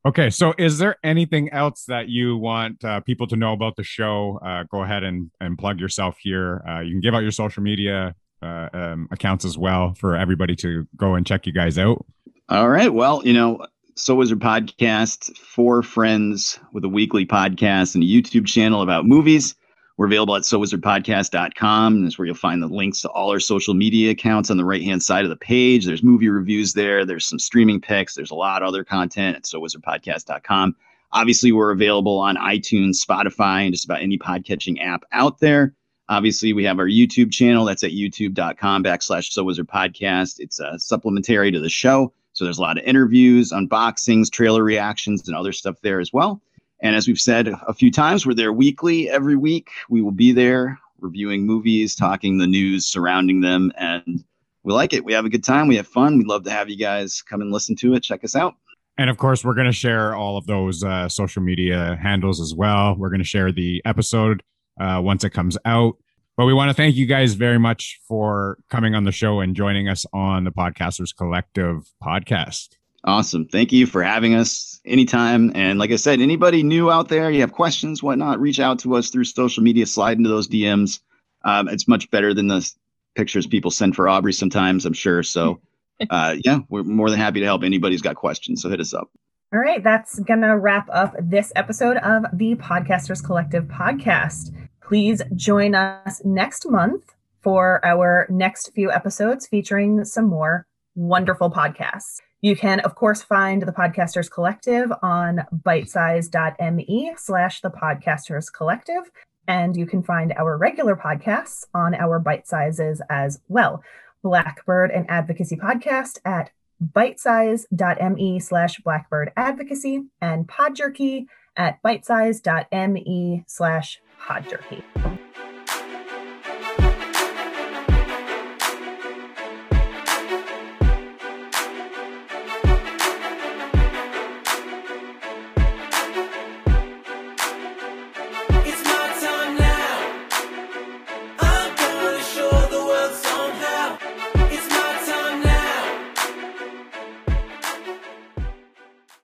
Okay, 0.05 0.29
so 0.29 0.53
is 0.59 0.77
there 0.77 0.97
anything 1.03 1.51
else 1.51 1.86
that 1.88 2.09
you 2.09 2.38
want 2.38 2.86
uh, 2.86 2.99
people 2.99 3.25
to 3.25 3.36
know 3.36 3.53
about 3.53 3.75
the 3.75 3.83
show? 3.83 4.39
Uh, 4.45 4.63
go 4.69 4.83
ahead 4.83 5.03
and, 5.03 5.31
and 5.39 5.57
plug 5.57 5.79
yourself 5.79 6.17
here. 6.21 6.63
Uh, 6.69 6.81
you 6.81 6.91
can 6.91 7.01
give 7.01 7.15
out 7.15 7.23
your 7.23 7.31
social 7.31 7.63
media 7.63 8.13
uh, 8.43 8.69
um, 8.71 9.07
accounts 9.09 9.45
as 9.45 9.57
well 9.57 9.95
for 9.95 10.15
everybody 10.15 10.55
to 10.57 10.88
go 10.95 11.15
and 11.15 11.25
check 11.25 11.47
you 11.47 11.53
guys 11.53 11.79
out. 11.79 12.05
All 12.49 12.69
right. 12.69 12.93
Well, 12.93 13.25
you 13.25 13.33
know, 13.33 13.65
So 13.95 14.13
Wizard 14.13 14.39
Podcast, 14.39 15.36
four 15.38 15.81
friends 15.81 16.59
with 16.71 16.86
a 16.86 16.89
weekly 16.89 17.25
podcast 17.25 17.95
and 17.95 18.03
a 18.03 18.07
YouTube 18.07 18.45
channel 18.45 18.83
about 18.83 19.07
movies. 19.07 19.55
We're 19.97 20.07
available 20.07 20.35
at 20.35 20.41
sowizardpodcast.com. 20.41 22.03
That's 22.03 22.17
where 22.17 22.25
you'll 22.25 22.35
find 22.35 22.61
the 22.61 22.67
links 22.67 23.01
to 23.01 23.09
all 23.09 23.31
our 23.31 23.39
social 23.39 23.73
media 23.73 24.11
accounts 24.11 24.51
on 24.51 24.57
the 24.57 24.65
right 24.65 24.83
hand 24.83 25.01
side 25.01 25.23
of 25.23 25.29
the 25.29 25.37
page. 25.37 25.85
There's 25.85 26.03
movie 26.03 26.27
reviews 26.27 26.73
there. 26.73 27.05
There's 27.05 27.25
some 27.25 27.39
streaming 27.39 27.79
picks. 27.79 28.13
There's 28.13 28.31
a 28.31 28.35
lot 28.35 28.61
of 28.61 28.67
other 28.67 28.83
content 28.83 29.37
at 29.37 29.43
sowizardpodcast.com. 29.43 30.75
Obviously, 31.13 31.53
we're 31.53 31.71
available 31.71 32.19
on 32.19 32.35
iTunes, 32.35 33.05
Spotify, 33.05 33.63
and 33.63 33.73
just 33.73 33.85
about 33.85 34.01
any 34.01 34.17
podcatching 34.17 34.83
app 34.83 35.03
out 35.13 35.39
there. 35.39 35.73
Obviously, 36.09 36.51
we 36.51 36.65
have 36.65 36.77
our 36.77 36.87
YouTube 36.87 37.31
channel. 37.31 37.63
That's 37.63 37.83
at 37.83 37.91
youtube.com 37.91 38.83
backslash 38.83 39.31
So 39.31 39.45
Wizard 39.45 39.69
Podcast. 39.69 40.39
It's 40.39 40.59
uh, 40.59 40.77
supplementary 40.77 41.51
to 41.51 41.59
the 41.59 41.69
show. 41.69 42.13
So 42.33 42.43
there's 42.43 42.57
a 42.57 42.61
lot 42.61 42.77
of 42.77 42.83
interviews, 42.83 43.53
unboxings, 43.53 44.29
trailer 44.29 44.61
reactions, 44.61 45.25
and 45.25 45.37
other 45.37 45.53
stuff 45.53 45.77
there 45.81 46.01
as 46.01 46.11
well. 46.11 46.41
And 46.82 46.95
as 46.95 47.07
we've 47.07 47.19
said 47.19 47.47
a 47.67 47.73
few 47.73 47.91
times, 47.91 48.26
we're 48.26 48.34
there 48.34 48.53
weekly. 48.53 49.09
Every 49.09 49.36
week, 49.36 49.69
we 49.89 50.01
will 50.01 50.11
be 50.11 50.32
there 50.32 50.80
reviewing 50.99 51.45
movies, 51.45 51.95
talking 51.95 52.38
the 52.38 52.47
news 52.47 52.86
surrounding 52.86 53.41
them. 53.41 53.71
And 53.78 54.23
we 54.63 54.73
like 54.73 54.93
it. 54.93 55.05
We 55.05 55.13
have 55.13 55.26
a 55.26 55.30
good 55.30 55.43
time. 55.43 55.67
We 55.67 55.76
have 55.78 55.88
fun. 55.88 56.17
We'd 56.17 56.28
love 56.28 56.43
to 56.45 56.51
have 56.51 56.69
you 56.69 56.78
guys 56.78 57.21
come 57.21 57.41
and 57.41 57.51
listen 57.51 57.76
to 57.78 57.93
it. 57.93 58.03
Check 58.03 58.23
us 58.23 58.36
out. 58.36 58.55
And 58.97 59.09
of 59.09 59.17
course, 59.17 59.43
we're 59.43 59.53
going 59.53 59.67
to 59.67 59.73
share 59.73 60.15
all 60.15 60.38
of 60.38 60.47
those 60.47 60.84
uh, 60.84 61.09
social 61.09 61.41
media 61.41 61.97
handles 62.01 62.39
as 62.39 62.55
well. 62.55 62.95
We're 62.97 63.09
going 63.09 63.19
to 63.19 63.26
share 63.26 63.51
the 63.51 63.82
episode 63.86 64.41
uh, 64.80 65.01
once 65.03 65.23
it 65.23 65.32
comes 65.32 65.57
out. 65.65 65.97
But 66.38 66.45
we 66.45 66.53
want 66.53 66.69
to 66.69 66.73
thank 66.73 66.95
you 66.95 67.05
guys 67.05 67.34
very 67.34 67.59
much 67.59 67.99
for 68.07 68.57
coming 68.69 68.95
on 68.95 69.05
the 69.05 69.11
show 69.11 69.39
and 69.39 69.55
joining 69.55 69.88
us 69.88 70.05
on 70.11 70.43
the 70.43 70.51
Podcasters 70.51 71.15
Collective 71.15 71.89
podcast. 72.03 72.69
Awesome. 73.05 73.45
Thank 73.45 73.71
you 73.71 73.85
for 73.85 74.01
having 74.01 74.33
us 74.33 74.81
anytime. 74.83 75.51
And 75.53 75.77
like 75.77 75.91
I 75.91 75.95
said, 75.95 76.21
anybody 76.21 76.63
new 76.63 76.91
out 76.91 77.07
there, 77.07 77.29
you 77.29 77.41
have 77.41 77.51
questions, 77.51 78.01
whatnot, 78.01 78.39
reach 78.39 78.59
out 78.59 78.79
to 78.79 78.95
us 78.95 79.11
through 79.11 79.25
social 79.25 79.61
media, 79.61 79.85
slide 79.85 80.17
into 80.17 80.29
those 80.29 80.47
DMs. 80.47 81.01
Um, 81.43 81.67
it's 81.67 81.87
much 81.87 82.09
better 82.09 82.33
than 82.33 82.47
the 82.47 82.67
pictures 83.13 83.45
people 83.45 83.69
send 83.69 83.95
for 83.95 84.09
Aubrey 84.09 84.33
sometimes, 84.33 84.87
I'm 84.87 84.93
sure. 84.93 85.21
So, 85.21 85.61
uh, 86.09 86.35
yeah, 86.43 86.59
we're 86.69 86.81
more 86.81 87.11
than 87.11 87.19
happy 87.19 87.39
to 87.41 87.45
help 87.45 87.63
anybody 87.63 87.93
who's 87.93 88.01
got 88.01 88.15
questions. 88.15 88.63
So 88.63 88.69
hit 88.69 88.79
us 88.79 88.93
up. 88.93 89.11
All 89.53 89.59
right, 89.59 89.83
that's 89.83 90.19
going 90.19 90.41
to 90.41 90.57
wrap 90.57 90.89
up 90.91 91.15
this 91.21 91.53
episode 91.55 91.97
of 91.97 92.25
the 92.33 92.55
Podcasters 92.55 93.23
Collective 93.23 93.65
podcast. 93.65 94.51
Please 94.81 95.21
join 95.35 95.75
us 95.75 96.23
next 96.25 96.67
month 96.67 97.13
for 97.41 97.85
our 97.85 98.25
next 98.31 98.71
few 98.73 98.91
episodes 98.91 99.45
featuring 99.45 100.03
some 100.03 100.25
more 100.25 100.65
wonderful 100.95 101.51
podcasts. 101.51 102.19
You 102.45 102.55
can, 102.55 102.79
of 102.81 102.93
course, 102.93 103.23
find 103.23 103.63
the 103.63 103.71
Podcasters 103.71 104.29
Collective 104.29 104.93
on 105.01 105.47
bitesize.me 105.65 107.15
slash 107.17 107.61
the 107.61 107.71
Podcasters 107.71 108.53
Collective. 108.53 109.09
And 109.47 109.75
you 109.75 109.87
can 109.87 110.03
find 110.03 110.31
our 110.37 110.55
regular 110.55 110.95
podcasts 110.95 111.65
on 111.73 111.95
our 111.95 112.19
bite 112.19 112.45
sizes 112.45 113.01
as 113.09 113.39
well. 113.47 113.81
Blackbird 114.21 114.91
and 114.91 115.09
Advocacy 115.09 115.55
Podcast 115.55 116.19
at 116.23 116.51
bitesize.me 116.95 118.39
slash 118.39 118.79
blackbird 118.81 119.31
advocacy 119.35 120.03
and 120.21 120.47
podjerky 120.47 121.25
at 121.57 121.81
bitesize.me 121.81 123.43
slash 123.47 124.01
podjerky. 124.21 125.24